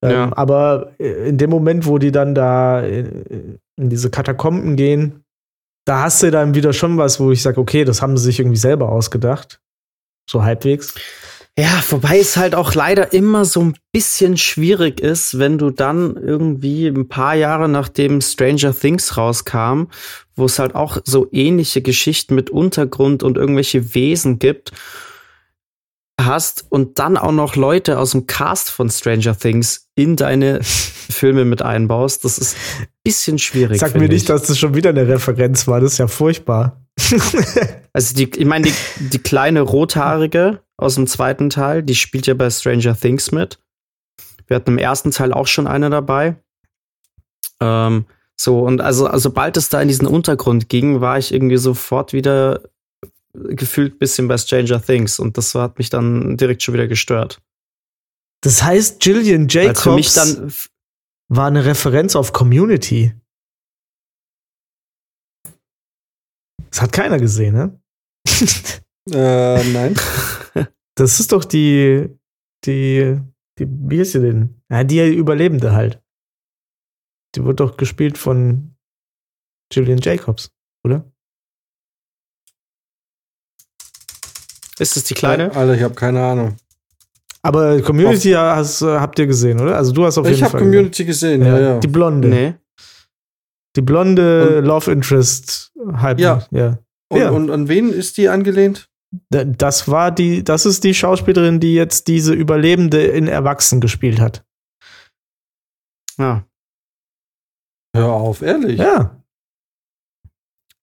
Ähm, 0.03 0.11
Ja. 0.11 0.37
Aber 0.37 0.93
äh, 0.99 1.29
in 1.29 1.37
dem 1.37 1.49
Moment, 1.49 1.85
wo 1.85 1.97
die 1.97 2.11
dann 2.11 2.35
da 2.35 2.81
in, 2.81 3.59
in 3.79 3.89
diese 3.89 4.09
Katakomben 4.09 4.75
gehen, 4.75 5.23
da 5.85 6.03
hast 6.03 6.21
du 6.23 6.31
dann 6.31 6.53
wieder 6.53 6.73
schon 6.73 6.97
was, 6.97 7.19
wo 7.19 7.31
ich 7.31 7.41
sage, 7.41 7.59
okay, 7.59 7.83
das 7.85 8.01
haben 8.01 8.17
sie 8.17 8.25
sich 8.25 8.39
irgendwie 8.39 8.57
selber 8.57 8.89
ausgedacht. 8.89 9.59
So 10.29 10.43
halbwegs. 10.43 10.95
Ja, 11.59 11.83
wobei 11.89 12.19
es 12.19 12.37
halt 12.37 12.53
auch 12.53 12.75
leider 12.75 13.13
immer 13.13 13.43
so 13.43 13.61
ein 13.61 13.75
bisschen 13.91 14.37
schwierig 14.37 14.99
ist, 14.99 15.39
wenn 15.39 15.57
du 15.57 15.71
dann 15.71 16.15
irgendwie 16.15 16.85
ein 16.85 17.07
paar 17.07 17.33
Jahre 17.33 17.67
nachdem 17.67 18.21
Stranger 18.21 18.77
Things 18.77 19.17
rauskam, 19.17 19.85
wo 20.35 20.45
es 20.45 20.59
halt 20.59 20.75
auch 20.75 20.99
so 21.03 21.27
ähnliche 21.31 21.81
Geschichten 21.81 22.35
mit 22.35 22.51
Untergrund 22.51 23.23
und 23.23 23.37
irgendwelche 23.37 23.95
Wesen 23.95 24.37
gibt, 24.37 24.71
hast 26.21 26.65
und 26.69 26.99
dann 26.99 27.17
auch 27.17 27.31
noch 27.31 27.55
Leute 27.55 27.97
aus 27.97 28.11
dem 28.11 28.27
Cast 28.27 28.69
von 28.69 28.91
Stranger 28.91 29.35
Things 29.35 29.87
in 29.95 30.15
deine 30.15 30.59
Filme 30.63 31.43
mit 31.43 31.63
einbaust. 31.63 32.23
Das 32.23 32.37
ist 32.37 32.55
ein 32.79 32.87
bisschen 33.03 33.39
schwierig. 33.39 33.79
Sag 33.79 33.95
mir 33.95 34.01
nicht, 34.01 34.13
ich. 34.13 34.25
dass 34.25 34.43
das 34.43 34.59
schon 34.59 34.75
wieder 34.75 34.91
eine 34.91 35.07
Referenz 35.07 35.67
war. 35.67 35.79
Das 35.79 35.93
ist 35.93 35.97
ja 35.97 36.07
furchtbar. 36.07 36.85
Also 37.93 38.13
die, 38.13 38.25
ich 38.25 38.45
meine, 38.45 38.67
die, 38.67 39.09
die 39.09 39.17
kleine 39.17 39.61
Rothaarige 39.61 40.59
aus 40.77 40.95
dem 40.95 41.07
zweiten 41.07 41.49
Teil, 41.49 41.83
die 41.83 41.95
spielt 41.95 42.27
ja 42.27 42.33
bei 42.33 42.49
Stranger 42.49 42.95
Things 42.95 43.31
mit. 43.31 43.59
Wir 44.45 44.55
hatten 44.55 44.71
im 44.71 44.77
ersten 44.77 45.11
Teil 45.11 45.33
auch 45.33 45.47
schon 45.47 45.67
eine 45.67 45.89
dabei. 45.89 46.37
Ähm, 47.59 48.05
so, 48.39 48.61
und 48.61 48.81
also, 48.81 49.07
also 49.07 49.29
sobald 49.29 49.57
es 49.57 49.69
da 49.69 49.81
in 49.81 49.87
diesen 49.87 50.07
Untergrund 50.07 50.69
ging, 50.69 51.01
war 51.01 51.17
ich 51.17 51.33
irgendwie 51.33 51.57
sofort 51.57 52.13
wieder 52.13 52.61
gefühlt 53.33 53.95
ein 53.95 53.99
bisschen 53.99 54.27
bei 54.27 54.37
Stranger 54.37 54.81
Things 54.81 55.19
und 55.19 55.37
das 55.37 55.53
hat 55.55 55.77
mich 55.77 55.89
dann 55.89 56.37
direkt 56.37 56.63
schon 56.63 56.73
wieder 56.73 56.87
gestört. 56.87 57.41
Das 58.41 58.63
heißt, 58.63 58.99
Gillian 58.99 59.51
Weil 59.53 59.75
für 59.75 59.95
mich 59.95 60.13
Jacobs 60.13 60.37
dann 60.37 60.53
war 61.29 61.47
eine 61.47 61.65
Referenz 61.65 62.15
auf 62.15 62.33
Community. 62.33 63.13
Das 66.69 66.81
hat 66.81 66.91
keiner 66.91 67.17
gesehen, 67.19 67.55
ne? 67.55 67.79
äh, 69.13 69.63
nein. 69.71 69.95
Das 70.95 71.19
ist 71.19 71.31
doch 71.31 71.45
die, 71.45 72.09
die, 72.65 73.19
die, 73.59 73.67
wie 73.69 73.99
ist 73.99 74.13
sie 74.13 74.19
denn? 74.19 74.59
Ja, 74.71 74.83
die 74.83 75.13
Überlebende 75.13 75.73
halt. 75.73 76.01
Die 77.35 77.45
wird 77.45 77.59
doch 77.59 77.77
gespielt 77.77 78.17
von 78.17 78.75
Gillian 79.71 79.99
Jacobs, 80.01 80.51
oder? 80.83 81.05
ist 84.79 84.97
es 84.97 85.03
die 85.05 85.13
kleine. 85.13 85.53
Alter, 85.55 85.75
ich 85.75 85.81
habe 85.81 85.95
keine 85.95 86.23
Ahnung. 86.25 86.57
Aber 87.41 87.81
Community 87.81 88.31
hast, 88.31 88.81
habt 88.81 89.19
ihr 89.19 89.27
gesehen, 89.27 89.59
oder? 89.59 89.77
Also 89.77 89.91
du 89.91 90.05
hast 90.05 90.17
auf 90.17 90.25
jeden 90.25 90.37
Ich 90.37 90.43
habe 90.43 90.51
Fall 90.51 90.61
Community 90.61 91.05
gesehen, 91.05 91.43
ja, 91.45 91.59
ja. 91.59 91.79
Die 91.79 91.87
Blonde. 91.87 92.27
Nee. 92.27 92.53
Die 93.75 93.81
blonde 93.81 94.57
Und- 94.57 94.65
Love 94.65 94.91
Interest 94.91 95.71
halb. 95.93 96.19
Ja. 96.19 96.43
ja. 96.51 96.79
Und, 97.09 97.19
Ja. 97.19 97.29
und 97.29 97.51
an 97.51 97.67
wen 97.67 97.89
ist 97.93 98.17
die 98.17 98.27
angelehnt? 98.29 98.89
Da- 99.29 99.43
Das 99.45 99.87
war 99.87 100.11
die, 100.11 100.43
das 100.43 100.65
ist 100.65 100.83
die 100.83 100.93
Schauspielerin, 100.93 101.59
die 101.59 101.73
jetzt 101.73 102.07
diese 102.07 102.33
Überlebende 102.33 103.05
in 103.05 103.27
Erwachsen 103.27 103.81
gespielt 103.81 104.19
hat. 104.19 104.45
Ja. 106.17 106.45
Hör 107.95 108.13
auf, 108.13 108.41
ehrlich. 108.41 108.79
Ja. 108.79 109.23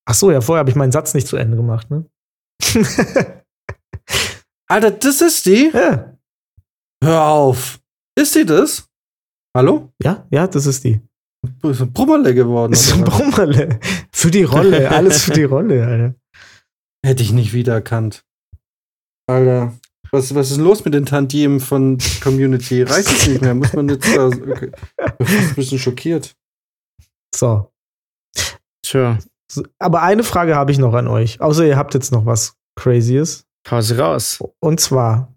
Ach 0.07 0.14
so, 0.14 0.30
ja, 0.30 0.41
vorher 0.41 0.61
habe 0.61 0.70
ich 0.70 0.76
meinen 0.76 0.93
Satz 0.93 1.14
nicht 1.14 1.26
zu 1.26 1.37
Ende 1.37 1.57
gemacht, 1.57 1.91
ne? 1.91 2.05
Alter, 4.68 4.91
das 4.93 5.20
ist 5.20 5.47
die? 5.47 5.70
ja. 5.72 6.16
Hör 7.03 7.22
auf. 7.24 7.80
Ist 8.18 8.35
die 8.35 8.47
das? 8.47 8.89
Hallo? 9.57 9.93
ja, 10.03 10.26
ja, 10.30 10.47
das 10.47 10.66
ist 10.66 10.85
die. 10.85 11.01
Ist 11.62 11.82
ein 11.82 11.93
Brummerle 11.93 12.35
geworden. 12.35 12.72
Das 12.72 12.87
ist 12.87 12.95
ein? 12.95 13.05
Brummerle. 13.05 13.78
Für 14.12 14.30
die 14.30 14.45
Rolle, 14.45 14.91
alles 14.97 15.24
für 15.24 15.32
die 15.32 15.45
Rolle, 15.45 15.87
Alter. 15.87 16.14
Hätte 17.05 17.23
ich 17.23 17.33
nicht 17.33 17.53
wiedererkannt. 17.53 18.25
Alter. 19.27 19.75
Was, 20.11 20.35
was 20.35 20.51
ist 20.51 20.57
los 20.59 20.85
mit 20.87 20.95
den 20.95 21.05
Tantiemen 21.05 21.61
von 21.61 21.99
Community? 22.23 22.83
Reicht 22.85 23.09
es 23.09 23.27
nicht 23.27 23.43
mehr? 23.43 23.55
Muss 23.55 23.75
man 23.75 23.91
jetzt 23.91 24.17
da. 24.17 24.29
Okay. 24.29 24.71
Ich 25.19 25.27
bin 25.27 25.27
ein 25.27 25.55
bisschen 25.55 25.79
schockiert. 25.79 26.35
So. 27.35 27.71
Tja, 28.83 29.19
Aber 29.79 30.03
eine 30.03 30.25
Frage 30.25 30.57
habe 30.57 30.73
ich 30.73 30.79
noch 30.79 30.95
an 30.95 31.09
euch. 31.09 31.41
Außer 31.43 31.67
ihr 31.67 31.77
habt 31.77 31.93
jetzt 31.93 32.11
noch 32.11 32.25
was 32.25 32.57
Crazyes. 32.77 33.45
hau 33.71 33.81
sie 33.83 33.99
raus. 33.99 34.43
Und 34.61 34.81
zwar, 34.81 35.35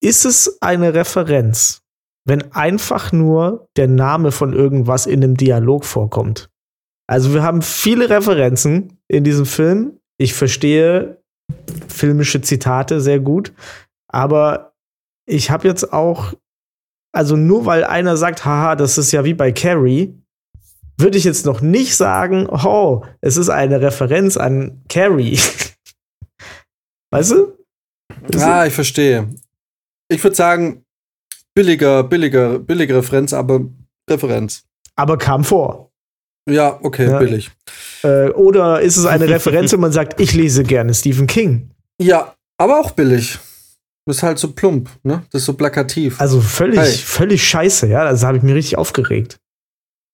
ist 0.00 0.24
es 0.24 0.58
eine 0.60 0.94
Referenz, 0.94 1.82
wenn 2.24 2.52
einfach 2.52 3.10
nur 3.10 3.68
der 3.76 3.88
Name 3.88 4.30
von 4.30 4.52
irgendwas 4.52 5.06
in 5.06 5.24
einem 5.24 5.36
Dialog 5.36 5.84
vorkommt? 5.84 6.50
Also 7.08 7.34
wir 7.34 7.42
haben 7.42 7.62
viele 7.62 8.10
Referenzen 8.10 9.00
in 9.08 9.24
diesem 9.24 9.46
Film. 9.46 9.95
Ich 10.18 10.34
verstehe 10.34 11.22
filmische 11.88 12.40
Zitate 12.40 13.00
sehr 13.00 13.20
gut, 13.20 13.52
aber 14.08 14.74
ich 15.28 15.50
habe 15.50 15.68
jetzt 15.68 15.92
auch, 15.92 16.34
also 17.12 17.36
nur 17.36 17.66
weil 17.66 17.84
einer 17.84 18.16
sagt, 18.16 18.44
haha, 18.44 18.76
das 18.76 18.98
ist 18.98 19.12
ja 19.12 19.24
wie 19.24 19.34
bei 19.34 19.52
Carrie, 19.52 20.14
würde 20.98 21.18
ich 21.18 21.24
jetzt 21.24 21.44
noch 21.44 21.60
nicht 21.60 21.94
sagen, 21.96 22.48
oh, 22.48 23.04
es 23.20 23.36
ist 23.36 23.48
eine 23.48 23.80
Referenz 23.80 24.36
an 24.36 24.82
Carrie. 24.88 25.38
weißt 27.10 27.32
du? 27.32 27.56
Ah, 28.38 28.66
ich 28.66 28.72
verstehe. 28.72 29.28
Ich 30.08 30.22
würde 30.22 30.36
sagen, 30.36 30.84
billiger, 31.54 32.02
billiger, 32.02 32.58
billige 32.58 32.96
Referenz, 32.96 33.32
aber 33.32 33.60
Referenz. 34.08 34.64
aber 34.94 35.18
kam 35.18 35.44
vor. 35.44 35.85
Ja, 36.48 36.78
okay, 36.82 37.08
Ja. 37.08 37.18
billig. 37.18 37.50
Äh, 38.02 38.28
oder 38.30 38.80
ist 38.80 38.96
es 38.96 39.06
eine 39.06 39.28
Referenz, 39.28 39.72
wenn 39.72 39.80
man 39.80 39.92
sagt, 39.92 40.20
ich 40.20 40.32
lese 40.34 40.62
gerne 40.62 40.94
Stephen 40.94 41.26
King? 41.26 41.70
Ja, 42.00 42.34
aber 42.58 42.80
auch 42.80 42.92
billig. 42.92 43.38
Ist 44.08 44.22
halt 44.22 44.38
so 44.38 44.52
plump, 44.52 44.88
ne? 45.02 45.24
Das 45.32 45.42
ist 45.42 45.46
so 45.46 45.54
plakativ. 45.54 46.20
Also 46.20 46.40
völlig, 46.40 46.78
Hey. 46.78 46.92
völlig 46.92 47.42
scheiße, 47.48 47.88
ja. 47.88 48.08
Das 48.08 48.22
habe 48.22 48.36
ich 48.36 48.42
mir 48.44 48.54
richtig 48.54 48.78
aufgeregt. 48.78 49.38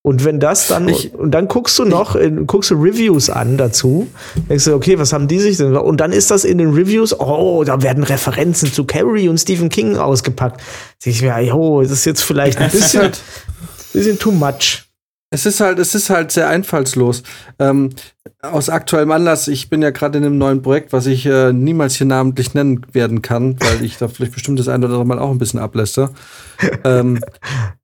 Und 0.05 0.25
wenn 0.25 0.41
das 0.41 0.67
dann, 0.69 0.89
Ich- 0.89 1.13
und 1.15 1.31
dann 1.33 1.47
guckst 1.47 1.79
du 1.79 1.85
noch, 1.85 2.17
in, 2.17 2.47
guckst 2.47 2.71
du 2.71 2.75
Reviews 2.75 3.29
an 3.31 3.57
dazu, 3.59 4.09
denkst 4.49 4.65
du, 4.65 4.75
okay, 4.75 4.99
was 4.99 5.13
haben 5.13 5.29
die 5.29 5.39
sich 5.39 5.59
denn? 5.59 5.77
Und 5.77 5.99
dann 6.01 6.11
ist 6.11 6.31
das 6.31 6.45
in 6.45 6.57
den 6.59 6.71
Reviews, 6.73 7.13
oh, 7.21 7.63
da 7.65 7.83
werden 7.83 8.03
Referenzen 8.03 8.73
zu 8.73 8.85
Carrie 8.85 9.29
und 9.29 9.39
Stephen 9.39 9.69
King 9.69 9.97
ausgepackt. 9.99 10.61
Sag 10.99 11.13
ich 11.13 11.21
mir, 11.23 11.39
jo, 11.43 11.83
das 11.83 11.93
ist 11.93 12.05
jetzt 12.07 12.23
vielleicht 12.23 12.59
ein 12.59 12.71
bisschen, 12.73 13.03
halt, 13.03 13.21
bisschen 13.93 14.19
too 14.19 14.33
much. 14.33 14.85
Es 15.33 15.47
ist 15.47 15.61
halt, 15.61 15.79
es 15.79 15.95
ist 15.95 16.11
halt 16.11 16.31
sehr 16.31 16.49
einfallslos. 16.49 17.23
Ähm, 17.59 17.91
aus 18.43 18.69
aktuellem 18.69 19.11
Anlass, 19.11 19.49
ich 19.49 19.71
bin 19.71 19.81
ja 19.81 19.91
gerade 19.91 20.19
in 20.19 20.25
einem 20.25 20.37
neuen 20.37 20.61
Projekt, 20.61 20.93
was 20.93 21.07
ich 21.07 21.25
äh, 21.25 21.55
niemals 21.55 21.95
hier 21.95 22.07
namentlich 22.07 22.53
nennen 22.53 22.87
werden 22.93 23.23
kann, 23.23 23.57
weil 23.61 23.83
ich 23.83 23.97
da 23.97 24.09
vielleicht 24.09 24.35
bestimmt 24.35 24.59
das 24.59 24.69
ein 24.69 24.85
oder 24.85 24.93
andere 24.93 25.07
Mal 25.07 25.19
auch 25.19 25.31
ein 25.31 25.39
bisschen 25.39 25.59
ablässt. 25.59 25.99
ähm, 26.85 27.19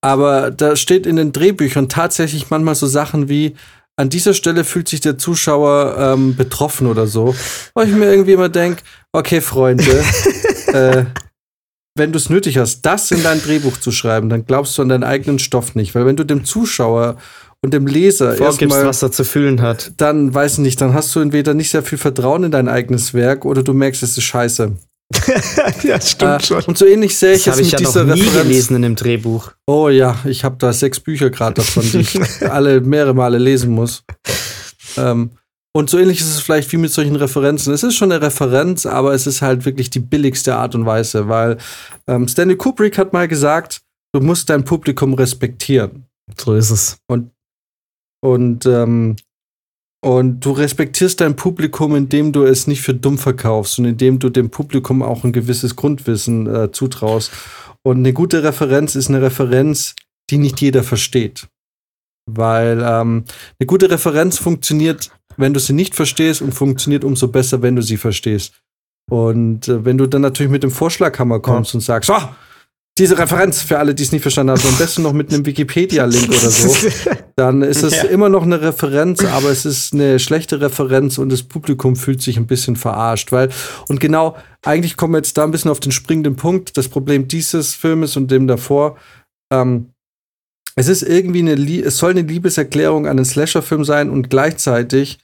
aber 0.03 0.51
da 0.51 0.77
steht 0.77 1.07
in 1.07 1.17
den 1.17 1.33
Drehbüchern 1.33 1.89
tatsächlich 1.89 2.51
manchmal 2.51 2.75
so 2.75 2.87
Sachen 2.87 3.31
wie, 3.31 3.57
an 3.97 4.11
dieser 4.11 4.35
Stelle 4.35 4.63
fühlt 4.63 4.89
sich 4.89 5.01
der 5.01 5.17
Zuschauer 5.17 5.97
ähm, 5.99 6.37
betroffen 6.37 6.87
oder 6.87 7.07
so. 7.07 7.35
Weil 7.73 7.89
ich 7.89 7.95
mir 7.95 8.11
irgendwie 8.11 8.33
immer 8.33 8.51
denke, 8.51 8.83
okay, 9.13 9.41
Freunde, 9.41 10.05
äh, 10.67 11.05
wenn 11.99 12.13
du 12.13 12.19
es 12.19 12.31
nötig 12.31 12.59
hast, 12.59 12.83
das 12.83 13.11
in 13.11 13.23
dein 13.23 13.43
Drehbuch 13.43 13.77
zu 13.77 13.93
schreiben, 13.93 14.29
dann 14.29 14.45
glaubst 14.47 14.77
du 14.79 14.83
an 14.83 14.89
deinen 14.89 15.05
eigenen 15.05 15.39
Stoff 15.39 15.75
nicht. 15.75 15.95
Weil 15.95 16.07
wenn 16.07 16.17
du 16.17 16.25
dem 16.25 16.45
Zuschauer 16.45 17.17
und 17.61 17.75
dem 17.75 17.87
Leser 17.87 18.35
vorgibst, 18.35 18.85
was 18.85 19.03
er 19.03 19.11
zu 19.11 19.25
fühlen 19.25 19.61
hat, 19.61 19.93
dann 19.97 20.33
weiß 20.33 20.55
ich 20.55 20.59
nicht, 20.61 20.81
dann 20.81 20.95
hast 20.95 21.15
du 21.15 21.21
entweder 21.21 21.55
nicht 21.55 21.71
sehr 21.71 21.83
viel 21.83 21.99
Vertrauen 21.99 22.45
in 22.45 22.51
dein 22.51 22.69
eigenes 22.69 23.15
Werk 23.15 23.45
oder 23.45 23.63
du 23.63 23.75
merkst, 23.75 24.03
es 24.03 24.17
ist 24.17 24.25
scheiße. 24.25 24.77
ja, 25.85 26.01
stimmt 26.01 26.43
äh, 26.43 26.47
schon. 26.47 26.63
Und 26.65 26.77
so 26.77 26.87
ähnlich 26.87 27.17
sehe 27.17 27.35
ich 27.35 27.45
das 27.45 27.55
es 27.55 27.61
mit 27.61 27.67
ich 27.67 27.73
ja 27.73 27.79
dieser 27.79 28.05
noch 28.05 28.15
nie 28.15 28.23
Referenz. 28.23 28.43
gelesen 28.49 28.77
in 28.77 28.83
dem 28.83 28.95
Drehbuch. 28.95 29.53
Oh 29.67 29.89
ja, 29.89 30.19
ich 30.27 30.45
habe 30.45 30.57
da 30.59 30.73
sechs 30.73 31.01
Bücher 31.01 31.31
gerade 31.31 31.55
davon, 31.55 31.83
die 31.83 32.01
ich 32.01 32.21
alle 32.43 32.81
mehrere 32.81 33.15
Male 33.15 33.39
lesen 33.39 33.71
muss. 33.71 34.05
Ähm, 34.97 35.31
und 35.75 35.91
so 35.91 35.99
ähnlich 35.99 36.21
ist 36.21 36.35
es 36.35 36.41
vielleicht 36.41 36.73
wie 36.73 36.77
mit 36.77 36.91
solchen 36.91 37.17
Referenzen. 37.17 37.73
Es 37.73 37.83
ist 37.83 37.95
schon 37.95 38.11
eine 38.11 38.23
Referenz, 38.23 38.87
aber 38.87 39.13
es 39.13 39.27
ist 39.27 39.43
halt 39.43 39.65
wirklich 39.65 39.91
die 39.91 40.01
billigste 40.01 40.57
Art 40.57 40.75
und 40.75 40.87
Weise, 40.87 41.29
weil 41.29 41.59
ähm, 42.07 42.27
Stanley 42.27 42.57
Kubrick 42.57 42.99
hat 42.99 43.13
mal 43.13 43.29
gesagt, 43.29 43.83
du 44.13 44.21
musst 44.21 44.51
dein 44.51 44.65
Publikum 44.65 45.15
respektieren. 45.15 46.07
So 46.37 46.55
ist 46.55 46.71
es. 46.71 46.99
Und, 47.07 47.31
und 48.21 48.67
ähm, 48.67 49.17
und 50.01 50.45
du 50.45 50.53
respektierst 50.53 51.21
dein 51.21 51.35
Publikum, 51.35 51.97
indem 51.97 52.33
du 52.33 52.45
es 52.45 52.69
nicht 52.69 52.83
für 52.83 52.95
dumm 52.95 53.19
verkaufst 53.19 53.79
und 53.79 53.85
indem 53.85 54.21
du 54.21 54.29
dem 54.29 54.51
Publikum 54.51 55.03
auch 55.03 55.25
ein 55.25 55.33
gewisses 55.33 55.75
Grundwissen 55.75 56.47
äh, 56.47 56.71
zutraust. 56.71 57.33
Und 57.83 57.99
eine 57.99 58.13
gute 58.13 58.45
Referenz 58.45 58.95
ist 58.95 59.09
eine 59.09 59.23
Referenz, 59.23 59.97
die 60.31 60.39
nicht 60.39 60.61
jeder 60.61 60.85
versteht. 60.85 61.49
Weil 62.31 62.81
ähm, 62.85 63.25
eine 63.59 63.67
gute 63.67 63.91
Referenz 63.91 64.39
funktioniert, 64.39 65.11
wenn 65.37 65.55
du 65.55 65.61
sie 65.61 65.73
nicht 65.73 65.95
verstehst 65.95 66.43
und 66.43 66.53
funktioniert 66.53 67.05
umso 67.05 67.29
besser, 67.29 67.63
wenn 67.63 67.77
du 67.77 67.83
sie 67.83 67.97
verstehst. 67.97 68.55
Und 69.11 69.69
äh, 69.69 69.85
wenn 69.85 69.99
du 69.99 70.07
dann 70.07 70.23
natürlich 70.23 70.53
mit 70.53 70.63
dem 70.63 70.71
Vorschlaghammer 70.71 71.41
kommst 71.41 71.73
ja. 71.73 71.79
und 71.79 71.81
sagst, 71.81 72.09
so, 72.09 72.15
diese 72.99 73.17
Referenz 73.17 73.63
für 73.63 73.79
alle, 73.79 73.95
die 73.95 74.03
es 74.03 74.13
nicht 74.13 74.23
verstanden 74.23 74.53
haben, 74.53 74.69
am 74.69 74.77
besten 74.77 75.03
noch 75.03 75.13
mit 75.13 75.33
einem 75.33 75.47
Wikipedia-Link 75.47 76.29
oder 76.29 76.51
so, 76.51 76.89
dann 77.37 77.63
ist 77.63 77.83
es 77.83 77.97
ja. 77.97 78.03
immer 78.05 78.29
noch 78.29 78.43
eine 78.43 78.61
Referenz, 78.61 79.25
aber 79.25 79.51
es 79.51 79.65
ist 79.65 79.93
eine 79.93 80.19
schlechte 80.19 80.61
Referenz 80.61 81.19
und 81.19 81.31
das 81.31 81.45
Publikum 81.45 81.95
fühlt 81.95 82.21
sich 82.21 82.37
ein 82.37 82.47
bisschen 82.47 82.75
verarscht, 82.75 83.31
weil 83.31 83.51
und 83.89 84.01
genau 84.01 84.37
eigentlich 84.65 84.97
kommen 84.97 85.15
wir 85.15 85.19
jetzt 85.19 85.39
da 85.39 85.45
ein 85.45 85.53
bisschen 85.53 85.71
auf 85.71 85.81
den 85.81 85.93
springenden 85.93 86.35
Punkt. 86.35 86.77
Das 86.77 86.89
Problem 86.89 87.29
dieses 87.29 87.75
Filmes 87.75 88.17
und 88.17 88.31
dem 88.31 88.49
davor. 88.49 88.97
Ähm, 89.53 89.91
es 90.79 90.89
ist 90.89 91.03
irgendwie 91.03 91.41
eine, 91.41 91.83
es 91.83 91.99
soll 91.99 92.11
eine 92.11 92.23
Liebeserklärung 92.23 93.07
an 93.07 93.17
den 93.17 93.27
Slasher-Film 93.27 93.85
sein 93.85 94.11
und 94.11 94.31
gleichzeitig 94.31 95.19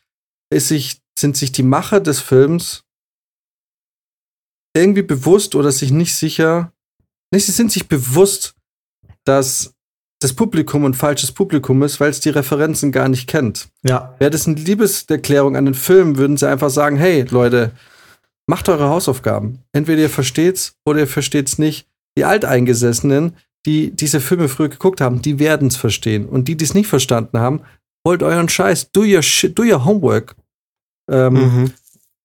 sich, 0.53 1.01
sind 1.19 1.37
sich 1.37 1.53
die 1.53 1.63
Macher 1.63 2.01
des 2.01 2.21
Films 2.21 2.85
irgendwie 4.77 5.03
bewusst 5.03 5.55
oder 5.55 5.71
sich 5.71 5.91
nicht 5.91 6.15
sicher, 6.15 6.73
nicht, 7.33 7.47
sie 7.47 7.53
sind 7.53 7.73
sich 7.73 7.89
bewusst, 7.89 8.55
dass 9.25 9.75
das 10.21 10.33
Publikum 10.33 10.85
ein 10.85 10.95
falsches 10.95 11.33
Publikum 11.33 11.83
ist, 11.83 12.01
weil 12.01 12.11
es 12.11 12.21
die 12.21 12.31
Referenzen 12.31 12.93
gar 12.93 13.09
nicht 13.09 13.29
kennt. 13.29 13.69
Ja. 13.83 14.15
Wäre 14.19 14.31
das 14.31 14.47
eine 14.47 14.57
Liebeserklärung 14.57 15.57
an 15.57 15.67
den 15.67 15.75
Film, 15.75 16.17
würden 16.17 16.37
sie 16.37 16.49
einfach 16.49 16.71
sagen, 16.71 16.97
hey, 16.97 17.23
Leute, 17.29 17.73
macht 18.47 18.69
eure 18.69 18.89
Hausaufgaben. 18.89 19.61
Entweder 19.73 20.03
ihr 20.03 20.11
versteht's 20.11 20.77
oder 20.85 21.01
ihr 21.01 21.07
versteht's 21.07 21.59
nicht. 21.59 21.89
Die 22.17 22.25
Alteingesessenen, 22.25 23.37
die 23.67 23.91
diese 23.91 24.21
Filme 24.21 24.49
früher 24.49 24.69
geguckt 24.69 25.01
haben, 25.01 25.23
die 25.23 25.39
werden 25.39 25.69
es 25.69 25.77
verstehen. 25.77 26.27
Und 26.27 26.49
die, 26.49 26.57
die 26.57 26.65
es 26.65 26.75
nicht 26.75 26.87
verstanden 26.87 27.39
haben, 27.39 27.61
wollt 28.05 28.23
euren 28.23 28.49
Scheiß, 28.49 28.91
do 28.93 29.03
your 29.03 29.23
shit, 29.23 29.59
do 29.59 29.63
your 29.63 29.85
homework. 29.85 30.37
Ähm, 31.11 31.35
mhm. 31.35 31.71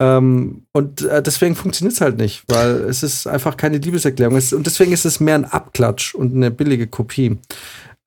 Ähm, 0.02 0.64
und 0.72 1.02
äh, 1.02 1.22
deswegen 1.22 1.56
funktioniert 1.56 1.94
es 1.94 2.02
halt 2.02 2.18
nicht, 2.18 2.44
weil 2.48 2.84
es 2.86 3.04
ist 3.04 3.28
einfach 3.28 3.58
keine 3.58 3.78
Liebeserklärung. 3.78 4.38
Es, 4.38 4.54
und 4.54 4.66
deswegen 4.66 4.94
ist 4.94 5.06
es 5.06 5.20
mehr 5.20 5.36
ein 5.36 5.46
Abklatsch 5.46 6.16
und 6.16 6.34
eine 6.34 6.52
billige 6.52 6.88
Kopie. 6.88 7.38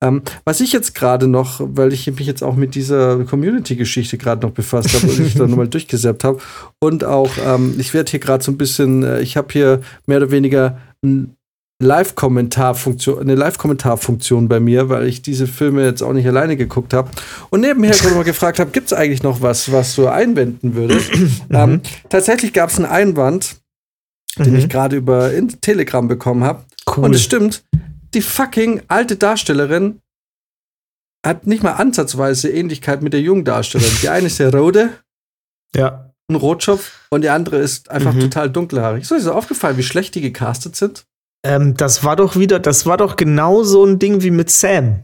Ähm, 0.03 0.21
was 0.43 0.59
ich 0.59 0.73
jetzt 0.73 0.95
gerade 0.95 1.27
noch, 1.27 1.61
weil 1.63 1.93
ich 1.93 2.07
mich 2.07 2.27
jetzt 2.27 2.43
auch 2.43 2.55
mit 2.55 2.75
dieser 2.75 3.23
Community-Geschichte 3.23 4.17
gerade 4.17 4.45
noch 4.45 4.53
befasst 4.53 4.93
habe 4.93 5.07
und 5.07 5.19
ich 5.19 5.35
da 5.35 5.47
nochmal 5.47 5.67
durchgesäppt 5.67 6.23
habe 6.23 6.39
und 6.79 7.05
auch, 7.05 7.31
ähm, 7.45 7.75
ich 7.77 7.93
werde 7.93 8.11
hier 8.11 8.19
gerade 8.19 8.43
so 8.43 8.51
ein 8.51 8.57
bisschen, 8.57 9.03
äh, 9.03 9.21
ich 9.21 9.37
habe 9.37 9.47
hier 9.53 9.81
mehr 10.05 10.17
oder 10.17 10.31
weniger 10.31 10.79
ein 11.03 11.37
Live-Kommentar-Funktion, 11.81 13.19
eine 13.19 13.35
Live-Kommentar-Funktion 13.35 14.47
bei 14.47 14.59
mir, 14.59 14.89
weil 14.89 15.07
ich 15.07 15.21
diese 15.21 15.47
Filme 15.47 15.83
jetzt 15.83 16.01
auch 16.01 16.13
nicht 16.13 16.27
alleine 16.27 16.55
geguckt 16.55 16.93
habe. 16.93 17.09
Und 17.49 17.61
nebenher 17.61 17.91
gerade 17.91 18.15
mal 18.15 18.23
gefragt 18.23 18.59
habe, 18.59 18.71
gibt 18.71 18.87
es 18.87 18.93
eigentlich 18.93 19.23
noch 19.23 19.41
was, 19.41 19.71
was 19.71 19.95
du 19.95 20.07
einwenden 20.07 20.75
würdest? 20.75 21.11
Mhm. 21.49 21.55
Ähm, 21.55 21.81
tatsächlich 22.09 22.53
gab 22.53 22.69
es 22.69 22.77
einen 22.77 22.85
Einwand, 22.85 23.57
mhm. 24.37 24.43
den 24.43 24.55
ich 24.55 24.69
gerade 24.69 24.95
über 24.95 25.31
Telegram 25.61 26.07
bekommen 26.07 26.43
habe. 26.43 26.63
Cool. 26.87 27.05
Und 27.05 27.15
es 27.15 27.23
stimmt, 27.23 27.63
die 28.13 28.21
fucking 28.21 28.81
alte 28.87 29.15
Darstellerin 29.15 29.99
hat 31.25 31.47
nicht 31.47 31.63
mal 31.63 31.73
ansatzweise 31.73 32.49
Ähnlichkeit 32.49 33.01
mit 33.01 33.13
der 33.13 33.21
jungen 33.21 33.45
Darstellerin. 33.45 33.93
Die 34.01 34.09
eine 34.09 34.27
ist 34.27 34.39
der 34.39 34.53
Rode. 34.53 34.99
Ja. 35.75 36.11
Ein 36.29 36.35
Rotschopf 36.35 36.91
und 37.09 37.21
die 37.21 37.29
andere 37.29 37.57
ist 37.57 37.89
einfach 37.91 38.13
mhm. 38.13 38.21
total 38.21 38.49
dunkelhaarig. 38.49 39.05
So 39.05 39.15
ist 39.15 39.23
es 39.23 39.27
aufgefallen, 39.27 39.77
wie 39.77 39.83
schlecht 39.83 40.15
die 40.15 40.21
gecastet 40.21 40.75
sind? 40.75 41.05
Ähm, 41.43 41.75
das 41.75 42.03
war 42.03 42.15
doch 42.15 42.35
wieder, 42.35 42.59
das 42.59 42.85
war 42.85 42.97
doch 42.97 43.15
genau 43.15 43.63
so 43.63 43.85
ein 43.85 43.99
Ding 43.99 44.21
wie 44.23 44.31
mit 44.31 44.49
Sam. 44.49 45.03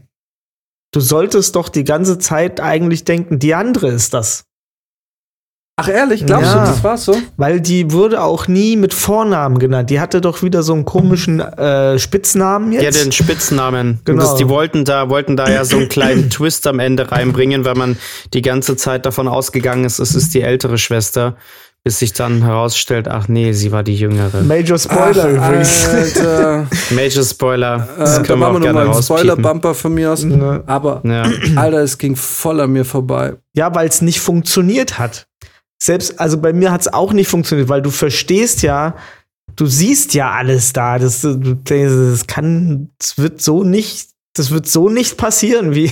Du 0.92 1.00
solltest 1.00 1.54
doch 1.54 1.68
die 1.68 1.84
ganze 1.84 2.18
Zeit 2.18 2.60
eigentlich 2.60 3.04
denken, 3.04 3.38
die 3.38 3.54
andere 3.54 3.88
ist 3.88 4.14
das. 4.14 4.44
Ach 5.82 5.88
ehrlich, 5.88 6.26
glaubst 6.26 6.52
ja, 6.52 6.62
du, 6.62 6.70
das 6.70 6.84
war 6.84 6.98
so? 6.98 7.16
Weil 7.38 7.62
die 7.62 7.90
wurde 7.90 8.22
auch 8.22 8.48
nie 8.48 8.76
mit 8.76 8.92
Vornamen 8.92 9.58
genannt. 9.58 9.88
Die 9.88 9.98
hatte 9.98 10.20
doch 10.20 10.42
wieder 10.42 10.62
so 10.62 10.74
einen 10.74 10.84
komischen 10.84 11.40
äh, 11.40 11.98
Spitznamen 11.98 12.72
jetzt. 12.72 12.82
Ja, 12.82 13.02
den 13.02 13.12
Spitznamen. 13.12 13.98
Genau. 14.04 14.20
Das, 14.20 14.34
die 14.34 14.46
wollten 14.50 14.84
da, 14.84 15.08
wollten 15.08 15.38
da 15.38 15.48
ja 15.48 15.64
so 15.64 15.78
einen 15.78 15.88
kleinen 15.88 16.28
Twist 16.30 16.66
am 16.66 16.80
Ende 16.80 17.10
reinbringen, 17.10 17.64
weil 17.64 17.76
man 17.76 17.96
die 18.34 18.42
ganze 18.42 18.76
Zeit 18.76 19.06
davon 19.06 19.26
ausgegangen 19.26 19.84
ist, 19.84 20.00
es 20.00 20.14
ist 20.14 20.34
die 20.34 20.42
ältere 20.42 20.76
Schwester 20.76 21.36
bis 21.82 21.98
sich 21.98 22.12
dann 22.12 22.42
herausstellt, 22.42 23.08
ach 23.08 23.28
nee, 23.28 23.52
sie 23.52 23.72
war 23.72 23.82
die 23.82 23.96
Jüngere. 23.96 24.42
Major 24.42 24.78
Spoiler 24.78 25.24
ach, 25.24 25.48
übrigens. 25.48 25.88
Alter. 25.88 26.66
Major 26.90 27.24
Spoiler. 27.24 27.88
Das 27.96 28.18
äh, 28.18 28.22
können 28.22 28.28
da 28.28 28.36
machen 28.36 28.62
wir 28.62 28.72
nochmal 28.72 28.90
einen 28.90 29.02
Spoiler-Bumper 29.02 29.74
von 29.74 29.94
mir 29.94 30.12
aus. 30.12 30.24
Ja. 30.24 30.62
Aber, 30.66 31.00
ja. 31.04 31.22
Alter, 31.56 31.78
es 31.78 31.96
ging 31.96 32.16
voll 32.16 32.60
an 32.60 32.72
mir 32.72 32.84
vorbei. 32.84 33.36
Ja, 33.54 33.74
weil 33.74 33.88
es 33.88 34.02
nicht 34.02 34.20
funktioniert 34.20 34.98
hat. 34.98 35.26
Selbst, 35.82 36.20
also 36.20 36.38
bei 36.38 36.52
mir 36.52 36.70
hat 36.70 36.82
es 36.82 36.92
auch 36.92 37.14
nicht 37.14 37.28
funktioniert, 37.28 37.70
weil 37.70 37.80
du 37.80 37.90
verstehst 37.90 38.60
ja, 38.60 38.96
du 39.56 39.64
siehst 39.64 40.12
ja 40.12 40.32
alles 40.32 40.74
da. 40.74 40.98
Das, 40.98 41.22
das 41.22 42.26
kann, 42.26 42.90
das 42.98 43.16
wird 43.16 43.40
so 43.40 43.64
nicht, 43.64 44.10
das 44.34 44.50
wird 44.50 44.66
so 44.66 44.90
nicht 44.90 45.16
passieren, 45.16 45.74
wie, 45.74 45.90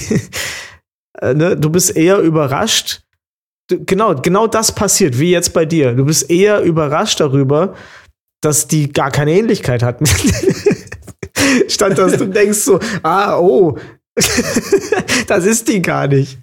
äh, 1.23 1.33
ne? 1.33 1.57
du 1.57 1.71
bist 1.71 1.97
eher 1.97 2.19
überrascht 2.19 3.01
genau, 3.69 4.15
genau 4.15 4.47
das 4.47 4.73
passiert, 4.73 5.19
wie 5.19 5.31
jetzt 5.31 5.53
bei 5.53 5.65
dir. 5.65 5.95
Du 5.95 6.05
bist 6.05 6.31
eher 6.31 6.63
überrascht 6.63 7.21
darüber, 7.21 7.75
dass 8.41 8.69
die 8.69 8.93
gar 8.93 9.11
keine 9.11 9.33
Ähnlichkeit 9.33 9.83
hatten. 9.83 10.07
Statt 11.69 11.99
dass 11.99 12.17
du 12.17 12.27
denkst 12.27 12.59
so, 12.59 12.79
ah, 13.03 13.39
oh, 13.39 13.79
das 15.27 15.45
ist 15.45 15.69
die 15.69 15.83
gar 15.83 16.09
nicht. 16.09 16.39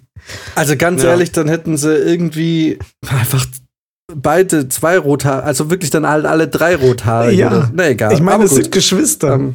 Also 0.54 0.76
ganz 0.76 1.02
ja. 1.02 1.10
ehrlich, 1.10 1.32
dann 1.32 1.48
hätten 1.48 1.76
sie 1.76 1.94
irgendwie 1.94 2.78
einfach 3.06 3.46
beide 4.14 4.68
zwei 4.68 4.98
Rothaare, 4.98 5.42
also 5.42 5.70
wirklich 5.70 5.90
dann 5.90 6.04
alle, 6.04 6.28
alle 6.28 6.48
drei 6.48 6.76
Rothaare. 6.76 7.32
Ja, 7.32 7.70
na 7.72 7.88
egal. 7.88 8.12
Ich 8.12 8.20
meine, 8.20 8.44
es 8.44 8.52
sind 8.52 8.72
Geschwister. 8.72 9.34
Ähm, 9.34 9.54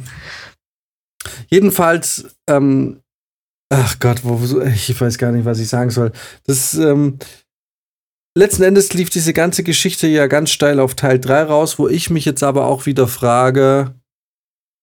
jedenfalls, 1.48 2.26
ähm, 2.48 3.00
ach 3.70 3.98
Gott, 3.98 4.20
wo, 4.24 4.60
ich 4.60 4.98
weiß 4.98 5.18
gar 5.18 5.32
nicht, 5.32 5.44
was 5.44 5.58
ich 5.58 5.68
sagen 5.68 5.90
soll. 5.90 6.12
Das, 6.46 6.74
ähm, 6.74 7.18
letzten 8.36 8.62
Endes 8.62 8.92
lief 8.94 9.10
diese 9.10 9.32
ganze 9.32 9.62
Geschichte 9.62 10.06
ja 10.06 10.26
ganz 10.26 10.50
steil 10.50 10.80
auf 10.80 10.94
Teil 10.94 11.18
3 11.18 11.44
raus, 11.44 11.78
wo 11.78 11.88
ich 11.88 12.10
mich 12.10 12.24
jetzt 12.24 12.42
aber 12.42 12.66
auch 12.66 12.86
wieder 12.86 13.08
frage, 13.08 13.94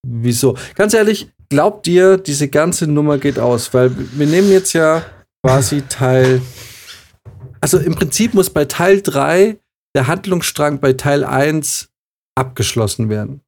wieso? 0.06 0.58
Ganz 0.76 0.94
ehrlich, 0.94 1.32
glaubt 1.50 1.88
ihr, 1.88 2.18
diese 2.18 2.48
ganze 2.48 2.88
Nummer 2.88 3.18
geht 3.18 3.40
aus? 3.40 3.74
Weil 3.74 3.92
wir 4.18 4.28
nehmen 4.28 4.52
jetzt 4.52 4.74
ja 4.74 5.04
quasi 5.46 5.82
Teil. 5.84 6.42
Also 7.62 7.78
im 7.78 7.96
Prinzip 7.96 8.34
muss 8.34 8.50
bei 8.50 8.66
Teil 8.66 9.02
3 9.02 9.58
der 9.96 10.08
Handlungsstrang 10.08 10.80
bei 10.80 10.94
Teil 10.94 11.24
1 11.24 11.90
abgeschlossen 12.36 13.10
werden. 13.10 13.42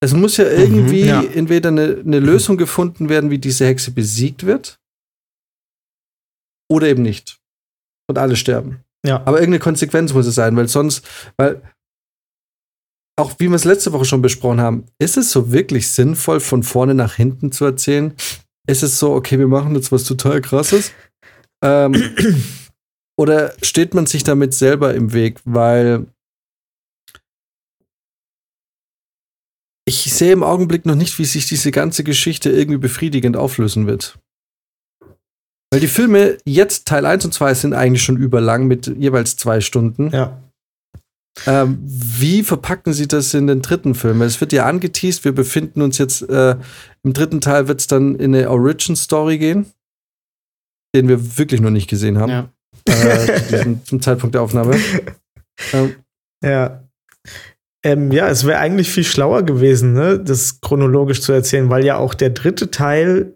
Es 0.00 0.12
muss 0.12 0.36
ja 0.36 0.44
mhm, 0.44 0.50
irgendwie 0.50 1.02
mhm, 1.02 1.08
ja. 1.08 1.22
entweder 1.22 1.70
eine, 1.70 2.02
eine 2.04 2.20
Lösung 2.20 2.56
gefunden 2.56 3.08
werden, 3.08 3.30
wie 3.30 3.38
diese 3.38 3.64
Hexe 3.66 3.92
besiegt 3.92 4.44
wird, 4.44 4.78
oder 6.70 6.88
eben 6.88 7.02
nicht. 7.02 7.38
Und 8.08 8.18
alle 8.18 8.36
sterben. 8.36 8.84
Ja. 9.06 9.20
Aber 9.20 9.38
irgendeine 9.38 9.60
Konsequenz 9.60 10.12
muss 10.12 10.26
es 10.26 10.34
sein, 10.34 10.56
weil 10.56 10.68
sonst, 10.68 11.06
weil 11.36 11.62
auch 13.18 13.32
wie 13.38 13.48
wir 13.48 13.54
es 13.54 13.64
letzte 13.64 13.92
Woche 13.92 14.04
schon 14.04 14.22
besprochen 14.22 14.60
haben, 14.60 14.84
ist 14.98 15.16
es 15.16 15.30
so 15.30 15.52
wirklich 15.52 15.90
sinnvoll, 15.90 16.40
von 16.40 16.62
vorne 16.62 16.94
nach 16.94 17.14
hinten 17.14 17.50
zu 17.50 17.64
erzählen? 17.64 18.14
Ist 18.68 18.82
es 18.82 18.98
so, 18.98 19.14
okay, 19.14 19.38
wir 19.38 19.48
machen 19.48 19.74
jetzt 19.74 19.92
was 19.92 20.04
total 20.04 20.40
krasses? 20.42 20.92
Ähm, 21.64 21.94
oder 23.18 23.54
steht 23.62 23.94
man 23.94 24.06
sich 24.06 24.24
damit 24.24 24.52
selber 24.52 24.94
im 24.94 25.12
Weg? 25.12 25.40
Weil 25.44 26.06
ich 29.88 30.12
sehe 30.12 30.32
im 30.32 30.42
Augenblick 30.42 30.84
noch 30.84 30.96
nicht, 30.96 31.18
wie 31.18 31.24
sich 31.24 31.46
diese 31.46 31.70
ganze 31.70 32.04
Geschichte 32.04 32.50
irgendwie 32.50 32.78
befriedigend 32.78 33.36
auflösen 33.36 33.86
wird. 33.86 34.18
Weil 35.76 35.80
die 35.82 35.88
Filme 35.88 36.38
jetzt 36.46 36.88
Teil 36.88 37.04
1 37.04 37.26
und 37.26 37.34
2 37.34 37.52
sind 37.52 37.74
eigentlich 37.74 38.02
schon 38.02 38.16
überlang 38.16 38.66
mit 38.66 38.86
jeweils 38.86 39.36
zwei 39.36 39.60
Stunden. 39.60 40.08
Ja. 40.08 40.40
Ähm, 41.46 41.78
wie 41.84 42.42
verpacken 42.42 42.94
sie 42.94 43.06
das 43.06 43.34
in 43.34 43.46
den 43.46 43.60
dritten 43.60 43.94
Film? 43.94 44.22
Es 44.22 44.40
wird 44.40 44.54
ja 44.54 44.64
angeteased, 44.64 45.26
wir 45.26 45.34
befinden 45.34 45.82
uns 45.82 45.98
jetzt 45.98 46.22
äh, 46.30 46.56
im 47.02 47.12
dritten 47.12 47.42
Teil 47.42 47.68
wird 47.68 47.80
es 47.80 47.88
dann 47.88 48.14
in 48.14 48.34
eine 48.34 48.48
Origin 48.48 48.96
Story 48.96 49.36
gehen, 49.36 49.66
den 50.94 51.08
wir 51.08 51.36
wirklich 51.36 51.60
noch 51.60 51.68
nicht 51.68 51.90
gesehen 51.90 52.16
haben. 52.16 52.32
Ja. 52.32 52.50
Äh, 52.88 53.42
diesem, 53.50 53.84
zum 53.84 54.00
Zeitpunkt 54.00 54.34
der 54.34 54.40
Aufnahme. 54.40 54.76
Ähm, 55.74 55.94
Ja. 56.42 56.88
Ähm, 57.84 58.10
ja, 58.12 58.30
es 58.30 58.46
wäre 58.46 58.60
eigentlich 58.60 58.88
viel 58.88 59.04
schlauer 59.04 59.42
gewesen, 59.42 59.92
ne, 59.92 60.18
das 60.18 60.62
chronologisch 60.62 61.20
zu 61.20 61.32
erzählen, 61.32 61.68
weil 61.68 61.84
ja 61.84 61.98
auch 61.98 62.14
der 62.14 62.30
dritte 62.30 62.70
Teil 62.70 63.34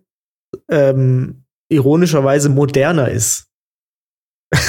ähm, 0.71 1.40
ironischerweise 1.71 2.51
moderner 2.51 3.09
ist. 3.09 3.49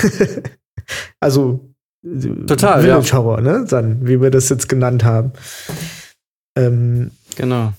also 1.20 1.68
Total, 2.48 2.82
Village 2.82 3.10
ja. 3.10 3.18
Horror, 3.18 3.42
ne? 3.42 3.66
Dann, 3.70 4.08
wie 4.08 4.22
wir 4.22 4.32
das 4.32 4.50
jetzt 4.50 4.68
genannt 4.68 5.04
haben. 5.04 5.34
Ähm, 6.58 7.12
Genau. 7.36 7.74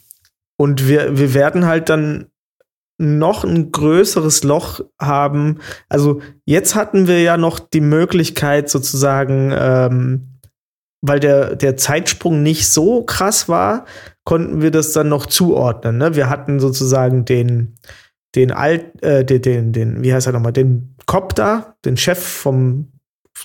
und 0.57 0.89
wir, 0.89 1.19
wir 1.19 1.35
werden 1.35 1.67
halt 1.67 1.89
dann 1.89 2.27
noch 2.99 3.45
ein 3.45 3.73
größeres 3.73 4.45
Loch 4.45 4.81
haben. 5.01 5.59
Also 5.89 6.23
jetzt 6.45 6.75
hatten 6.75 7.07
wir 7.07 7.21
ja 7.21 7.37
noch 7.37 7.59
die 7.59 7.81
Möglichkeit 7.81 8.71
sozusagen, 8.71 9.53
ähm, 9.55 10.39
weil 11.01 11.19
der, 11.19 11.57
der 11.57 11.77
Zeitsprung 11.77 12.43
nicht 12.43 12.69
so 12.69 13.03
krass 13.03 13.49
war, 13.49 13.87
konnten 14.25 14.63
wir 14.63 14.71
das 14.71 14.93
dann 14.93 15.09
noch 15.09 15.27
zuordnen. 15.27 15.99
Ne? 15.99 16.15
Wir 16.15 16.31
hatten 16.31 16.61
sozusagen 16.61 17.25
den, 17.25 17.75
den 18.35 18.51
Alt, 18.53 19.03
äh, 19.03 19.25
den, 19.25 19.43
den, 19.43 19.73
den, 19.73 20.03
wie 20.03 20.13
heißt 20.15 20.27
er 20.27 20.33
nochmal, 20.33 20.53
den 20.53 20.97
Cop 21.07 21.35
da, 21.35 21.75
den 21.85 21.97
Chef 21.97 22.19
vom 22.19 22.89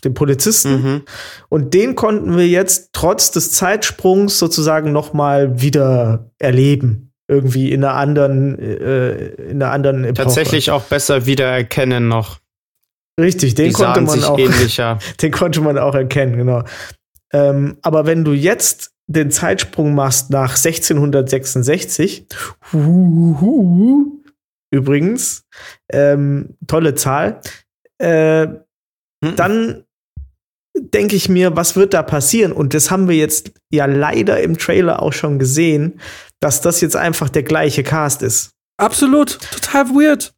den 0.04 0.14
Polizisten 0.14 0.82
Mhm. 0.84 1.02
und 1.50 1.74
den 1.74 1.96
konnten 1.96 2.36
wir 2.38 2.48
jetzt 2.48 2.90
trotz 2.94 3.32
des 3.32 3.52
Zeitsprungs 3.54 4.38
sozusagen 4.38 4.92
noch 4.92 5.14
mal 5.14 5.62
wieder 5.62 6.30
erleben. 6.40 7.14
Irgendwie 7.30 7.72
in 7.72 7.84
einer 7.84 7.96
anderen, 7.96 8.60
äh, 8.60 9.28
in 9.50 9.62
einer 9.62 9.72
anderen 9.72 10.04
Epoche. 10.04 10.26
Tatsächlich 10.26 10.72
auch 10.72 10.84
besser 10.84 11.26
wiedererkennen 11.26 12.08
noch. 12.08 12.40
Richtig, 13.20 13.56
den 13.56 13.68
Die 13.70 13.74
konnte 13.74 14.02
man 14.02 14.10
sich 14.10 14.26
auch, 14.26 14.38
ähnlicher. 14.38 15.00
den 15.22 15.32
konnte 15.32 15.62
man 15.62 15.78
auch 15.78 15.96
erkennen, 15.96 16.38
genau. 16.38 16.64
Ähm, 17.34 17.78
aber 17.82 18.06
wenn 18.06 18.24
du 18.24 18.34
jetzt 18.34 18.92
den 19.08 19.32
Zeitsprung 19.32 19.96
machst 19.96 20.30
nach 20.30 20.56
1666, 20.58 22.28
huhuhu, 22.74 24.17
übrigens, 24.78 25.44
ähm, 25.92 26.56
tolle 26.68 26.96
Zahl, 26.96 27.42
äh, 28.00 28.48
Hm. 29.24 29.36
dann 29.36 29.84
denke 30.80 31.16
ich 31.16 31.28
mir, 31.28 31.56
was 31.56 31.76
wird 31.76 31.94
da 31.96 32.04
passieren? 32.04 32.52
Und 32.52 32.76
das 32.76 32.92
haben 32.92 33.08
wir 33.10 33.16
jetzt 33.16 33.52
ja 33.72 33.86
leider 33.88 34.40
im 34.42 34.58
Trailer 34.60 35.02
auch 35.02 35.12
schon 35.14 35.40
gesehen, 35.40 36.00
dass 36.40 36.62
das 36.62 36.82
jetzt 36.82 36.96
einfach 36.96 37.30
der 37.30 37.42
gleiche 37.44 37.84
Cast 37.84 38.22
ist. 38.22 38.52
absolut, 38.80 39.40
total 39.52 39.86
weird. 39.90 40.34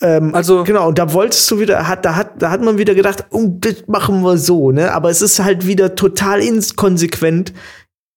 Ähm, 0.00 0.32
Also- 0.32 0.62
genau, 0.62 0.86
und 0.86 0.96
da 0.98 1.12
wolltest 1.12 1.50
du 1.50 1.58
wieder, 1.58 1.88
hat, 1.88 2.04
da 2.04 2.14
hat, 2.14 2.40
da 2.40 2.50
hat 2.52 2.62
man 2.62 2.78
wieder 2.78 2.94
gedacht, 2.94 3.26
oh, 3.30 3.48
das 3.58 3.88
machen 3.88 4.22
wir 4.22 4.38
so, 4.38 4.70
ne? 4.70 4.92
Aber 4.92 5.10
es 5.10 5.20
ist 5.22 5.40
halt 5.40 5.66
wieder 5.66 5.96
total 5.96 6.40
inkonsequent 6.40 7.52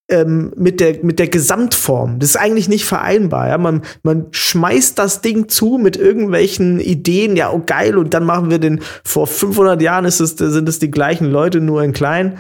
ähm, 0.10 0.54
mit 0.56 0.80
der 0.80 1.04
mit 1.04 1.20
der 1.20 1.28
Gesamtform. 1.28 2.20
Das 2.20 2.32
ist 2.32 2.36
eigentlich 2.36 2.68
nicht 2.68 2.86
vereinbar. 2.86 3.48
Ja? 3.48 3.58
Man 3.58 3.84
man 4.04 4.28
schmeißt 4.32 4.98
das 5.00 5.22
Ding 5.22 5.50
zu 5.50 5.78
mit 5.78 5.96
irgendwelchen 5.96 6.80
Ideen, 6.80 7.36
ja, 7.36 7.52
oh 7.52 7.64
geil, 7.66 7.98
und 7.98 8.14
dann 8.14 8.26
machen 8.26 8.50
wir 8.50 8.60
den. 8.60 8.82
Vor 9.04 9.28
500 9.28 9.82
Jahren 9.82 10.06
ist 10.06 10.20
es, 10.20 10.32
sind 10.32 10.68
es 10.68 10.80
die 10.80 10.92
gleichen 10.92 11.30
Leute 11.30 11.62
nur 11.62 11.84
in 11.84 11.94
klein. 11.94 12.38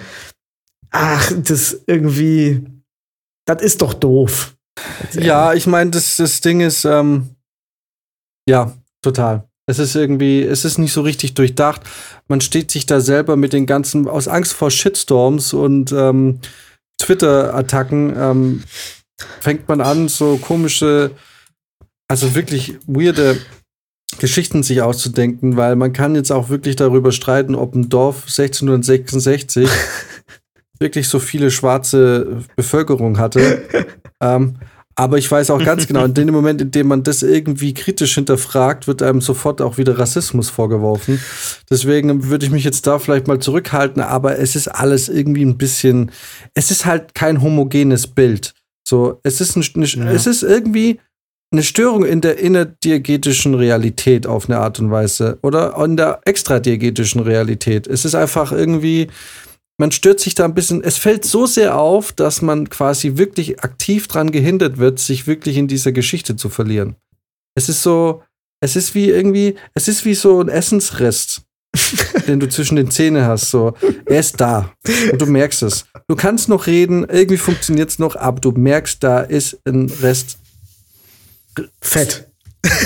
Ach, 0.91 1.32
das 1.43 1.82
irgendwie, 1.88 2.66
das 3.45 3.61
ist 3.64 3.82
doch 3.82 3.93
doof. 3.93 4.55
Ja, 5.14 5.53
ich 5.53 5.66
meine, 5.68 5.91
das, 5.91 6.18
das 6.18 6.41
Ding 6.41 6.61
ist, 6.61 6.86
ähm, 6.86 7.36
ja, 8.47 8.74
total. 9.01 9.47
Es 9.66 9.80
ist 9.80 9.95
irgendwie, 9.95 10.43
es 10.43 10.66
ist 10.66 10.78
nicht 10.78 10.91
so 10.91 11.01
richtig 11.01 11.36
durchdacht. 11.36 11.82
Man 12.28 12.41
steht 12.41 12.70
sich 12.70 12.86
da 12.86 12.99
selber 12.99 13.38
mit 13.38 13.53
den 13.53 13.66
ganzen, 13.66 14.07
aus 14.07 14.28
Angst 14.28 14.53
vor 14.53 14.70
Shitstorms 14.70 15.53
und 15.53 15.91
ähm, 15.93 16.39
Twitter-Attacken, 16.98 18.14
ähm, 18.18 18.64
fängt 19.39 19.68
man 19.68 19.82
an, 19.82 20.08
so 20.08 20.38
komische, 20.38 21.12
also 22.08 22.36
wirklich 22.36 22.78
weirde 22.88 23.38
Geschichten 24.20 24.64
sich 24.64 24.82
auszudenken, 24.82 25.58
weil 25.58 25.76
man 25.76 25.94
kann 25.94 26.16
jetzt 26.16 26.32
auch 26.32 26.50
wirklich 26.50 26.76
darüber 26.76 27.12
streiten, 27.12 27.56
ob 27.56 27.76
ein 27.76 27.89
Dorf 27.89 28.24
1666 28.28 29.70
wirklich 30.80 31.08
so 31.08 31.20
viele 31.20 31.52
schwarze 31.52 32.44
Bevölkerung 32.56 33.18
hatte. 33.18 33.64
ähm, 34.22 34.58
aber 34.96 35.18
ich 35.18 35.30
weiß 35.32 35.50
auch 35.50 35.64
ganz 35.64 35.88
genau, 35.88 36.06
in 36.06 36.14
dem 36.14 36.32
Moment, 36.32 36.62
in 36.62 36.72
dem 36.72 36.88
man 36.88 37.04
das 37.04 37.24
irgendwie 37.24 37.74
kritisch 37.74 38.16
hinterfragt, 38.16 38.88
wird 38.88 39.02
einem 39.02 39.22
sofort 39.22 39.62
auch 39.62 39.78
wieder 39.78 39.98
Rassismus 39.98 40.50
vorgeworfen. 40.50 41.20
Deswegen 41.70 42.30
würde 42.30 42.46
ich 42.46 42.52
mich 42.52 42.64
jetzt 42.64 42.86
da 42.86 43.00
vielleicht 43.00 43.28
mal 43.28 43.39
zurückhalten, 43.39 44.02
aber 44.02 44.38
es 44.38 44.56
ist 44.56 44.68
alles 44.68 45.10
irgendwie 45.10 45.44
ein 45.46 45.58
bisschen, 45.58 46.12
es 46.54 46.70
ist 46.72 46.86
halt 46.86 47.16
kein 47.16 47.41
homogenes 47.41 48.08
Bild. 48.08 48.54
So, 48.88 49.20
es 49.24 49.41
ist, 49.41 49.56
ein, 49.56 49.64
eine, 49.76 49.86
Ja. 49.86 50.12
es 50.12 50.28
ist 50.28 50.44
irgendwie 50.44 51.00
eine 51.52 51.64
Störung 51.64 52.04
in 52.04 52.20
der 52.20 52.39
innerdiagetischen 52.39 53.54
Realität 53.54 54.26
auf 54.28 54.50
eine 54.50 54.58
Art 54.58 54.80
und 54.80 54.91
Weise 54.91 55.38
oder 55.44 55.78
in 55.84 55.96
der 55.98 56.20
extradiagetischen 56.26 57.22
Realität. 57.22 57.88
Es 57.88 58.06
ist 58.06 58.16
einfach 58.16 58.52
irgendwie, 58.52 59.08
man 59.78 59.91
stört 59.91 60.19
sich 60.19 60.36
da 60.36 60.45
ein 60.45 60.53
bisschen, 60.53 60.84
es 60.84 60.97
fällt 60.97 61.26
so 61.26 61.45
sehr 61.45 61.78
auf, 61.78 62.11
dass 62.11 62.41
man 62.41 62.69
quasi 62.69 63.17
wirklich 63.17 63.63
aktiv 63.63 64.07
dran 64.07 64.32
gehindert 64.32 64.78
wird, 64.78 64.99
sich 64.99 65.28
wirklich 65.28 65.57
in 65.57 65.67
dieser 65.67 65.91
Geschichte 65.91 66.36
zu 66.36 66.49
verlieren. 66.49 66.95
Es 67.55 67.69
ist 67.69 67.82
so, 67.82 68.24
es 68.61 68.76
ist 68.76 68.95
wie 68.95 69.09
irgendwie, 69.09 69.55
es 69.74 69.88
ist 69.88 70.05
wie 70.05 70.13
so 70.13 70.39
ein 70.41 70.49
Essensrest, 70.49 71.41
den 72.28 72.39
du 72.39 72.47
zwischen 72.49 72.76
den 72.76 72.91
Zähnen 72.91 73.26
hast. 73.26 73.49
So, 73.49 73.74
er 74.05 74.19
ist 74.19 74.39
da 74.39 74.71
und 75.11 75.19
du 75.19 75.26
merkst 75.26 75.63
es. 75.63 75.86
Du 76.07 76.15
kannst 76.15 76.49
noch 76.49 76.67
reden, 76.67 77.05
irgendwie 77.09 77.38
funktioniert 77.38 77.89
es 77.89 77.99
noch, 77.99 78.15
aber 78.15 78.39
du 78.39 78.51
merkst, 78.51 79.03
da 79.03 79.21
ist 79.21 79.59
ein 79.65 79.89
Rest 80.01 80.38
Fett. 81.82 82.30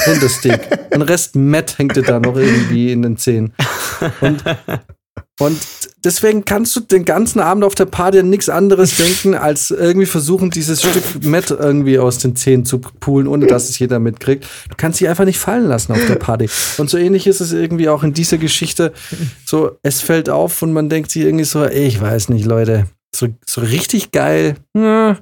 Rindersteak. 0.07 0.93
Ein 0.93 1.01
Rest 1.03 1.35
Matt 1.35 1.77
hängt 1.77 1.95
dir 1.95 2.01
da 2.01 2.19
noch 2.19 2.35
irgendwie 2.35 2.91
in 2.91 3.03
den 3.03 3.17
Zähnen. 3.17 3.53
Und, 4.21 4.43
und 5.39 5.59
deswegen 6.03 6.45
kannst 6.45 6.75
du 6.75 6.79
den 6.79 7.05
ganzen 7.05 7.39
Abend 7.39 7.63
auf 7.63 7.75
der 7.75 7.85
Party 7.85 8.19
an 8.19 8.29
nichts 8.29 8.49
anderes 8.49 8.97
denken, 8.97 9.35
als 9.35 9.71
irgendwie 9.71 10.07
versuchen, 10.07 10.49
dieses 10.49 10.81
Stück 10.81 11.23
Matt 11.23 11.51
irgendwie 11.51 11.99
aus 11.99 12.17
den 12.17 12.35
Zähnen 12.35 12.65
zu 12.65 12.79
poolen, 12.79 13.27
ohne 13.27 13.45
dass 13.45 13.69
es 13.69 13.77
jeder 13.79 13.99
mitkriegt. 13.99 14.45
Du 14.69 14.75
kannst 14.75 14.99
sie 14.99 15.07
einfach 15.07 15.25
nicht 15.25 15.39
fallen 15.39 15.65
lassen 15.65 15.91
auf 15.91 16.05
der 16.07 16.15
Party. 16.15 16.49
Und 16.77 16.89
so 16.89 16.97
ähnlich 16.97 17.27
ist 17.27 17.41
es 17.41 17.53
irgendwie 17.53 17.89
auch 17.89 18.03
in 18.03 18.13
dieser 18.13 18.37
Geschichte. 18.37 18.93
So, 19.45 19.77
es 19.83 20.01
fällt 20.01 20.29
auf 20.29 20.61
und 20.61 20.73
man 20.73 20.89
denkt 20.89 21.11
sich 21.11 21.23
irgendwie 21.23 21.45
so, 21.45 21.63
ey, 21.63 21.85
ich 21.85 22.01
weiß 22.01 22.29
nicht, 22.29 22.45
Leute. 22.45 22.87
So, 23.15 23.27
so 23.45 23.61
richtig 23.61 24.11
geil. 24.11 24.55
Ja, 24.75 25.17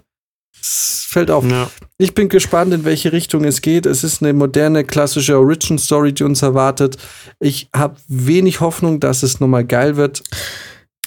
es 0.66 1.06
fällt 1.08 1.32
auf. 1.32 1.46
Ja. 1.46 1.70
Ich 1.98 2.14
bin 2.14 2.30
gespannt, 2.30 2.74
in 2.74 2.86
welche 2.86 3.12
Richtung 3.12 3.44
es 3.46 3.62
geht. 3.62 3.86
Es 3.86 4.04
ist 4.04 4.22
eine 4.22 4.34
moderne, 4.34 4.84
klassische 4.84 5.38
Origin-Story, 5.38 6.14
die 6.14 6.24
uns 6.24 6.42
erwartet. 6.42 6.98
Ich 7.40 7.70
habe 7.76 7.98
wenig 8.08 8.60
Hoffnung, 8.60 9.00
dass 9.00 9.24
es 9.24 9.40
nochmal 9.40 9.66
geil 9.66 9.96
wird. 9.96 10.24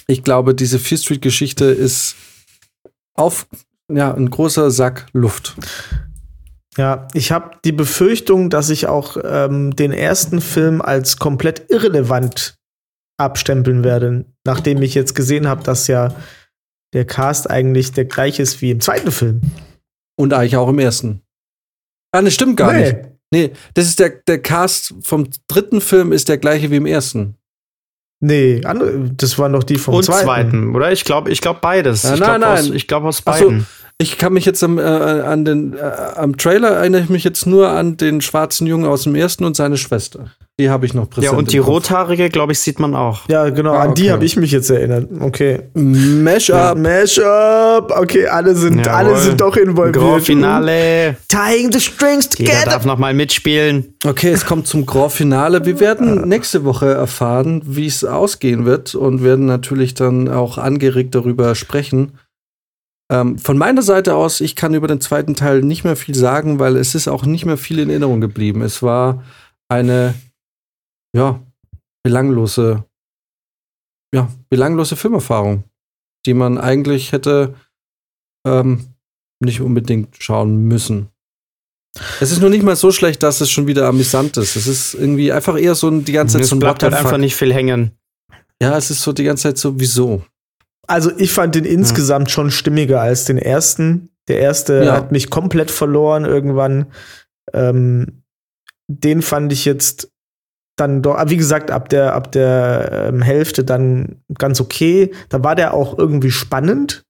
Ich 0.07 0.23
glaube, 0.23 0.55
diese 0.55 0.79
Fear 0.79 0.97
Street-Geschichte 0.97 1.65
ist 1.65 2.15
auf 3.15 3.47
ja, 3.91 4.13
ein 4.13 4.29
großer 4.29 4.71
Sack 4.71 5.07
Luft. 5.13 5.55
Ja, 6.77 7.07
ich 7.13 7.31
habe 7.31 7.57
die 7.65 7.71
Befürchtung, 7.71 8.49
dass 8.49 8.69
ich 8.69 8.87
auch 8.87 9.17
ähm, 9.23 9.75
den 9.75 9.91
ersten 9.91 10.39
Film 10.39 10.81
als 10.81 11.17
komplett 11.17 11.69
irrelevant 11.69 12.55
abstempeln 13.17 13.83
werde, 13.83 14.25
nachdem 14.45 14.81
ich 14.81 14.95
jetzt 14.95 15.13
gesehen 15.13 15.47
habe, 15.47 15.61
dass 15.63 15.87
ja 15.87 16.15
der 16.93 17.05
Cast 17.05 17.49
eigentlich 17.49 17.91
der 17.91 18.05
gleiche 18.05 18.41
ist 18.41 18.61
wie 18.61 18.71
im 18.71 18.79
zweiten 18.81 19.11
Film. 19.11 19.41
Und 20.17 20.33
eigentlich 20.33 20.57
auch 20.57 20.69
im 20.69 20.79
ersten. 20.79 21.21
Ah, 22.11 22.21
das 22.21 22.33
stimmt 22.33 22.57
gar 22.57 22.73
nicht. 22.73 22.95
Nee, 23.31 23.51
das 23.75 23.85
ist 23.85 23.99
der, 23.99 24.09
der 24.09 24.41
Cast 24.41 24.95
vom 25.01 25.29
dritten 25.47 25.81
Film 25.81 26.11
ist 26.11 26.29
der 26.29 26.37
gleiche 26.39 26.71
wie 26.71 26.77
im 26.77 26.85
ersten. 26.87 27.35
Nee, 28.21 28.61
andere, 28.65 29.11
das 29.11 29.37
waren 29.39 29.53
doch 29.53 29.63
die 29.63 29.77
vom 29.77 29.93
Und 29.93 30.03
zweiten. 30.03 30.25
zweiten. 30.25 30.75
oder? 30.75 30.91
Ich 30.91 31.05
glaube, 31.05 31.31
ich 31.31 31.39
glaube 31.39 31.59
beides. 31.61 32.03
Ja, 32.03 32.15
ich 32.15 32.19
nein, 32.19 32.41
glaube 32.41 32.53
aus, 32.53 32.63
nein. 32.67 32.75
ich 32.75 32.87
glaub 32.87 33.03
aus 33.03 33.21
Ach 33.25 33.37
so. 33.37 33.53
Ich 34.01 34.17
kann 34.17 34.31
mich 34.31 34.45
jetzt 34.45 34.63
am, 34.63 34.77
äh, 34.77 34.81
an 34.81 35.43
den, 35.43 35.73
äh, 35.73 35.79
am 36.15 36.37
Trailer 36.37 36.69
erinnere 36.69 37.01
ich 37.01 37.09
mich 37.09 37.25
jetzt 37.25 37.45
nur 37.45 37.67
an 37.67 37.97
den 37.97 38.21
schwarzen 38.21 38.65
Jungen 38.65 38.85
aus 38.85 39.03
dem 39.03 39.13
ersten 39.13 39.43
und 39.43 39.57
seine 39.57 39.75
Schwester. 39.75 40.31
Die 40.57 40.69
habe 40.69 40.85
ich 40.85 40.93
noch 40.93 41.09
präsent. 41.09 41.33
Ja, 41.33 41.37
und 41.37 41.51
die 41.51 41.57
rothaarige, 41.57 42.29
glaube 42.29 42.53
ich, 42.53 42.59
sieht 42.59 42.79
man 42.79 42.95
auch. 42.95 43.27
Ja, 43.27 43.49
genau, 43.49 43.73
ah, 43.73 43.83
an 43.83 43.95
die 43.95 44.09
habe 44.09 44.23
ich 44.23 44.37
mich 44.37 44.51
jetzt 44.51 44.69
erinnert. 44.69 45.09
Okay. 45.19 45.63
Mashup. 45.73 46.55
Ja, 46.55 46.75
Mashup. 46.75 47.91
Okay, 47.97 48.27
alle 48.27 48.55
sind, 48.55 48.85
Jawohl. 48.85 48.91
alle 48.91 49.17
sind 49.17 49.41
doch 49.41 49.57
involviert. 49.57 49.95
Grand 49.95 50.23
Finale. 50.23 51.17
Tying 51.27 51.71
the 51.71 51.81
strings 51.81 52.29
together. 52.29 52.53
Jeder 52.59 52.71
darf 52.71 52.85
noch 52.85 52.97
mal 52.97 53.13
mitspielen. 53.13 53.95
Okay, 54.05 54.31
es 54.31 54.45
kommt 54.45 54.67
zum 54.67 54.85
Grand 54.85 55.11
Finale. 55.11 55.65
Wir 55.65 55.81
werden 55.81 56.21
nächste 56.27 56.63
Woche 56.63 56.87
erfahren, 56.87 57.61
wie 57.65 57.87
es 57.87 58.05
ausgehen 58.05 58.65
wird 58.65 58.95
und 58.95 59.23
werden 59.23 59.45
natürlich 59.45 59.93
dann 59.93 60.29
auch 60.29 60.57
angeregt 60.57 61.15
darüber 61.15 61.53
sprechen. 61.55 62.13
Ähm, 63.11 63.39
von 63.39 63.57
meiner 63.57 63.81
Seite 63.81 64.15
aus, 64.15 64.39
ich 64.39 64.55
kann 64.55 64.75
über 64.75 64.87
den 64.87 65.01
zweiten 65.01 65.35
Teil 65.35 65.61
nicht 65.61 65.83
mehr 65.83 65.95
viel 65.95 66.15
sagen, 66.15 66.59
weil 66.59 66.77
es 66.77 66.93
ist 66.93 67.07
auch 67.07 67.25
nicht 67.25 67.45
mehr 67.45 67.57
viel 67.57 67.79
in 67.79 67.89
Erinnerung 67.89 68.21
geblieben. 68.21 68.61
Es 68.61 68.83
war 68.83 69.23
eine 69.67 70.13
ja, 71.15 71.41
belanglose, 72.03 72.85
ja, 74.13 74.29
belanglose 74.49 74.95
Filmerfahrung, 74.95 75.63
die 76.25 76.35
man 76.35 76.57
eigentlich 76.57 77.11
hätte 77.11 77.55
ähm, 78.45 78.93
nicht 79.39 79.61
unbedingt 79.61 80.15
schauen 80.21 80.67
müssen. 80.67 81.09
Es 82.19 82.31
ist 82.31 82.41
nur 82.41 82.51
nicht 82.51 82.63
mal 82.63 82.75
so 82.75 82.91
schlecht, 82.91 83.23
dass 83.23 83.41
es 83.41 83.49
schon 83.49 83.65
wieder 83.65 83.87
amüsant 83.87 84.37
ist. 84.37 84.55
Es 84.55 84.67
ist 84.67 84.93
irgendwie 84.93 85.31
einfach 85.31 85.57
eher 85.57 85.73
so 85.73 85.89
die 85.89 86.11
ganze 86.11 86.37
Zeit 86.37 86.45
so 86.45 86.55
ein 86.55 86.59
bleibt 86.59 86.83
halt 86.83 86.93
einfach 86.93 87.17
nicht 87.17 87.35
viel 87.35 87.53
hängen. 87.53 87.91
Ja, 88.61 88.77
es 88.77 88.91
ist 88.91 89.01
so 89.01 89.13
die 89.13 89.23
ganze 89.23 89.43
Zeit 89.43 89.57
so, 89.57 89.79
wieso? 89.79 90.23
Also 90.89 91.11
ich 91.17 91.31
fand 91.31 91.53
den 91.55 91.65
insgesamt 91.65 92.29
ja. 92.29 92.33
schon 92.33 92.51
stimmiger 92.51 92.99
als 92.99 93.25
den 93.25 93.37
ersten. 93.37 94.09
Der 94.27 94.39
erste 94.39 94.83
ja. 94.83 94.93
hat 94.93 95.11
mich 95.11 95.29
komplett 95.29 95.69
verloren 95.69 96.25
irgendwann. 96.25 96.87
Ähm, 97.53 98.23
den 98.87 99.21
fand 99.21 99.53
ich 99.53 99.65
jetzt 99.65 100.11
dann 100.77 101.01
doch, 101.01 101.17
wie 101.27 101.37
gesagt, 101.37 101.69
ab 101.69 101.89
der, 101.89 102.13
ab 102.13 102.31
der 102.31 103.09
ähm, 103.09 103.21
Hälfte 103.21 103.63
dann 103.63 104.21
ganz 104.35 104.61
okay. 104.61 105.13
Da 105.29 105.43
war 105.43 105.55
der 105.55 105.73
auch 105.73 105.97
irgendwie 105.97 106.31
spannend. 106.31 107.05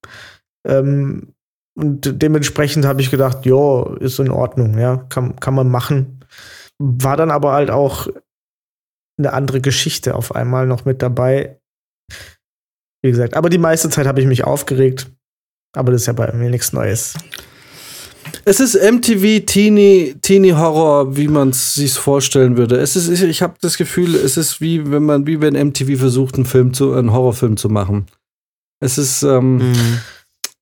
Ähm, 0.68 1.34
und 1.76 2.22
dementsprechend 2.22 2.86
habe 2.86 3.00
ich 3.02 3.12
gedacht, 3.12 3.46
ja, 3.46 3.96
ist 4.00 4.20
in 4.20 4.32
Ordnung, 4.32 4.78
ja, 4.78 4.98
kann, 5.10 5.38
kann 5.40 5.54
man 5.54 5.70
machen. 5.70 6.26
War 6.80 7.16
dann 7.16 7.32
aber 7.32 7.54
halt 7.54 7.72
auch 7.72 8.08
eine 9.18 9.32
andere 9.32 9.62
Geschichte 9.62 10.16
auf 10.16 10.36
einmal 10.36 10.66
noch 10.68 10.84
mit 10.84 11.02
dabei. 11.02 11.59
Wie 13.02 13.12
gesagt, 13.12 13.36
aber 13.36 13.50
die 13.50 13.58
meiste 13.58 13.90
Zeit 13.90 14.08
habe 14.08 14.22
ich 14.22 14.28
mich 14.28 14.44
aufgeregt. 14.44 15.12
Aber 15.74 15.92
das 15.92 16.02
ist 16.02 16.08
ja 16.08 16.14
bei 16.14 16.32
mir 16.34 16.50
nichts 16.50 16.74
Neues. 16.74 17.16
Es 18.46 18.60
ist 18.60 18.76
MTV 18.76 19.46
Teenie, 19.46 20.16
Teenie 20.22 20.54
Horror, 20.54 21.16
wie 21.16 21.28
man 21.28 21.50
es 21.50 21.76
sich 21.76 21.94
vorstellen 21.94 22.58
würde. 22.58 22.78
Es 22.78 22.96
ist, 22.96 23.10
ich 23.10 23.42
habe 23.42 23.56
das 23.62 23.78
Gefühl, 23.78 24.16
es 24.16 24.38
ist 24.38 24.62
wie 24.62 24.92
wenn 24.92 25.04
man, 25.04 25.28
wie 25.28 25.42
wenn 25.42 25.54
MTV 25.54 25.98
versucht, 25.98 26.36
einen 26.36 26.46
Film 26.46 26.74
zu, 26.74 26.94
einen 26.94 27.14
Horrorfilm 27.14 27.58
zu 27.58 27.70
machen. 27.70 28.08
Es 28.82 28.98
ist 28.98 29.24
ähm, 29.24 29.58
mhm. 29.58 30.00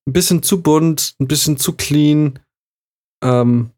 ein 0.07 0.13
bisschen 0.13 0.43
zu 0.43 0.61
bunt, 0.61 1.15
ein 1.19 1.27
bisschen 1.27 1.57
zu 1.57 1.73
clean, 1.73 2.39
ähm, 3.23 3.59
ein 3.59 3.71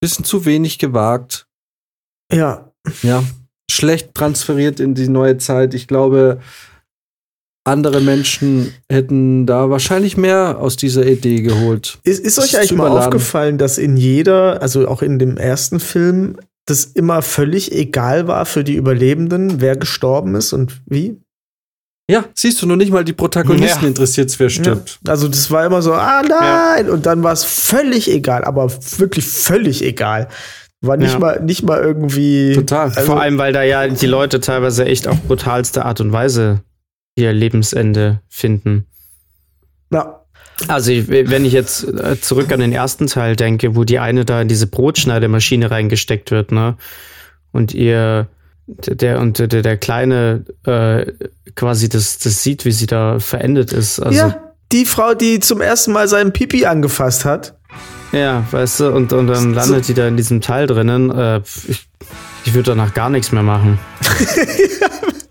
bisschen 0.00 0.24
zu 0.24 0.44
wenig 0.44 0.78
gewagt. 0.78 1.46
Ja. 2.32 2.72
Ja. 3.02 3.24
Schlecht 3.70 4.14
transferiert 4.14 4.80
in 4.80 4.94
die 4.94 5.08
neue 5.08 5.38
Zeit. 5.38 5.74
Ich 5.74 5.86
glaube, 5.86 6.40
andere 7.64 8.00
Menschen 8.00 8.74
hätten 8.90 9.46
da 9.46 9.70
wahrscheinlich 9.70 10.16
mehr 10.16 10.58
aus 10.60 10.76
dieser 10.76 11.06
Idee 11.06 11.40
geholt. 11.40 11.98
Ist, 12.04 12.24
ist 12.24 12.38
euch 12.38 12.56
eigentlich 12.56 12.72
mal 12.72 12.90
aufgefallen, 12.90 13.56
dass 13.56 13.78
in 13.78 13.96
jeder, 13.96 14.60
also 14.60 14.86
auch 14.86 15.00
in 15.00 15.18
dem 15.18 15.38
ersten 15.38 15.80
Film, 15.80 16.36
das 16.66 16.84
immer 16.84 17.22
völlig 17.22 17.72
egal 17.72 18.28
war 18.28 18.46
für 18.46 18.64
die 18.64 18.74
Überlebenden, 18.74 19.60
wer 19.60 19.76
gestorben 19.76 20.34
ist 20.34 20.52
und 20.52 20.82
wie? 20.86 21.18
Ja, 22.10 22.26
siehst 22.34 22.60
du, 22.60 22.66
nur 22.66 22.76
nicht 22.76 22.92
mal 22.92 23.04
die 23.04 23.14
Protagonisten 23.14 23.82
ja. 23.82 23.88
interessiert 23.88 24.28
es, 24.28 24.38
wer 24.38 24.50
stirbt. 24.50 25.00
Ja. 25.04 25.12
Also 25.12 25.26
das 25.26 25.50
war 25.50 25.64
immer 25.64 25.80
so, 25.80 25.94
ah 25.94 26.22
nein, 26.22 26.86
ja. 26.86 26.92
und 26.92 27.06
dann 27.06 27.22
war 27.22 27.32
es 27.32 27.44
völlig 27.44 28.10
egal, 28.10 28.44
aber 28.44 28.70
wirklich 28.98 29.26
völlig 29.26 29.82
egal. 29.82 30.28
War 30.82 30.98
nicht 30.98 31.18
mal 31.18 31.40
nicht 31.40 31.62
mal 31.62 31.80
irgendwie. 31.80 32.52
Total. 32.52 32.88
Also 32.88 33.00
Vor 33.00 33.18
allem, 33.18 33.38
weil 33.38 33.54
da 33.54 33.62
ja 33.62 33.88
die 33.88 34.06
Leute 34.06 34.40
teilweise 34.40 34.84
echt 34.84 35.08
auf 35.08 35.18
brutalste 35.22 35.86
Art 35.86 36.02
und 36.02 36.12
Weise 36.12 36.60
ihr 37.16 37.32
Lebensende 37.32 38.20
finden. 38.28 38.86
Ja. 39.90 40.20
Also, 40.68 40.92
wenn 40.92 41.44
ich 41.44 41.52
jetzt 41.52 41.84
äh, 41.84 42.20
zurück 42.20 42.52
an 42.52 42.60
den 42.60 42.72
ersten 42.72 43.08
Teil 43.08 43.34
denke, 43.34 43.74
wo 43.74 43.82
die 43.82 43.98
eine 43.98 44.24
da 44.24 44.40
in 44.40 44.46
diese 44.46 44.68
Brotschneidemaschine 44.68 45.70
reingesteckt 45.70 46.30
wird, 46.30 46.52
ne? 46.52 46.76
Und 47.50 47.74
ihr, 47.74 48.28
der 48.66 49.18
und 49.20 49.40
der, 49.40 49.48
der 49.48 49.76
Kleine 49.76 50.44
äh, 50.64 51.12
quasi 51.56 51.88
das, 51.88 52.18
das 52.18 52.44
sieht, 52.44 52.64
wie 52.64 52.70
sie 52.70 52.86
da 52.86 53.18
verendet 53.18 53.72
ist. 53.72 53.98
Also, 53.98 54.16
ja, 54.16 54.54
die 54.70 54.84
Frau, 54.84 55.14
die 55.14 55.40
zum 55.40 55.60
ersten 55.60 55.92
Mal 55.92 56.06
seinen 56.06 56.32
Pipi 56.32 56.66
angefasst 56.66 57.24
hat. 57.24 57.58
Ja, 58.12 58.46
weißt 58.52 58.78
du, 58.80 58.92
und, 58.92 59.12
und 59.12 59.26
dann 59.26 59.54
landet 59.54 59.84
so. 59.84 59.92
die 59.92 59.94
da 59.94 60.06
in 60.06 60.16
diesem 60.16 60.40
Teil 60.40 60.68
drinnen. 60.68 61.10
Äh, 61.10 61.40
ich 61.66 61.88
ich 62.46 62.52
würde 62.52 62.70
danach 62.70 62.92
gar 62.94 63.10
nichts 63.10 63.32
mehr 63.32 63.42
machen. 63.42 63.78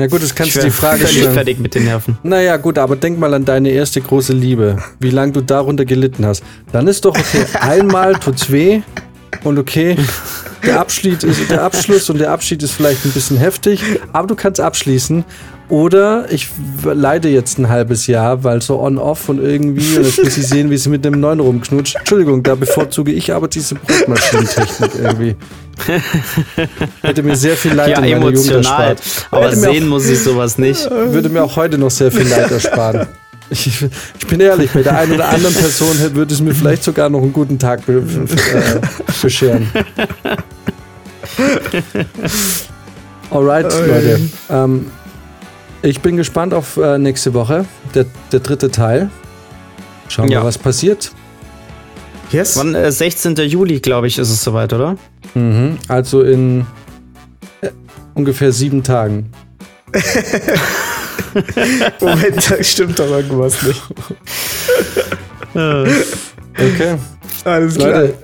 Na 0.00 0.06
gut, 0.06 0.22
das 0.22 0.34
kannst 0.34 0.56
du 0.56 0.62
die 0.62 0.70
Frage 0.70 1.06
stellen. 1.06 1.34
fertig 1.34 1.58
mit 1.58 1.74
den 1.74 1.84
Nerven. 1.84 2.16
Naja, 2.22 2.56
gut, 2.56 2.78
aber 2.78 2.96
denk 2.96 3.18
mal 3.18 3.34
an 3.34 3.44
deine 3.44 3.68
erste 3.68 4.00
große 4.00 4.32
Liebe. 4.32 4.78
Wie 4.98 5.10
lange 5.10 5.32
du 5.32 5.42
darunter 5.42 5.84
gelitten 5.84 6.24
hast. 6.24 6.42
Dann 6.72 6.88
ist 6.88 7.04
doch 7.04 7.10
okay, 7.10 7.44
einmal 7.60 8.14
tut's 8.14 8.50
weh 8.50 8.80
und 9.44 9.58
okay, 9.58 9.98
der, 10.64 10.80
Abschied 10.80 11.22
ist, 11.22 11.50
der 11.50 11.62
Abschluss 11.62 12.08
und 12.08 12.16
der 12.16 12.30
Abschied 12.30 12.62
ist 12.62 12.72
vielleicht 12.72 13.04
ein 13.04 13.10
bisschen 13.10 13.36
heftig, 13.36 13.82
aber 14.14 14.26
du 14.26 14.36
kannst 14.36 14.58
abschließen. 14.58 15.22
Oder 15.70 16.26
ich 16.30 16.48
leide 16.82 17.28
jetzt 17.28 17.58
ein 17.58 17.68
halbes 17.68 18.08
Jahr, 18.08 18.42
weil 18.42 18.60
so 18.60 18.80
on-off 18.80 19.28
und 19.28 19.38
irgendwie, 19.38 19.98
und 19.98 20.04
jetzt 20.04 20.22
muss 20.22 20.36
ich 20.36 20.48
sehen, 20.48 20.68
wie 20.68 20.76
sie 20.76 20.88
mit 20.88 21.04
dem 21.04 21.20
Neuen 21.20 21.38
rumknutscht. 21.38 21.94
Entschuldigung, 21.94 22.42
da 22.42 22.56
bevorzuge 22.56 23.12
ich 23.12 23.32
aber 23.32 23.46
diese 23.46 23.76
Brotmaschinentechnik 23.76 24.90
irgendwie. 25.00 25.36
Hätte 27.02 27.22
mir 27.22 27.36
sehr 27.36 27.56
viel 27.56 27.74
Leid 27.74 27.90
ja, 27.90 28.00
in 28.00 28.18
meiner 28.18 28.34
Jugend 28.34 28.50
erspart. 28.50 29.00
Aber 29.30 29.54
sehen 29.54 29.84
auch, 29.84 29.90
muss 29.90 30.08
ich 30.08 30.18
sowas 30.20 30.58
nicht. 30.58 30.90
Würde 30.90 31.28
mir 31.28 31.44
auch 31.44 31.54
heute 31.54 31.78
noch 31.78 31.92
sehr 31.92 32.10
viel 32.10 32.26
Leid 32.26 32.50
ersparen. 32.50 33.06
Ich, 33.52 33.66
ich, 33.66 34.26
bin 34.28 34.40
ehrlich, 34.40 34.70
bei 34.72 34.82
der 34.82 34.96
einen 34.98 35.12
oder 35.12 35.28
anderen 35.28 35.54
Person 35.54 35.96
würde 36.14 36.34
es 36.34 36.40
mir 36.40 36.54
vielleicht 36.54 36.84
sogar 36.84 37.08
noch 37.08 37.22
einen 37.22 37.32
guten 37.32 37.58
Tag 37.58 37.84
be 37.86 37.94
äh, 37.94 38.04
bescheren. 39.22 39.68
Alright, 43.30 43.64
Leute. 43.64 44.20
Ähm, 44.48 44.86
ich 45.82 46.00
bin 46.00 46.16
gespannt 46.16 46.54
auf 46.54 46.76
äh, 46.76 46.98
nächste 46.98 47.34
Woche, 47.34 47.64
der, 47.94 48.06
der 48.32 48.40
dritte 48.40 48.70
Teil. 48.70 49.10
Schauen 50.08 50.28
wir, 50.28 50.36
ja. 50.38 50.44
was 50.44 50.58
passiert. 50.58 51.12
Yes. 52.30 52.56
Wann, 52.56 52.74
äh, 52.74 52.90
16. 52.92 53.36
Juli, 53.36 53.80
glaube 53.80 54.06
ich, 54.06 54.18
ist 54.18 54.30
es 54.30 54.42
soweit, 54.42 54.72
oder? 54.72 54.96
Mhm, 55.34 55.78
also 55.88 56.22
in 56.22 56.66
äh, 57.60 57.70
ungefähr 58.14 58.52
sieben 58.52 58.82
Tagen. 58.82 59.30
Moment, 62.00 62.50
da 62.50 62.62
stimmt 62.62 62.98
doch 62.98 63.10
irgendwas 63.10 63.62
nicht. 63.62 63.82
okay. 65.54 66.96
Alles 67.44 67.74
klar. 67.76 68.00
Leute, 68.02 68.14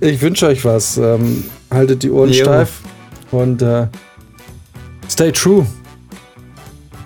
ich 0.00 0.20
wünsche 0.20 0.46
euch 0.46 0.64
was. 0.64 0.96
Ähm, 0.96 1.44
haltet 1.70 2.02
die 2.02 2.10
Ohren 2.10 2.30
jo. 2.30 2.44
steif 2.44 2.80
und 3.30 3.62
äh, 3.62 3.86
stay 5.08 5.32
true. 5.32 5.66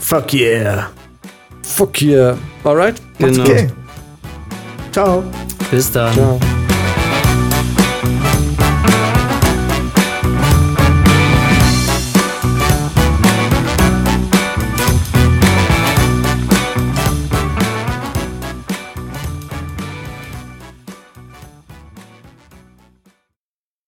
Fuck 0.08 0.32
yeah. 0.32 0.88
Fuck 1.62 2.00
yeah. 2.00 2.38
Alright? 2.64 2.98
Genau. 3.18 3.42
Okay. 3.42 3.68
Ciao. 4.90 5.22
Bis 5.70 5.92
dann. 5.92 6.14
Ciao. 6.14 6.57